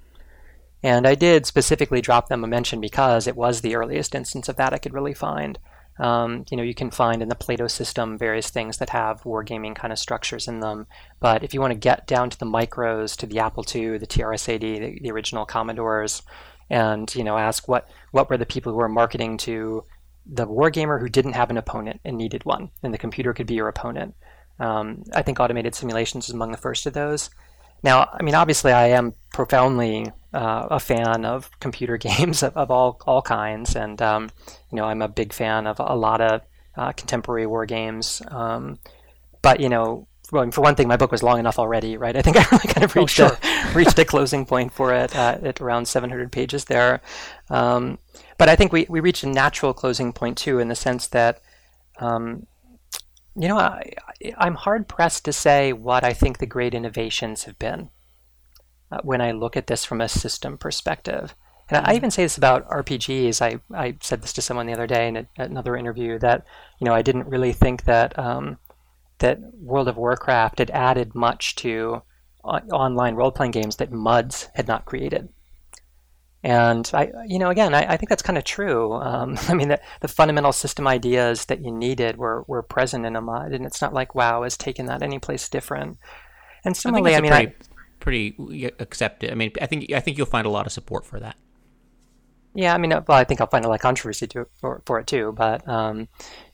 And 0.83 1.07
I 1.07 1.15
did 1.15 1.47
specifically 1.47 2.01
drop 2.01 2.29
them 2.29 2.45
a 2.45 2.47
mention 2.47 2.81
because 2.81 3.27
it 3.27 3.37
was 3.37 3.61
the 3.61 3.75
earliest 3.75 4.15
instance 4.15 4.49
of 4.49 4.57
that 4.57 4.75
I 4.75 4.79
could 4.79 4.93
really 4.93 5.15
find. 5.15 5.59
Um, 5.99 6.45
you 6.51 6.57
know, 6.57 6.63
you 6.63 6.75
can 6.75 6.91
find 6.91 7.23
in 7.23 7.29
the 7.29 7.35
Plato 7.35 7.69
system 7.69 8.19
various 8.19 8.51
things 8.51 8.79
that 8.79 8.91
have 8.91 9.23
wargaming 9.23 9.77
kind 9.77 9.93
of 9.93 9.99
structures 9.99 10.49
in 10.49 10.61
them. 10.61 10.87
But 11.21 11.45
if 11.45 11.55
you 11.55 11.61
want 11.61 11.73
to 11.73 11.79
get 11.79 12.07
down 12.07 12.31
to 12.31 12.39
the 12.39 12.47
micros, 12.47 13.17
to 13.19 13.27
the 13.27 13.39
Apple 13.39 13.65
II, 13.73 13.99
the 13.99 14.07
TRS-80, 14.07 14.59
the, 14.61 14.99
the 15.01 15.11
original 15.13 15.47
Commodores, 15.47 16.23
and 16.71 17.15
you 17.15 17.23
know, 17.25 17.37
ask 17.37 17.69
what 17.69 17.89
what 18.11 18.31
were 18.31 18.39
the 18.39 18.47
people 18.47 18.73
who 18.73 18.79
were 18.79 18.89
marketing 18.89 19.37
to 19.37 19.85
the 20.27 20.47
wargamer 20.47 21.01
who 21.01 21.09
didn't 21.09 21.35
have 21.35 21.51
an 21.51 21.59
opponent 21.59 22.01
and 22.05 22.17
needed 22.17 22.45
one, 22.45 22.71
and 22.83 22.93
the 22.93 22.99
computer 22.99 23.33
could 23.35 23.47
be 23.47 23.55
your 23.55 23.69
opponent. 23.69 24.15
Um, 24.59 25.05
I 25.13 25.23
think 25.23 25.41
automated 25.41 25.75
simulations 25.75 26.29
is 26.29 26.35
among 26.35 26.53
the 26.53 26.59
first 26.59 26.87
of 26.87 26.95
those. 26.95 27.31
Now, 27.85 28.09
I 28.13 28.23
mean, 28.23 28.35
obviously, 28.35 28.73
I 28.73 28.89
am 28.89 29.13
profoundly 29.35 30.11
uh, 30.33 30.69
a 30.71 30.81
fan 30.81 31.25
of 31.27 31.51
computer 31.61 31.97
games 32.09 32.43
of, 32.43 32.57
of 32.57 32.71
all 32.71 33.01
all 33.07 33.23
kinds, 33.23 33.77
and 33.77 34.01
um, 34.03 34.31
you 34.73 34.77
know, 34.77 34.87
I'm 34.87 35.03
a 35.03 35.09
big 35.09 35.33
fan 35.33 35.67
of 35.67 35.77
a 35.79 35.95
lot 35.95 36.21
of 36.21 36.41
uh, 36.77 36.93
contemporary 36.93 37.47
war 37.47 37.67
games. 37.67 38.23
Um, 38.29 38.79
but 39.43 39.61
you 39.61 39.69
know, 39.69 40.09
well, 40.33 40.51
for 40.51 40.63
one 40.63 40.75
thing, 40.75 40.89
my 40.89 40.97
book 40.97 41.13
was 41.13 41.23
long 41.23 41.39
enough 41.39 41.59
already, 41.59 41.99
right? 41.99 42.17
I 42.17 42.23
think 42.23 42.37
I 42.41 42.47
really 42.51 42.73
kind 42.73 42.85
of 42.85 42.97
oh, 42.97 43.01
reached 43.03 43.21
oh, 43.21 43.29
sure. 43.29 43.39
a, 43.43 43.73
reached 43.75 43.99
a 43.99 44.05
closing 44.05 44.47
point 44.47 44.73
for 44.73 44.95
it 44.95 45.15
uh, 45.15 45.39
at 45.43 45.61
around 45.61 45.87
700 45.87 46.33
pages 46.33 46.65
there. 46.65 47.03
Um, 47.51 47.99
but 48.39 48.49
I 48.49 48.57
think 48.57 48.73
we, 48.73 48.87
we 48.89 49.01
reached 49.01 49.23
a 49.23 49.29
natural 49.29 49.75
closing 49.75 50.13
point 50.13 50.39
too, 50.39 50.59
in 50.59 50.69
the 50.69 50.75
sense 50.75 51.07
that, 51.09 51.41
um, 51.99 52.47
you 53.37 53.49
know, 53.49 53.59
I, 53.59 53.93
I'm 54.39 54.55
hard 54.55 54.89
pressed 54.89 55.25
to 55.25 55.33
say 55.33 55.73
what 55.73 56.05
I 56.05 56.13
think 56.13 56.39
the 56.39 56.47
great 56.47 56.75
innovations 56.75 57.45
have 57.45 57.59
been 57.59 57.91
uh, 58.91 58.99
when 59.03 59.21
I 59.21 59.33
look 59.33 59.57
at 59.57 59.67
this 59.67 59.85
from 59.85 60.01
a 60.01 60.09
system 60.09 60.57
perspective. 60.57 61.35
And 61.69 61.79
I 61.79 61.81
mm-hmm. 61.89 61.97
even 61.97 62.11
say 62.11 62.23
this 62.23 62.37
about 62.37 62.69
RPGs. 62.69 63.41
I, 63.43 63.61
I 63.77 63.97
said 64.01 64.23
this 64.23 64.33
to 64.35 64.43
someone 64.43 64.67
the 64.67 64.73
other 64.73 64.87
day 64.87 65.09
in 65.09 65.17
a, 65.17 65.27
another 65.37 65.77
interview 65.77 66.19
that, 66.21 66.45
you 66.79 66.85
know, 66.85 66.95
I 66.95 67.03
didn't 67.03 67.29
really 67.29 67.53
think 67.53 67.85
that 67.85 68.17
um, 68.19 68.59
that 69.19 69.41
World 69.55 69.89
of 69.89 69.97
Warcraft 69.97 70.59
had 70.59 70.71
added 70.71 71.15
much 71.15 71.55
to 71.57 72.03
uh, 72.45 72.61
online 72.73 73.15
role 73.15 73.33
playing 73.33 73.53
games 73.53 73.77
that 73.77 73.91
MUDs 73.91 74.49
had 74.55 74.69
not 74.69 74.85
created. 74.85 75.29
And 76.45 76.89
I, 76.93 77.11
you 77.27 77.39
know, 77.39 77.49
again, 77.49 77.73
I, 77.73 77.95
I 77.95 77.97
think 77.97 78.11
that's 78.11 78.23
kind 78.23 78.37
of 78.37 78.45
true. 78.45 78.93
Um, 78.93 79.39
I 79.49 79.55
mean, 79.55 79.69
the, 79.69 79.81
the, 80.01 80.09
fundamental 80.09 80.53
system 80.53 80.87
ideas 80.87 81.47
that 81.47 81.65
you 81.65 81.73
needed 81.73 82.19
were, 82.19 82.45
were 82.47 82.63
present 82.63 83.07
in 83.07 83.17
a 83.17 83.23
MUD, 83.23 83.55
and 83.55 83.65
it's 83.65 83.81
not 83.81 83.95
like 83.95 84.15
WoW 84.15 84.43
has 84.43 84.59
taken 84.59 84.85
that 84.87 85.03
any 85.03 85.19
place 85.19 85.49
different. 85.49 85.97
And 86.63 86.77
similarly, 86.77 87.15
I, 87.15 87.19
I 87.19 87.21
mean, 87.23 87.33
pretty, 87.33 87.47
I, 87.49 87.65
pretty 87.99 88.71
accepted. 88.79 89.31
I 89.31 89.35
mean, 89.35 89.53
I 89.61 89.65
think 89.65 89.91
I 89.91 90.01
think 90.01 90.19
you'll 90.19 90.27
find 90.27 90.47
a 90.47 90.51
lot 90.51 90.67
of 90.67 90.73
support 90.73 91.07
for 91.07 91.19
that. 91.19 91.37
Yeah, 92.55 92.73
I 92.73 92.79
mean, 92.79 92.93
uh, 92.93 93.03
well, 93.09 93.19
I 93.19 93.25
think 93.25 93.41
I'll 93.41 93.49
find 93.49 93.65
a 93.65 93.69
lot 93.69 93.75
of 93.75 93.81
controversy 93.81 94.29
to, 94.29 94.47
for, 94.61 94.81
for 94.87 95.01
it 95.01 95.09
too. 95.09 95.33
But 95.37 95.67
um, 95.67 96.01
you 96.01 96.07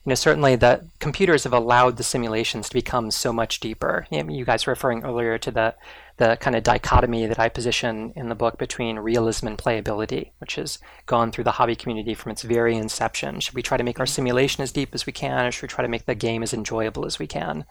know, 0.05 0.15
certainly 0.15 0.55
the 0.55 0.87
computers 0.99 1.43
have 1.43 1.53
allowed 1.53 1.97
the 1.97 2.03
simulations 2.03 2.69
to 2.69 2.73
become 2.73 3.11
so 3.11 3.31
much 3.31 3.59
deeper. 3.59 4.07
You, 4.09 4.23
know, 4.23 4.33
you 4.33 4.45
guys 4.45 4.65
were 4.65 4.71
referring 4.71 5.03
earlier 5.03 5.37
to 5.37 5.51
the 5.51 5.75
the 6.21 6.37
kind 6.39 6.55
of 6.55 6.61
dichotomy 6.61 7.25
that 7.25 7.39
I 7.39 7.49
position 7.49 8.13
in 8.15 8.29
the 8.29 8.35
book 8.35 8.59
between 8.59 8.99
realism 8.99 9.47
and 9.47 9.57
playability, 9.57 10.29
which 10.37 10.53
has 10.53 10.77
gone 11.07 11.31
through 11.31 11.45
the 11.45 11.53
hobby 11.53 11.75
community 11.75 12.13
from 12.13 12.31
its 12.31 12.43
very 12.43 12.75
inception. 12.77 13.39
Should 13.39 13.55
we 13.55 13.63
try 13.63 13.75
to 13.75 13.83
make 13.83 13.99
our 13.99 14.05
mm-hmm. 14.05 14.13
simulation 14.13 14.61
as 14.61 14.71
deep 14.71 14.93
as 14.93 15.07
we 15.07 15.13
can, 15.13 15.47
or 15.47 15.51
should 15.51 15.63
we 15.63 15.67
try 15.69 15.81
to 15.81 15.89
make 15.89 16.05
the 16.05 16.13
game 16.13 16.43
as 16.43 16.53
enjoyable 16.53 17.07
as 17.07 17.17
we 17.17 17.25
can? 17.25 17.65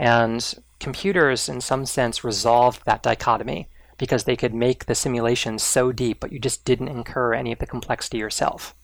And 0.00 0.52
computers, 0.80 1.48
in 1.48 1.60
some 1.60 1.86
sense, 1.86 2.24
resolved 2.24 2.84
that 2.86 3.04
dichotomy 3.04 3.68
because 3.98 4.24
they 4.24 4.34
could 4.34 4.52
make 4.52 4.86
the 4.86 4.96
simulation 4.96 5.56
so 5.60 5.92
deep, 5.92 6.18
but 6.18 6.32
you 6.32 6.40
just 6.40 6.64
didn't 6.64 6.88
incur 6.88 7.34
any 7.34 7.52
of 7.52 7.60
the 7.60 7.68
complexity 7.68 8.18
yourself. 8.18 8.74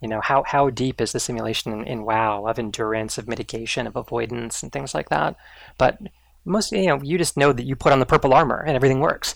You 0.00 0.08
know, 0.08 0.20
how, 0.20 0.42
how 0.42 0.68
deep 0.68 1.00
is 1.00 1.12
the 1.12 1.20
simulation 1.20 1.72
in, 1.72 1.84
in 1.84 2.04
WoW 2.04 2.46
of 2.46 2.58
endurance, 2.58 3.18
of 3.18 3.28
mitigation, 3.28 3.86
of 3.86 3.94
avoidance, 3.94 4.64
and 4.64 4.72
things 4.72 4.96
like 4.96 5.10
that? 5.10 5.36
But 5.78 6.00
most, 6.44 6.72
you 6.72 6.86
know, 6.86 7.00
you 7.02 7.18
just 7.18 7.36
know 7.36 7.52
that 7.52 7.64
you 7.64 7.76
put 7.76 7.92
on 7.92 8.00
the 8.00 8.06
purple 8.06 8.34
armor 8.34 8.60
and 8.60 8.76
everything 8.76 9.00
works. 9.00 9.34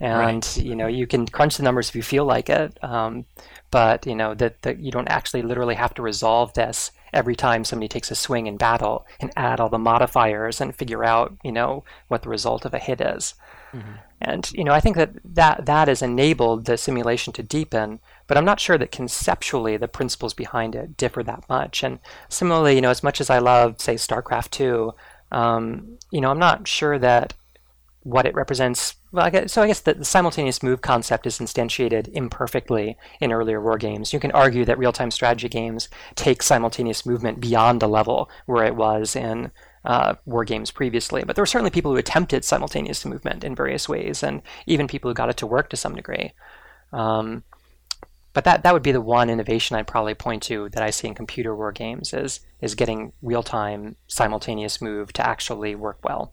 And, 0.00 0.18
right. 0.18 0.56
you 0.56 0.76
know, 0.76 0.86
you 0.86 1.06
can 1.06 1.26
crunch 1.26 1.56
the 1.56 1.64
numbers 1.64 1.88
if 1.88 1.96
you 1.96 2.02
feel 2.02 2.24
like 2.24 2.48
it. 2.48 2.82
Um, 2.84 3.24
but, 3.70 4.06
you 4.06 4.14
know, 4.14 4.34
that, 4.34 4.62
that 4.62 4.78
you 4.78 4.92
don't 4.92 5.08
actually 5.08 5.42
literally 5.42 5.74
have 5.74 5.92
to 5.94 6.02
resolve 6.02 6.54
this 6.54 6.92
every 7.12 7.34
time 7.34 7.64
somebody 7.64 7.88
takes 7.88 8.10
a 8.10 8.14
swing 8.14 8.46
in 8.46 8.56
battle 8.56 9.06
and 9.20 9.32
add 9.36 9.60
all 9.60 9.68
the 9.68 9.78
modifiers 9.78 10.60
and 10.60 10.74
figure 10.74 11.04
out, 11.04 11.36
you 11.42 11.52
know, 11.52 11.84
what 12.08 12.22
the 12.22 12.28
result 12.28 12.64
of 12.64 12.74
a 12.74 12.78
hit 12.78 13.00
is. 13.00 13.34
Mm-hmm. 13.72 13.92
And 14.20 14.50
you 14.52 14.64
know, 14.64 14.72
I 14.72 14.80
think 14.80 14.96
that, 14.96 15.12
that 15.24 15.66
that 15.66 15.88
has 15.88 16.02
enabled 16.02 16.64
the 16.64 16.76
simulation 16.76 17.32
to 17.34 17.42
deepen, 17.42 18.00
but 18.26 18.36
I'm 18.36 18.44
not 18.44 18.58
sure 18.58 18.76
that 18.76 18.90
conceptually 18.90 19.76
the 19.76 19.86
principles 19.86 20.34
behind 20.34 20.74
it 20.74 20.96
differ 20.96 21.22
that 21.22 21.48
much. 21.48 21.84
And 21.84 22.00
similarly, 22.28 22.74
you 22.74 22.80
know, 22.80 22.90
as 22.90 23.02
much 23.02 23.20
as 23.20 23.30
I 23.30 23.38
love, 23.38 23.80
say, 23.80 23.94
StarCraft 23.94 24.50
2, 24.50 24.92
um, 25.32 25.98
you 26.10 26.20
know, 26.20 26.30
I'm 26.30 26.38
not 26.38 26.66
sure 26.66 26.98
that 26.98 27.34
what 28.02 28.26
it 28.26 28.34
represents. 28.34 28.96
Well, 29.12 29.26
I 29.26 29.30
guess, 29.30 29.52
so 29.52 29.62
I 29.62 29.66
guess 29.66 29.80
the, 29.80 29.94
the, 29.94 30.04
simultaneous 30.04 30.62
move 30.62 30.80
concept 30.80 31.26
is 31.26 31.38
instantiated 31.38 32.08
imperfectly 32.08 32.96
in 33.20 33.32
earlier 33.32 33.60
war 33.60 33.76
games. 33.76 34.12
You 34.12 34.20
can 34.20 34.32
argue 34.32 34.64
that 34.64 34.78
real-time 34.78 35.10
strategy 35.10 35.48
games 35.48 35.88
take 36.14 36.42
simultaneous 36.42 37.04
movement 37.04 37.40
beyond 37.40 37.80
the 37.80 37.88
level 37.88 38.30
where 38.46 38.64
it 38.64 38.76
was 38.76 39.14
in 39.16 39.50
uh, 39.84 40.14
war 40.26 40.44
games 40.44 40.70
previously. 40.70 41.22
But 41.24 41.36
there 41.36 41.42
were 41.42 41.46
certainly 41.46 41.70
people 41.70 41.92
who 41.92 41.98
attempted 41.98 42.44
simultaneous 42.44 43.04
movement 43.04 43.44
in 43.44 43.54
various 43.54 43.88
ways, 43.88 44.22
and 44.22 44.42
even 44.66 44.86
people 44.86 45.10
who 45.10 45.14
got 45.14 45.30
it 45.30 45.36
to 45.38 45.46
work 45.46 45.70
to 45.70 45.76
some 45.76 45.94
degree. 45.94 46.32
Um, 46.92 47.44
but 48.38 48.44
that, 48.44 48.62
that 48.62 48.72
would 48.72 48.84
be 48.84 48.92
the 48.92 49.00
one 49.00 49.30
innovation 49.30 49.74
I'd 49.74 49.88
probably 49.88 50.14
point 50.14 50.44
to 50.44 50.68
that 50.68 50.80
I 50.80 50.90
see 50.90 51.08
in 51.08 51.16
computer 51.16 51.56
war 51.56 51.72
games 51.72 52.14
is 52.14 52.38
is 52.60 52.76
getting 52.76 53.12
real 53.20 53.42
time 53.42 53.96
simultaneous 54.06 54.80
move 54.80 55.12
to 55.14 55.26
actually 55.26 55.74
work 55.74 55.98
well. 56.04 56.32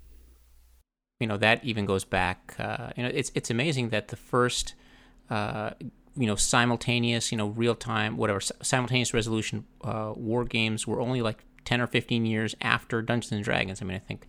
You 1.20 1.26
know 1.26 1.38
that 1.38 1.66
even 1.66 1.88
goes 1.88 2.06
back. 2.06 2.54
Uh, 2.60 2.92
you 2.96 3.02
know 3.02 3.10
it's 3.12 3.32
it's 3.34 3.50
amazing 3.50 3.90
that 3.90 4.10
the 4.10 4.18
first 4.18 4.76
uh, 5.32 5.72
you 6.16 6.28
know 6.28 6.36
simultaneous 6.36 7.32
you 7.32 7.40
know 7.40 7.48
real 7.48 7.74
time 7.74 8.18
whatever 8.18 8.40
simultaneous 8.40 9.12
resolution 9.12 9.66
uh, 9.84 10.14
war 10.16 10.46
games 10.46 10.86
were 10.86 11.02
only 11.02 11.24
like 11.24 11.44
10 11.64 11.82
or 11.82 11.88
15 11.88 12.24
years 12.24 12.54
after 12.62 13.02
Dungeons 13.02 13.32
and 13.32 13.44
Dragons. 13.44 13.82
I 13.82 13.86
mean, 13.86 13.96
I 13.96 14.00
think 14.08 14.28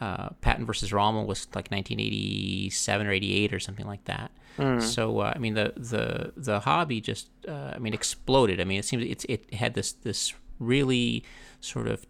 uh, 0.00 0.30
Patton 0.40 0.66
versus 0.66 0.92
Rommel 0.92 1.26
was 1.26 1.46
like 1.54 1.70
1987 1.70 3.06
or 3.06 3.12
88 3.12 3.52
or 3.52 3.60
something 3.60 3.86
like 3.86 4.04
that. 4.04 4.30
Mm. 4.58 4.82
So 4.82 5.20
uh, 5.20 5.32
I 5.34 5.38
mean, 5.38 5.54
the 5.54 5.72
the 5.76 6.32
the 6.36 6.60
hobby 6.60 7.00
just 7.00 7.28
uh, 7.48 7.72
I 7.74 7.78
mean 7.78 7.94
exploded. 7.94 8.60
I 8.60 8.64
mean, 8.64 8.78
it 8.78 8.84
seems 8.84 9.04
it's 9.04 9.24
it 9.28 9.52
had 9.54 9.74
this 9.74 9.92
this 9.92 10.32
really 10.58 11.24
sort 11.60 11.88
of 11.88 12.06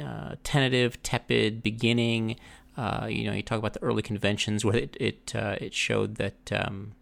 uh, 0.00 0.36
tentative, 0.42 1.02
tepid 1.02 1.62
beginning. 1.62 2.36
Uh, 2.76 3.06
you 3.08 3.24
know, 3.24 3.32
you 3.32 3.42
talk 3.42 3.58
about 3.58 3.74
the 3.74 3.82
early 3.82 4.02
conventions 4.02 4.64
where 4.64 4.76
it 4.76 4.96
it 4.98 5.34
uh, 5.34 5.56
it 5.60 5.74
showed 5.74 6.16
that. 6.16 6.52
Um, 6.52 6.92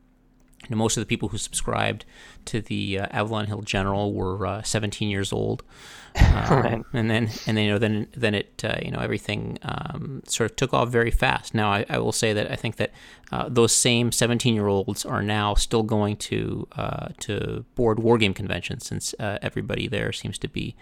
most 0.71 0.97
of 0.97 1.03
the 1.03 1.07
people 1.07 1.29
who 1.29 1.39
subscribed 1.39 2.05
to 2.47 2.61
the 2.61 3.01
uh, 3.01 3.07
Avalon 3.11 3.47
Hill 3.47 3.63
General 3.63 4.13
were 4.13 4.47
uh, 4.47 4.63
17 4.63 5.09
years 5.09 5.33
old, 5.33 5.63
um, 6.35 6.85
and 6.93 7.11
then 7.11 7.31
and 7.47 7.57
then 7.57 7.65
you 7.65 7.71
know 7.71 7.79
then 7.79 8.07
then 8.17 8.35
it 8.35 8.63
uh, 8.65 8.79
you 8.83 8.91
know 8.91 9.01
everything 9.01 9.59
um, 9.63 10.23
sort 10.27 10.51
of 10.51 10.57
took 10.57 10.75
off 10.75 10.89
very 10.89 11.11
fast. 11.11 11.55
Now 11.55 11.73
I, 11.73 11.87
I 11.89 11.99
will 11.99 12.13
say 12.13 12.33
that 12.33 12.51
I 12.51 12.57
think 12.57 12.77
that 12.77 12.93
uh, 13.31 13.49
those 13.49 13.73
same 13.73 14.13
17 14.13 14.55
year 14.55 14.67
olds 14.67 15.05
are 15.05 15.23
now 15.23 15.55
still 15.55 15.83
going 15.83 16.17
to 16.17 16.69
uh, 16.73 17.09
to 17.21 17.65
board 17.75 17.99
wargame 17.99 18.35
conventions 18.35 18.87
since 18.87 19.15
uh, 19.19 19.39
everybody 19.43 19.89
there 19.89 20.13
seems 20.13 20.39
to 20.39 20.49
be 20.49 20.77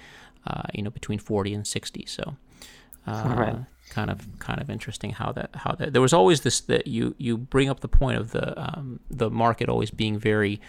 you 0.75 0.83
know 0.83 0.91
between 0.91 1.19
40 1.19 1.55
and 1.55 1.67
60. 1.67 2.07
So. 2.07 2.37
Right 3.07 3.65
kind 3.91 4.11
of 4.11 4.27
kind 4.39 4.61
of 4.61 4.71
interesting 4.71 5.11
how 5.11 5.33
that 5.33 5.51
how 5.55 5.73
that 5.73 5.93
there 5.93 6.01
was 6.01 6.13
always 6.13 6.41
this 6.41 6.61
that 6.61 6.87
you 6.87 7.15
you 7.19 7.37
bring 7.37 7.69
up 7.69 7.81
the 7.81 7.89
point 7.89 8.17
of 8.17 8.31
the 8.31 8.59
um, 8.59 9.01
the 9.11 9.29
market 9.31 9.69
always 9.69 9.91
being 9.91 10.19
very 10.19 10.61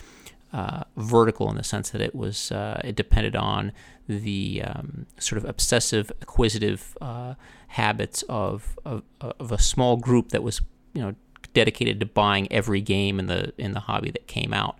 uh, 0.53 0.83
vertical 0.97 1.49
in 1.49 1.55
the 1.55 1.63
sense 1.63 1.91
that 1.91 2.01
it 2.01 2.13
was 2.13 2.51
uh, 2.51 2.81
it 2.83 2.95
depended 2.95 3.35
on 3.35 3.71
the 4.07 4.61
um, 4.65 5.05
sort 5.17 5.41
of 5.41 5.47
obsessive 5.47 6.11
acquisitive 6.21 6.97
uh, 6.99 7.35
habits 7.69 8.23
of, 8.27 8.77
of, 8.83 9.03
of 9.21 9.51
a 9.51 9.57
small 9.57 9.95
group 9.95 10.29
that 10.29 10.43
was 10.43 10.61
you 10.93 11.01
know 11.01 11.15
dedicated 11.53 11.99
to 11.99 12.05
buying 12.05 12.51
every 12.51 12.81
game 12.81 13.19
in 13.19 13.27
the 13.27 13.53
in 13.57 13.71
the 13.71 13.81
hobby 13.81 14.11
that 14.11 14.27
came 14.27 14.53
out. 14.53 14.77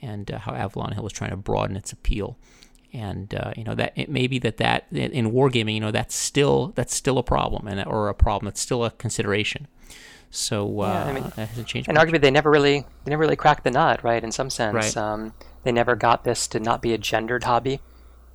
And 0.00 0.32
uh, 0.32 0.38
how 0.40 0.54
Avalon 0.54 0.92
Hill 0.92 1.04
was 1.04 1.12
trying 1.12 1.30
to 1.30 1.36
broaden 1.36 1.76
its 1.76 1.92
appeal 1.92 2.36
and 2.92 3.34
uh, 3.34 3.52
you 3.56 3.64
know 3.64 3.74
that 3.74 3.92
it 3.96 4.08
may 4.08 4.26
be 4.26 4.38
that 4.40 4.58
that 4.58 4.86
in 4.92 5.32
wargaming, 5.32 5.74
you 5.74 5.80
know, 5.80 5.90
that's 5.90 6.14
still 6.14 6.72
that's 6.74 6.94
still 6.94 7.18
a 7.18 7.22
problem, 7.22 7.66
and 7.66 7.84
or 7.86 8.08
a 8.08 8.14
problem 8.14 8.46
that's 8.46 8.60
still 8.60 8.84
a 8.84 8.90
consideration. 8.90 9.68
So 10.30 10.80
uh, 10.80 10.86
yeah, 10.86 11.04
I 11.04 11.12
mean, 11.12 11.24
that 11.36 11.48
hasn't 11.48 11.66
changed. 11.66 11.88
And 11.88 11.96
much. 11.96 12.08
arguably, 12.08 12.20
they 12.20 12.30
never 12.30 12.50
really 12.50 12.80
they 13.04 13.10
never 13.10 13.20
really 13.20 13.36
cracked 13.36 13.64
the 13.64 13.70
nut, 13.70 14.02
right? 14.02 14.22
In 14.22 14.32
some 14.32 14.50
sense, 14.50 14.74
right. 14.74 14.96
um, 14.96 15.34
they 15.62 15.72
never 15.72 15.94
got 15.94 16.24
this 16.24 16.46
to 16.48 16.60
not 16.60 16.82
be 16.82 16.92
a 16.92 16.98
gendered 16.98 17.44
hobby. 17.44 17.80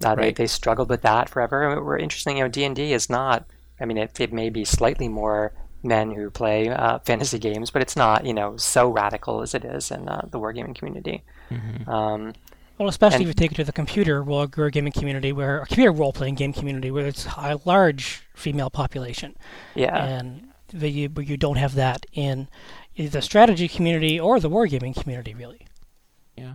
Uh, 0.06 0.10
right. 0.10 0.36
they, 0.36 0.44
they 0.44 0.48
struggled 0.48 0.90
with 0.90 1.02
that 1.02 1.28
forever. 1.28 1.68
And 1.68 1.84
we're 1.84 1.98
interesting, 1.98 2.38
you 2.38 2.44
know, 2.44 2.50
D 2.50 2.64
and 2.64 2.76
D 2.76 2.94
is 2.94 3.10
not. 3.10 3.48
I 3.80 3.86
mean, 3.86 3.98
it, 3.98 4.20
it 4.20 4.32
may 4.32 4.50
be 4.50 4.64
slightly 4.64 5.08
more 5.08 5.54
men 5.84 6.12
who 6.12 6.30
play 6.30 6.70
uh, 6.70 7.00
fantasy 7.00 7.40
games, 7.40 7.72
but 7.72 7.82
it's 7.82 7.96
not, 7.96 8.26
you 8.26 8.34
know, 8.34 8.58
so 8.58 8.90
radical 8.90 9.42
as 9.42 9.54
it 9.54 9.64
is 9.66 9.92
in 9.92 10.08
uh, 10.08 10.28
the 10.30 10.40
wargaming 10.40 10.76
community. 10.76 11.24
Mm-hmm. 11.50 11.90
Um, 11.90 12.34
Well, 12.78 12.88
especially 12.90 13.16
And- 13.18 13.24
if 13.24 13.28
you 13.30 13.34
take 13.34 13.52
it 13.52 13.56
to 13.56 13.64
the 13.64 13.72
computer 13.72 14.24
war 14.24 14.48
gaming 14.48 14.94
community, 14.94 15.32
where 15.32 15.62
a 15.62 15.66
computer 15.66 15.92
role-playing 15.92 16.36
game 16.36 16.54
community, 16.54 16.92
where 16.92 17.08
it's 17.08 17.26
a 17.26 17.60
large 17.66 18.22
female 18.36 18.70
population, 18.70 19.36
Yeah. 19.76 19.96
and 20.06 20.50
the, 20.70 20.90
you, 20.90 21.10
where 21.10 21.26
you 21.26 21.38
don't 21.38 21.56
have 21.58 21.74
that 21.76 22.06
in 22.14 22.48
the 22.96 23.22
strategy 23.22 23.68
community 23.68 24.20
or 24.20 24.40
the 24.40 24.50
wargaming 24.50 24.96
community, 25.00 25.34
really. 25.34 25.66
Yeah. 26.38 26.54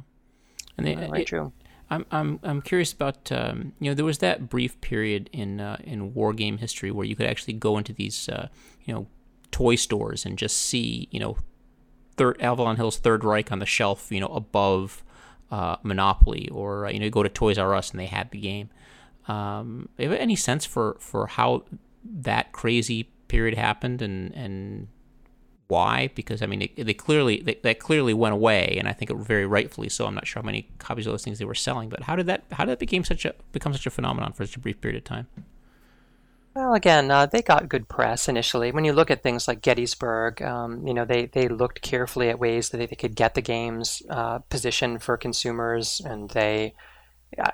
And 0.79 0.87
they, 0.87 0.95
very 0.95 1.23
it- 1.23 1.27
true. 1.27 1.53
I'm 1.91 2.07
I'm 2.11 2.41
I'm 2.43 2.63
curious 2.63 2.91
about 2.95 3.31
um, 3.31 3.75
you 3.79 3.91
know 3.91 3.95
there 3.95 4.05
was 4.07 4.17
that 4.19 4.49
brief 4.49 4.81
period 4.81 5.29
in 5.31 5.61
uh, 5.61 5.77
in 5.85 6.15
war 6.15 6.33
game 6.33 6.57
history 6.57 6.91
where 6.91 7.05
you 7.05 7.15
could 7.15 7.27
actually 7.27 7.53
go 7.53 7.77
into 7.77 7.93
these 7.93 8.31
uh, 8.31 8.49
you 8.85 8.95
know 8.95 9.09
toy 9.51 9.75
stores 9.75 10.25
and 10.25 10.39
just 10.39 10.57
see 10.57 11.07
you 11.11 11.21
know 11.21 11.37
third 12.17 12.41
Avalon 12.41 12.77
Hill's 12.77 12.97
Third 12.97 13.25
Reich 13.25 13.53
on 13.53 13.59
the 13.59 13.67
shelf 13.67 14.11
you 14.11 14.21
know 14.21 14.29
above 14.29 15.05
uh, 15.53 15.77
Monopoly 15.85 16.49
or 16.49 16.87
uh, 16.87 16.91
you 16.91 16.99
know 16.99 17.11
go 17.11 17.23
to 17.23 17.29
Toys 17.29 17.59
R 17.59 17.75
Us 17.75 17.91
and 17.91 18.01
they 18.01 18.07
had 18.07 18.31
the 18.33 18.41
game. 18.41 18.71
Um, 19.29 19.89
have 19.99 20.13
any 20.13 20.35
sense 20.35 20.65
for 20.65 20.97
for 20.99 21.29
how 21.29 21.65
that 22.05 22.51
crazy 22.51 23.05
period 23.29 23.57
happened 23.57 24.03
and 24.03 24.35
and 24.35 24.89
why? 25.69 26.11
Because 26.15 26.43
I 26.43 26.47
mean, 26.47 26.63
it, 26.63 26.85
they 26.85 26.95
clearly 26.95 27.43
that 27.63 27.79
clearly 27.79 28.15
went 28.15 28.35
away, 28.35 28.77
and 28.79 28.89
I 28.89 28.93
think 28.93 29.11
it 29.11 29.17
very 29.19 29.47
rightfully 29.47 29.89
so. 29.89 30.07
I'm 30.07 30.15
not 30.15 30.27
sure 30.27 30.43
how 30.43 30.47
many 30.47 30.69
copies 30.79 31.07
of 31.07 31.13
those 31.13 31.25
things 31.25 31.39
they 31.39 31.45
were 31.45 31.55
selling, 31.55 31.89
but 31.89 32.03
how 32.03 32.17
did 32.17 32.27
that 32.27 32.45
how 32.53 32.65
did 32.65 32.73
that 32.73 32.79
become 32.79 33.05
such 33.05 33.25
a 33.25 33.35
become 33.53 33.73
such 33.73 33.87
a 33.87 33.91
phenomenon 33.91 34.33
for 34.33 34.45
such 34.47 34.57
a 34.57 34.61
brief 34.61 34.81
period 34.81 34.99
of 34.99 35.05
time? 35.05 35.29
Well, 36.55 36.75
again, 36.75 37.11
uh, 37.11 37.25
they 37.27 37.41
got 37.41 37.71
good 37.71 37.89
press 37.89 38.29
initially. 38.29 38.73
When 38.73 38.85
you 38.85 38.93
look 38.93 39.11
at 39.11 39.23
things 39.23 39.49
like 39.49 39.63
Gettysburg, 39.63 40.43
um, 40.43 40.87
you 40.87 40.93
know, 40.93 41.07
they, 41.07 41.25
they 41.27 41.49
looked 41.49 41.81
carefully 41.81 42.29
at 42.29 42.39
ways 42.39 42.69
that 42.69 42.77
they, 42.77 42.85
they 42.87 42.97
could 42.97 43.15
get 43.17 43.35
the 43.35 43.41
games 43.41 44.03
uh, 44.11 44.41
positioned 44.51 45.03
for 45.03 45.17
consumers, 45.17 46.01
and 46.05 46.29
they, 46.31 46.75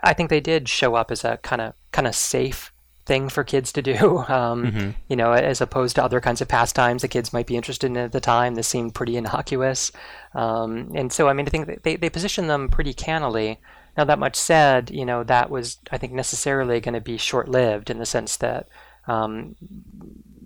I- 0.03 0.15
think 0.15 0.31
they 0.31 0.41
did 0.41 0.69
show 0.69 0.97
up 0.97 1.13
as 1.13 1.25
a 1.25 1.37
kind 1.39 1.63
of 1.63 1.75
kind 1.93 2.09
of 2.09 2.15
safe 2.17 2.73
thing 3.07 3.29
for 3.29 3.45
kids 3.45 3.73
to 3.73 3.83
do. 3.83 4.19
Um, 4.29 4.95
You 5.09 5.15
know, 5.17 5.33
as 5.33 5.61
opposed 5.61 5.95
to 5.97 6.03
other 6.05 6.21
kinds 6.21 6.41
of 6.41 6.49
pastimes 6.49 7.03
that 7.03 7.09
kids 7.09 7.33
might 7.33 7.47
be 7.47 7.57
interested 7.57 7.87
in 7.87 7.97
at 7.97 8.13
the 8.13 8.21
time. 8.21 8.57
This 8.57 8.67
seemed 8.69 8.95
pretty 8.95 9.17
innocuous, 9.17 9.93
um, 10.35 10.91
and 10.95 11.13
so 11.13 11.29
I 11.29 11.33
mean, 11.35 11.47
I 11.47 11.51
think 11.51 11.83
they 11.85 11.97
they 11.97 12.11
positioned 12.11 12.51
them 12.51 12.69
pretty 12.69 12.95
cannily. 12.95 13.61
Now, 13.97 14.05
that 14.05 14.19
much 14.21 14.37
said, 14.37 14.91
you 14.93 15.05
know, 15.05 15.25
that 15.25 15.51
was, 15.51 15.79
I 15.91 15.99
think, 15.99 16.13
necessarily 16.13 16.79
going 16.81 16.95
to 16.95 17.01
be 17.01 17.17
short 17.19 17.49
lived 17.49 17.91
in 17.91 17.99
the 17.99 18.07
sense 18.07 18.37
that 18.37 18.69
um, 19.09 19.57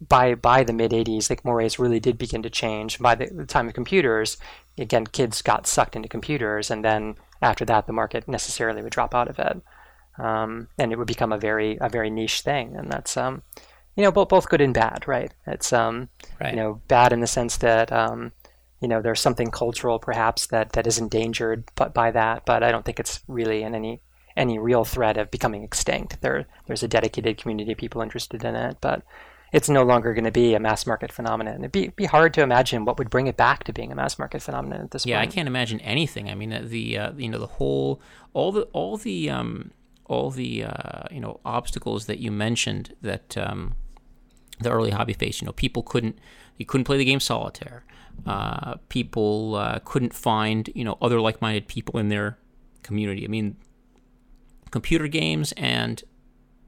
by 0.09 0.35
by 0.35 0.65
the 0.65 0.73
mid 0.73 0.93
80s, 0.93 1.29
like 1.31 1.45
mores 1.45 1.79
really 1.79 2.01
did 2.01 2.19
begin 2.19 2.43
to 2.43 2.51
change. 2.51 2.99
By 2.99 3.15
the, 3.15 3.27
the 3.27 3.47
time 3.47 3.69
of 3.69 3.75
computers, 3.75 4.37
again, 4.79 5.07
kids 5.07 5.43
got 5.43 5.67
sucked 5.67 5.97
into 5.97 6.09
computers, 6.09 6.71
and 6.71 6.85
then 6.85 7.17
after 7.41 7.65
that, 7.67 7.87
the 7.87 7.93
market 7.93 8.29
necessarily 8.29 8.83
would 8.83 8.93
drop 8.93 9.15
out 9.15 9.29
of 9.29 9.39
it, 9.39 9.61
um, 10.19 10.69
and 10.79 10.93
it 10.93 10.99
would 10.99 11.07
become 11.07 11.33
a 11.33 11.39
very 11.39 11.77
a 11.81 11.89
very 11.89 12.11
niche 12.11 12.41
thing, 12.43 12.77
and 12.77 12.91
that's 12.91 13.17
um, 13.17 13.43
you 13.97 14.03
know 14.03 14.13
both 14.13 14.29
both 14.29 14.49
good 14.49 14.61
and 14.61 14.75
bad, 14.75 15.07
right? 15.07 15.33
It's 15.47 15.73
um, 15.73 16.09
Right. 16.41 16.51
you 16.55 16.57
know 16.57 16.81
bad 16.89 17.13
in 17.13 17.21
the 17.21 17.27
sense 17.27 17.57
that 17.59 17.93
um, 17.93 18.33
you 18.81 18.89
know 18.89 19.03
there's 19.03 19.21
something 19.21 19.51
cultural 19.51 19.99
perhaps 19.99 20.47
that 20.49 20.73
that 20.73 20.87
is 20.87 20.99
endangered 20.99 21.65
by, 21.75 21.89
by 21.89 22.11
that, 22.11 22.45
but 22.45 22.63
I 22.63 22.71
don't 22.71 22.85
think 22.85 23.01
it's 23.01 23.21
really 23.29 23.63
in 23.63 23.75
any 23.75 24.03
any 24.37 24.59
real 24.59 24.85
threat 24.85 25.17
of 25.17 25.31
becoming 25.31 25.63
extinct. 25.63 26.21
There 26.21 26.47
there's 26.67 26.83
a 26.83 26.89
dedicated 26.89 27.39
community 27.39 27.73
of 27.73 27.79
people 27.79 28.03
interested 28.03 28.45
in 28.45 28.55
it, 28.55 28.79
but 28.81 29.03
it's 29.53 29.69
no 29.69 29.83
longer 29.83 30.15
going 30.15 30.25
to 30.25 30.33
be 30.33 30.55
a 30.55 30.61
mass 30.61 30.87
market 30.87 31.13
phenomenon. 31.13 31.57
It'd 31.59 31.73
be, 31.73 31.89
be 31.89 32.07
hard 32.07 32.33
to 32.35 32.43
imagine 32.43 32.87
what 32.87 32.99
would 32.99 33.11
bring 33.11 33.27
it 33.27 33.37
back 33.37 33.65
to 33.65 33.73
being 33.73 33.93
a 33.93 33.95
mass 33.95 34.19
market 34.19 34.41
phenomenon 34.41 34.81
at 34.81 34.91
this 34.93 35.05
point. 35.05 35.11
Yeah, 35.11 35.21
I 35.21 35.27
can't 35.27 35.47
imagine 35.47 35.79
anything. 35.81 36.31
I 36.31 36.35
mean, 36.35 36.53
uh, 36.53 36.63
the 36.65 36.99
uh, 36.99 37.13
you 37.17 37.29
know 37.29 37.39
the 37.39 37.47
whole 37.47 38.01
all 38.33 38.51
the 38.51 38.63
all 38.73 38.97
the 38.97 39.29
um, 39.29 39.73
all 40.07 40.31
the 40.31 40.65
uh, 40.65 41.03
you 41.11 41.21
know 41.21 41.41
obstacles 41.45 42.07
that 42.07 42.19
you 42.19 42.31
mentioned 42.31 42.95
that 43.03 43.37
um, 43.37 43.75
the 44.61 44.71
early 44.71 44.91
hobby 44.91 45.13
faced. 45.13 45.43
You 45.43 45.47
know, 45.47 45.53
people 45.53 45.83
couldn't 45.83 46.19
you 46.57 46.65
couldn't 46.65 46.85
play 46.85 46.97
the 46.97 47.05
game 47.05 47.21
solitaire. 47.21 47.85
Uh, 48.27 48.77
people 48.89 49.57
uh, 49.57 49.81
couldn't 49.85 50.15
find 50.15 50.71
you 50.75 50.85
know 50.85 50.97
other 51.03 51.21
like-minded 51.21 51.69
people 51.69 52.01
in 52.01 52.09
their 52.09 52.39
community. 52.83 53.25
I 53.25 53.29
mean, 53.29 53.57
computer 54.73 55.07
games 55.07 55.53
and 55.57 56.03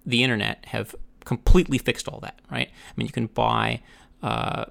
the 0.07 0.23
internet 0.23 0.67
have 0.67 0.95
completely 1.25 1.79
fixed 1.79 2.07
all 2.07 2.21
that, 2.21 2.39
right? 2.51 2.69
I 2.69 2.93
mean, 2.97 3.07
you 3.07 3.13
can 3.13 3.27
buy 3.27 3.83
uh, 4.23 4.67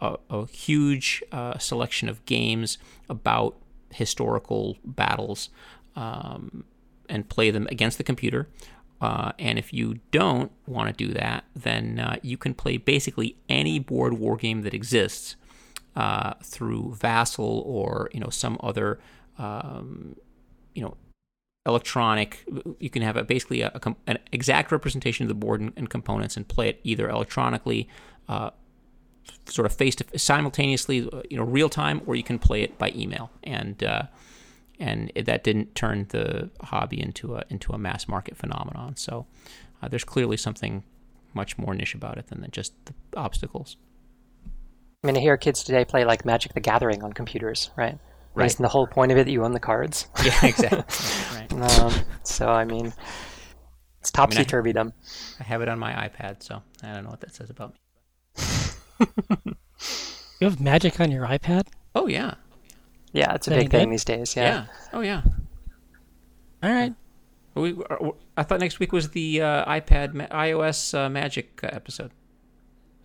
a, 0.00 0.16
a 0.30 0.46
huge 0.46 1.22
uh, 1.32 1.58
selection 1.58 2.08
of 2.08 2.24
games 2.24 2.78
about 3.10 3.56
historical 3.90 4.78
battles 4.84 5.50
um, 5.96 6.64
and 7.08 7.28
play 7.28 7.50
them 7.50 7.66
against 7.70 7.98
the 7.98 8.04
computer. 8.04 8.48
Uh, 9.00 9.32
and 9.38 9.58
if 9.58 9.72
you 9.72 9.98
don't 10.10 10.50
want 10.66 10.88
to 10.88 11.06
do 11.06 11.12
that, 11.12 11.44
then 11.54 11.98
uh, 11.98 12.16
you 12.22 12.38
can 12.38 12.54
play 12.54 12.78
basically 12.78 13.36
any 13.48 13.78
board 13.78 14.14
war 14.14 14.36
game 14.36 14.62
that 14.62 14.72
exists 14.72 15.36
uh, 15.96 16.34
through 16.42 16.94
Vassal 16.94 17.62
or 17.66 18.08
you 18.12 18.20
know 18.20 18.30
some 18.30 18.58
other 18.62 18.98
um, 19.38 20.16
you 20.74 20.82
know 20.82 20.96
electronic. 21.66 22.44
You 22.78 22.90
can 22.90 23.02
have 23.02 23.16
a, 23.16 23.24
basically 23.24 23.62
a, 23.62 23.72
a 23.74 23.96
an 24.06 24.18
exact 24.32 24.72
representation 24.72 25.24
of 25.24 25.28
the 25.28 25.34
board 25.34 25.60
and, 25.60 25.72
and 25.76 25.90
components 25.90 26.36
and 26.36 26.46
play 26.46 26.68
it 26.68 26.80
either 26.84 27.08
electronically, 27.08 27.88
uh, 28.28 28.50
sort 29.46 29.66
of 29.66 29.74
face 29.74 29.96
to 29.96 30.18
simultaneously, 30.18 31.08
uh, 31.12 31.22
you 31.28 31.36
know, 31.36 31.42
real 31.44 31.68
time, 31.68 32.00
or 32.06 32.14
you 32.14 32.22
can 32.22 32.38
play 32.38 32.62
it 32.62 32.78
by 32.78 32.92
email. 32.94 33.30
And 33.44 33.82
uh, 33.82 34.04
and 34.78 35.10
that 35.14 35.42
didn't 35.42 35.74
turn 35.74 36.06
the 36.10 36.50
hobby 36.60 37.00
into 37.00 37.36
a 37.36 37.44
into 37.50 37.72
a 37.72 37.78
mass 37.78 38.08
market 38.08 38.36
phenomenon. 38.36 38.96
So 38.96 39.26
uh, 39.82 39.88
there's 39.88 40.04
clearly 40.04 40.36
something 40.36 40.84
much 41.34 41.58
more 41.58 41.74
niche 41.74 41.94
about 41.94 42.18
it 42.18 42.28
than 42.28 42.46
just 42.50 42.72
the 42.86 42.94
obstacles. 43.16 43.76
I 45.04 45.06
mean, 45.06 45.16
I 45.16 45.20
hear 45.20 45.36
kids 45.36 45.62
today 45.62 45.84
play 45.84 46.04
like 46.04 46.24
Magic 46.24 46.54
the 46.54 46.60
Gathering 46.60 47.02
on 47.02 47.12
computers, 47.12 47.70
right? 47.76 47.98
Right. 48.36 48.46
Isn't 48.46 48.62
the 48.62 48.68
whole 48.68 48.86
point 48.86 49.12
of 49.12 49.18
it 49.18 49.24
that 49.24 49.32
you 49.32 49.44
own 49.44 49.52
the 49.52 49.60
cards? 49.60 50.06
Yeah, 50.24 50.46
exactly. 50.46 50.84
right. 51.58 51.80
um, 51.80 51.92
so, 52.22 52.48
I 52.48 52.64
mean, 52.64 52.92
it's 54.00 54.10
topsy 54.10 54.44
turvydom. 54.44 54.92
I 55.40 55.44
have 55.44 55.62
it 55.62 55.68
on 55.68 55.78
my 55.78 55.92
iPad, 55.92 56.42
so 56.42 56.62
I 56.82 56.92
don't 56.92 57.04
know 57.04 57.10
what 57.10 57.20
that 57.22 57.34
says 57.34 57.50
about 57.50 57.72
me. 57.74 57.78
You 60.38 60.48
have 60.50 60.60
Magic 60.60 61.00
on 61.00 61.10
your 61.10 61.26
iPad? 61.26 61.66
Oh 61.94 62.06
yeah, 62.08 62.34
Yeah, 63.12 63.32
it's 63.34 63.46
a 63.46 63.50
big 63.52 63.70
thing 63.70 63.88
good? 63.88 63.92
these 63.94 64.04
days. 64.04 64.36
yeah. 64.36 64.42
Yeah. 64.44 64.66
Oh 64.92 65.00
yeah. 65.00 65.22
All 66.62 66.70
right. 66.70 66.94
We, 67.54 67.74
I 68.36 68.42
thought 68.42 68.60
next 68.60 68.78
week 68.78 68.92
was 68.92 69.10
the 69.10 69.40
uh, 69.40 69.64
iPad 69.64 70.12
ma- 70.12 70.26
iOS 70.26 70.92
uh, 70.94 71.08
Magic 71.08 71.58
uh, 71.64 71.68
episode. 71.72 72.10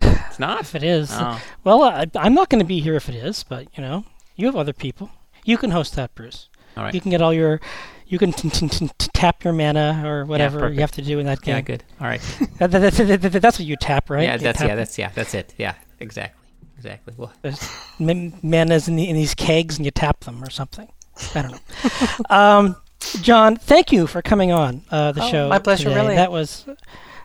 It's 0.02 0.38
not. 0.38 0.60
If 0.60 0.74
it 0.74 0.82
is, 0.82 1.08
Oh. 1.12 1.40
well, 1.64 1.82
I, 1.84 2.04
I'm 2.16 2.34
not 2.34 2.50
going 2.50 2.58
to 2.60 2.66
be 2.66 2.80
here 2.80 2.96
if 2.96 3.08
it 3.08 3.14
is, 3.14 3.44
but 3.44 3.66
you 3.78 3.82
know, 3.82 4.04
you 4.36 4.44
have 4.44 4.56
other 4.56 4.74
people. 4.74 5.08
You 5.44 5.56
can 5.58 5.70
host 5.70 5.94
that, 5.96 6.14
Bruce. 6.14 6.48
All 6.76 6.84
right. 6.84 6.94
You 6.94 7.00
can 7.00 7.10
get 7.10 7.20
all 7.20 7.32
your, 7.34 7.60
you 8.06 8.18
can 8.18 8.32
t- 8.32 8.48
t- 8.50 8.68
t- 8.68 8.88
t- 8.98 9.08
tap 9.12 9.44
your 9.44 9.52
mana 9.52 10.02
or 10.06 10.24
whatever 10.24 10.60
perfect. 10.60 10.74
you 10.76 10.80
have 10.80 10.92
to 10.92 11.02
do 11.02 11.18
in 11.18 11.26
that 11.26 11.40
game. 11.42 11.56
Yeah, 11.56 11.60
good. 11.62 11.84
All 12.00 12.06
right. 12.06 12.20
That, 12.58 12.70
that, 12.70 12.92
that, 12.94 13.20
that- 13.22 13.42
that's 13.42 13.58
what 13.58 13.66
you 13.66 13.76
tap, 13.76 14.08
right? 14.10 14.22
Yeah, 14.24 14.34
You 14.34 14.38
that's 14.40 14.58
tap 14.58 14.68
yeah, 14.68 14.74
that's 14.76 14.98
yeah, 14.98 15.10
that's 15.14 15.34
it. 15.34 15.52
Yeah, 15.58 15.74
exactly, 16.00 16.40
exactly. 16.76 17.14
Well, 17.16 17.32
There's 17.42 17.60
manas 17.98 18.88
in, 18.88 18.96
the, 18.96 19.08
in 19.08 19.16
these 19.16 19.34
kegs 19.34 19.76
and 19.76 19.84
you 19.84 19.90
tap 19.90 20.20
them 20.20 20.42
or 20.42 20.50
something. 20.50 20.88
I 21.34 21.42
don't 21.42 21.52
know. 21.52 22.30
um, 22.36 22.76
Jon, 23.20 23.56
thank 23.56 23.90
you 23.92 24.06
for 24.06 24.22
coming 24.22 24.52
on 24.52 24.82
uh, 24.90 25.12
the 25.12 25.22
Oh, 25.24 25.30
show. 25.30 25.48
my 25.48 25.58
pleasure, 25.58 25.88
today. 25.88 25.96
really. 26.00 26.14
That 26.14 26.30
was 26.32 26.64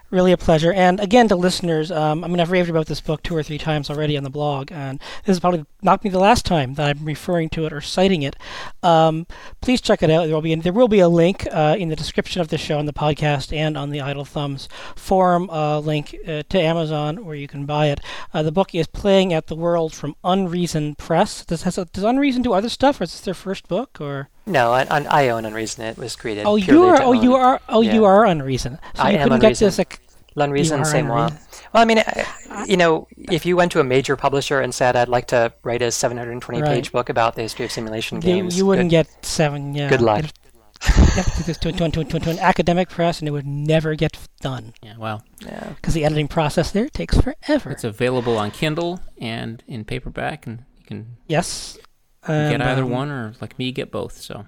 really 0.10 0.32
a 0.32 0.38
pleasure. 0.38 0.72
And 0.72 1.00
again, 1.00 1.28
to 1.30 1.36
listeners, 1.36 1.92
um, 1.92 2.24
I 2.24 2.28
mean, 2.28 2.40
I've 2.40 2.52
raved 2.52 2.70
about 2.70 2.88
this 2.88 3.02
book 3.02 3.24
two 3.24 3.36
or 3.36 3.44
three 3.44 3.58
times 3.58 3.90
already 3.90 4.18
on 4.18 4.24
the 4.24 4.30
blog, 4.30 4.72
and 4.72 5.00
this 5.26 5.36
is 5.36 5.40
probably 5.40 5.66
not 5.82 6.02
be 6.02 6.10
the 6.10 6.20
last 6.20 6.46
time 6.46 6.76
that 6.76 6.88
I'm 6.88 7.06
referring 7.06 7.50
to 7.50 7.66
it 7.66 7.74
or 7.74 7.82
citing 7.82 8.24
it. 8.24 8.36
Um, 8.84 9.28
please 9.62 9.82
check 9.82 10.02
it 10.04 10.10
out. 10.10 10.26
There 10.26 10.36
will 10.36 10.42
be 10.42 10.56
there 10.56 10.74
will 10.74 10.88
be 10.88 11.00
a 11.00 11.10
link 11.10 11.48
uh, 11.52 11.76
in 11.78 11.90
the 11.90 11.96
description 11.96 12.42
of 12.42 12.48
the 12.48 12.58
show 12.58 12.80
on 12.80 12.86
the 12.86 12.94
podcast 12.94 13.56
and 13.56 13.78
on 13.78 13.90
the 13.90 14.02
Idle 14.02 14.26
Thumbs 14.26 14.70
forum 14.96 15.50
uh, 15.50 15.80
link 15.80 16.16
uh, 16.28 16.44
to 16.50 16.60
Amazon 16.60 17.26
where 17.26 17.36
you 17.36 17.48
can 17.48 17.66
buy 17.66 17.88
it. 17.88 18.00
Uh, 18.34 18.44
the 18.44 18.52
book 18.52 18.74
is 18.74 18.88
Playing 18.88 19.34
at 19.34 19.48
the 19.48 19.56
World 19.56 19.94
from 19.94 20.16
Unreason 20.24 20.96
Press. 20.96 21.46
Does 21.46 21.64
has 21.64 21.76
does 21.76 22.04
Unreason 22.04 22.42
do 22.42 22.54
other 22.54 22.70
stuff, 22.70 23.02
or 23.02 23.04
is 23.04 23.12
this 23.12 23.22
their 23.22 23.34
first 23.34 23.68
book? 23.68 24.00
Or 24.00 24.30
No, 24.48 24.72
I, 24.72 24.84
I 24.90 25.26
I 25.26 25.30
own 25.30 25.44
Unreason. 25.44 25.82
It 25.84 25.98
was 25.98 26.16
created. 26.16 26.46
oh, 26.46 26.56
you 26.56 26.86
are 26.86 26.98
to 26.98 27.04
oh 27.04 27.12
you 27.14 27.36
are 27.36 27.60
oh 27.70 27.82
you 27.82 28.06
are 28.06 28.26
Unreason. 28.26 28.80
So 28.96 29.04
I 29.04 29.12
you 29.12 29.18
am 29.18 29.24
couldn't 29.24 29.40
get 29.42 29.52
Unreason. 29.52 29.60
this. 29.68 29.78
Like, 29.78 30.00
L'Unreason, 30.36 30.78
You 30.78 30.82
are 30.84 30.86
c'est 30.86 31.02
moi. 31.02 31.28
Unreason. 31.28 31.40
Well, 31.74 31.82
I 31.82 31.86
mean, 31.86 31.98
uh, 31.98 32.04
I- 32.52 32.66
you 32.66 32.78
know, 32.78 33.08
if 33.18 33.46
you 33.46 33.58
went 33.58 33.72
to 33.74 33.80
a 33.80 33.84
major 33.84 34.16
publisher 34.16 34.62
and 34.62 34.74
said, 34.74 34.96
"I'd 34.96 35.10
like 35.10 35.28
to 35.28 35.52
write 35.64 35.82
a 35.82 35.88
720-page 35.88 36.62
Right. 36.62 36.92
book 36.92 37.10
about 37.10 37.36
the 37.36 37.42
history 37.42 37.66
of 37.66 37.72
simulation 37.72 38.20
games," 38.20 38.58
you 38.58 38.66
wouldn't 38.66 38.90
good, 38.92 39.08
get 39.08 39.26
seven. 39.26 39.74
Yeah. 39.76 39.90
good 39.90 40.02
luck. 40.02 40.18
You'd 40.18 40.26
have- 40.26 40.34
you 40.80 40.94
have 41.24 41.46
to 41.46 41.54
to, 41.56 41.72
to, 41.72 41.90
to, 41.90 42.04
to, 42.04 42.20
to 42.20 42.30
an 42.30 42.38
academic 42.40 42.88
press, 42.90 43.18
and 43.20 43.28
it 43.28 43.32
would 43.32 43.48
never 43.48 43.96
get 43.96 44.16
done 44.42 44.74
yeah. 44.84 44.94
Well, 45.00 45.24
Yeah. 45.44 45.70
because 45.76 45.96
the 45.96 46.06
editing 46.06 46.28
process 46.28 46.70
there 46.70 46.88
takes 46.88 47.18
forever. 47.20 47.72
it's 47.72 47.84
available 47.84 48.38
on 48.38 48.52
Kindle 48.52 49.00
and 49.20 49.64
in 49.68 49.86
paperback, 49.86 50.46
and 50.46 50.66
you 50.78 50.86
can 50.86 51.18
yes. 51.28 51.80
Get 52.28 52.62
either 52.62 52.84
um, 52.84 52.90
one, 52.90 53.10
or 53.10 53.34
like 53.42 53.58
me, 53.58 53.72
get 53.72 53.92
both. 53.92 54.18
So 54.22 54.46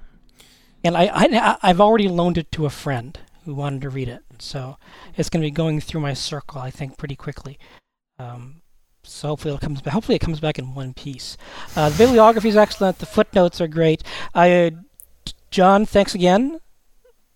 And 0.84 0.96
I, 0.98 1.10
I 1.14 1.58
I've 1.62 1.82
already 1.82 2.08
loaned 2.08 2.38
it 2.38 2.52
to 2.54 2.66
a 2.66 2.70
friend 2.70 3.18
who 3.46 3.54
wanted 3.56 3.82
to 3.82 3.90
read 3.90 4.10
it, 4.10 4.24
so 4.40 4.78
it's 5.16 5.30
going 5.30 5.42
to 5.42 5.48
be 5.48 5.52
going 5.52 5.80
through 5.82 6.02
my 6.02 6.14
circle, 6.14 6.62
I 6.62 6.72
think, 6.72 6.98
pretty 6.98 7.16
quickly. 7.16 7.58
Um, 8.18 8.62
so 9.04 9.30
hopefully 9.30 9.56
it 9.56 9.62
comes 9.62 9.82
back. 9.82 9.94
Hopefully 9.94 10.16
it 10.16 10.20
comes 10.20 10.40
back 10.40 10.60
in 10.60 10.76
one 10.76 10.94
piece. 10.94 11.38
Uh, 11.76 11.90
the 11.90 11.98
bibliography 11.98 12.50
is 12.50 12.58
excellent. 12.58 13.00
The 13.00 13.06
footnotes 13.06 13.62
are 13.62 13.68
great. 13.68 14.04
Uh, 14.34 14.72
Jon, 15.52 15.86
thanks 15.86 16.14
again. 16.14 16.60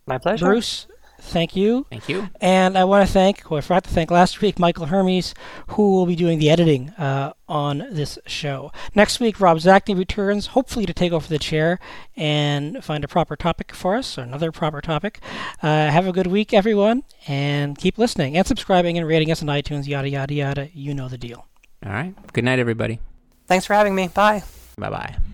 My 0.06 0.18
pleasure. 0.18 0.46
Bruce, 0.46 0.88
thank 1.24 1.56
you. 1.56 1.86
Thank 1.90 2.10
you. 2.10 2.30
And 2.42 2.78
I 2.78 2.84
want 2.84 3.08
to 3.08 3.12
thank, 3.12 3.42
who 3.42 3.56
I 3.56 3.62
forgot 3.62 3.84
to 3.86 3.90
thank 3.90 4.12
last 4.12 4.42
week, 4.42 4.60
Michael 4.60 4.88
Hermes, 4.88 5.34
who 5.70 5.94
will 5.94 6.06
be 6.06 6.16
doing 6.16 6.40
the 6.40 6.50
editing 6.50 6.90
uh, 6.92 7.34
on 7.48 7.88
this 7.92 8.20
show. 8.26 8.72
Next 8.94 9.20
week, 9.20 9.40
Rob 9.40 9.58
Zacny 9.58 9.98
returns, 9.98 10.48
hopefully 10.48 10.86
to 10.86 10.94
take 10.94 11.12
over 11.12 11.28
the 11.28 11.40
chair 11.40 11.80
and 12.16 12.84
find 12.84 13.04
a 13.04 13.08
proper 13.08 13.36
topic 13.36 13.74
for 13.74 13.96
us, 13.96 14.18
or 14.18 14.22
another 14.22 14.52
proper 14.52 14.82
topic. 14.82 15.20
Uh, 15.62 15.90
have 15.90 16.08
a 16.08 16.12
good 16.12 16.28
week, 16.28 16.54
everyone, 16.54 17.04
and 17.28 17.78
keep 17.78 17.98
listening 17.98 18.38
and 18.38 18.46
subscribing 18.46 18.98
and 18.98 19.08
rating 19.08 19.32
us 19.32 19.42
on 19.42 19.48
iTunes, 19.48 19.88
yada, 19.88 20.10
yada, 20.10 20.34
yada. 20.34 20.70
You 20.74 20.94
know 20.94 21.08
the 21.08 21.18
deal. 21.18 21.48
All 21.86 21.92
right. 21.92 22.14
Good 22.34 22.44
night, 22.44 22.60
everybody. 22.60 23.00
Thanks 23.48 23.66
for 23.66 23.74
having 23.74 23.96
me. 23.96 24.08
Bye. 24.08 24.44
Bye 24.78 24.90
bye. 24.90 25.33